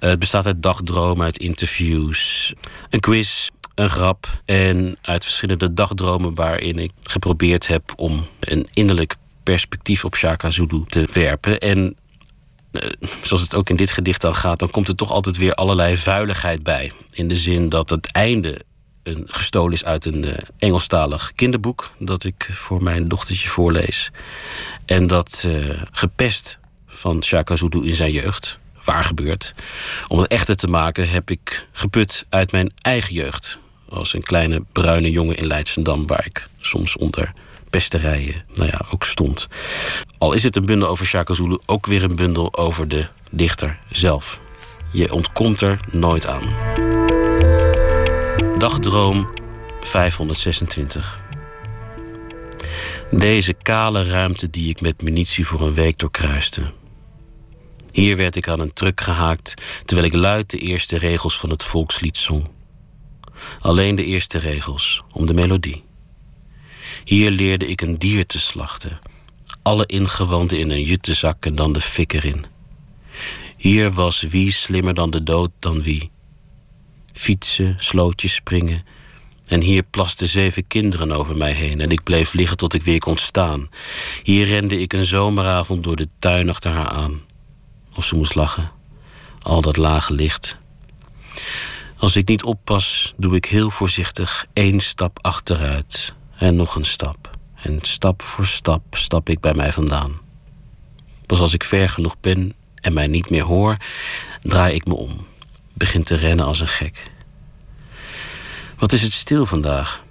[0.00, 2.52] Uh, het bestaat uit dagdromen, uit interviews,
[2.90, 9.16] een quiz, een grap en uit verschillende dagdromen waarin ik geprobeerd heb om een innerlijk
[9.42, 11.58] perspectief op Shaka Zulu te werpen.
[11.58, 11.96] En
[12.72, 12.88] eh,
[13.22, 15.96] zoals het ook in dit gedicht dan gaat, dan komt er toch altijd weer allerlei
[15.96, 16.92] vuiligheid bij.
[17.10, 18.60] In de zin dat het einde
[19.02, 24.10] een, gestolen is uit een uh, Engelstalig kinderboek dat ik voor mijn dochtertje voorlees.
[24.84, 29.54] En dat uh, gepest van Shaka Zulu in zijn jeugd, waar gebeurt.
[30.08, 33.58] Om het echter te maken heb ik geput uit mijn eigen jeugd.
[33.88, 37.32] Als een kleine bruine jongen in Leidsendam, waar ik soms onder
[37.70, 39.46] pesterijen nou ja, ook stond.
[40.18, 41.34] Al is het een bundel over Shaka
[41.66, 44.40] ook weer een bundel over de dichter zelf.
[44.92, 46.42] Je ontkomt er nooit aan.
[48.58, 49.28] Dagdroom
[49.82, 51.24] 526.
[53.10, 56.72] Deze kale ruimte die ik met munitie voor een week doorkruiste.
[57.92, 59.54] Hier werd ik aan een truck gehaakt
[59.84, 62.55] terwijl ik luid de eerste regels van het volkslied zong.
[63.60, 65.84] Alleen de eerste regels, om de melodie.
[67.04, 68.98] Hier leerde ik een dier te slachten.
[69.62, 72.44] Alle ingewanden in een juttezak en dan de fik erin.
[73.56, 76.10] Hier was wie slimmer dan de dood dan wie.
[77.12, 78.84] Fietsen, slootjes springen.
[79.46, 82.98] En hier plasten zeven kinderen over mij heen en ik bleef liggen tot ik weer
[82.98, 83.70] kon staan.
[84.22, 87.20] Hier rende ik een zomeravond door de tuin achter haar aan.
[87.94, 88.70] Of ze moest lachen.
[89.42, 90.56] Al dat lage licht.
[91.98, 97.30] Als ik niet oppas, doe ik heel voorzichtig één stap achteruit en nog een stap.
[97.54, 100.20] En stap voor stap stap ik bij mij vandaan.
[101.26, 103.76] Pas als ik ver genoeg ben en mij niet meer hoor,
[104.40, 105.26] draai ik me om.
[105.72, 107.02] Begin te rennen als een gek.
[108.78, 110.04] Wat is het stil vandaag?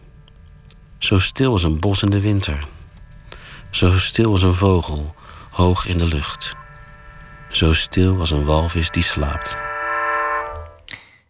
[0.97, 2.67] Zo stil als een bos in de winter.
[3.69, 5.15] Zo stil als een vogel,
[5.49, 6.55] hoog in de lucht.
[7.51, 9.64] Zo stil als een walvis die slaapt.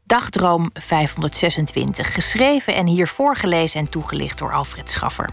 [0.08, 5.30] Dagdroom 526, geschreven en hier voorgelezen en toegelicht door Alfred Schaffer.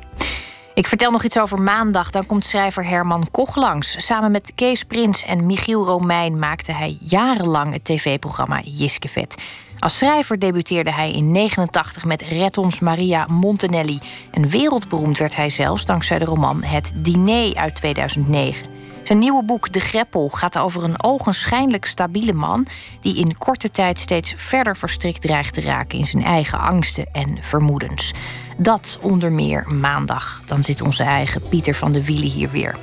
[0.74, 2.10] Ik vertel nog iets over maandag.
[2.10, 4.06] Dan komt schrijver Herman Koch langs.
[4.06, 9.34] Samen met Kees Prins en Michiel Romein maakte hij jarenlang het tv-programma Jiskevet.
[9.78, 14.00] Als schrijver debuteerde hij in 89 met Red ons Maria Montanelli.
[14.30, 18.71] En wereldberoemd werd hij zelfs dankzij de roman Het Diner uit 2009.
[19.02, 22.66] Zijn nieuwe boek De Greppel gaat over een ogenschijnlijk stabiele man
[23.00, 27.38] die in korte tijd steeds verder verstrikt dreigt te raken in zijn eigen angsten en
[27.40, 28.12] vermoedens.
[28.56, 30.42] Dat onder meer maandag.
[30.46, 32.76] Dan zit onze eigen Pieter van de Wielen hier weer.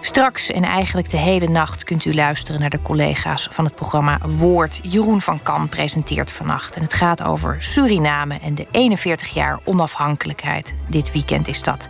[0.00, 4.18] Straks en eigenlijk de hele nacht kunt u luisteren naar de collega's van het programma
[4.26, 4.80] Woord.
[4.82, 6.76] Jeroen van Kam presenteert vannacht.
[6.76, 10.74] En het gaat over Suriname en de 41 jaar onafhankelijkheid.
[10.88, 11.88] Dit weekend is dat.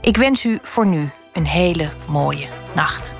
[0.00, 3.19] Ik wens u voor nu een hele mooie nacht.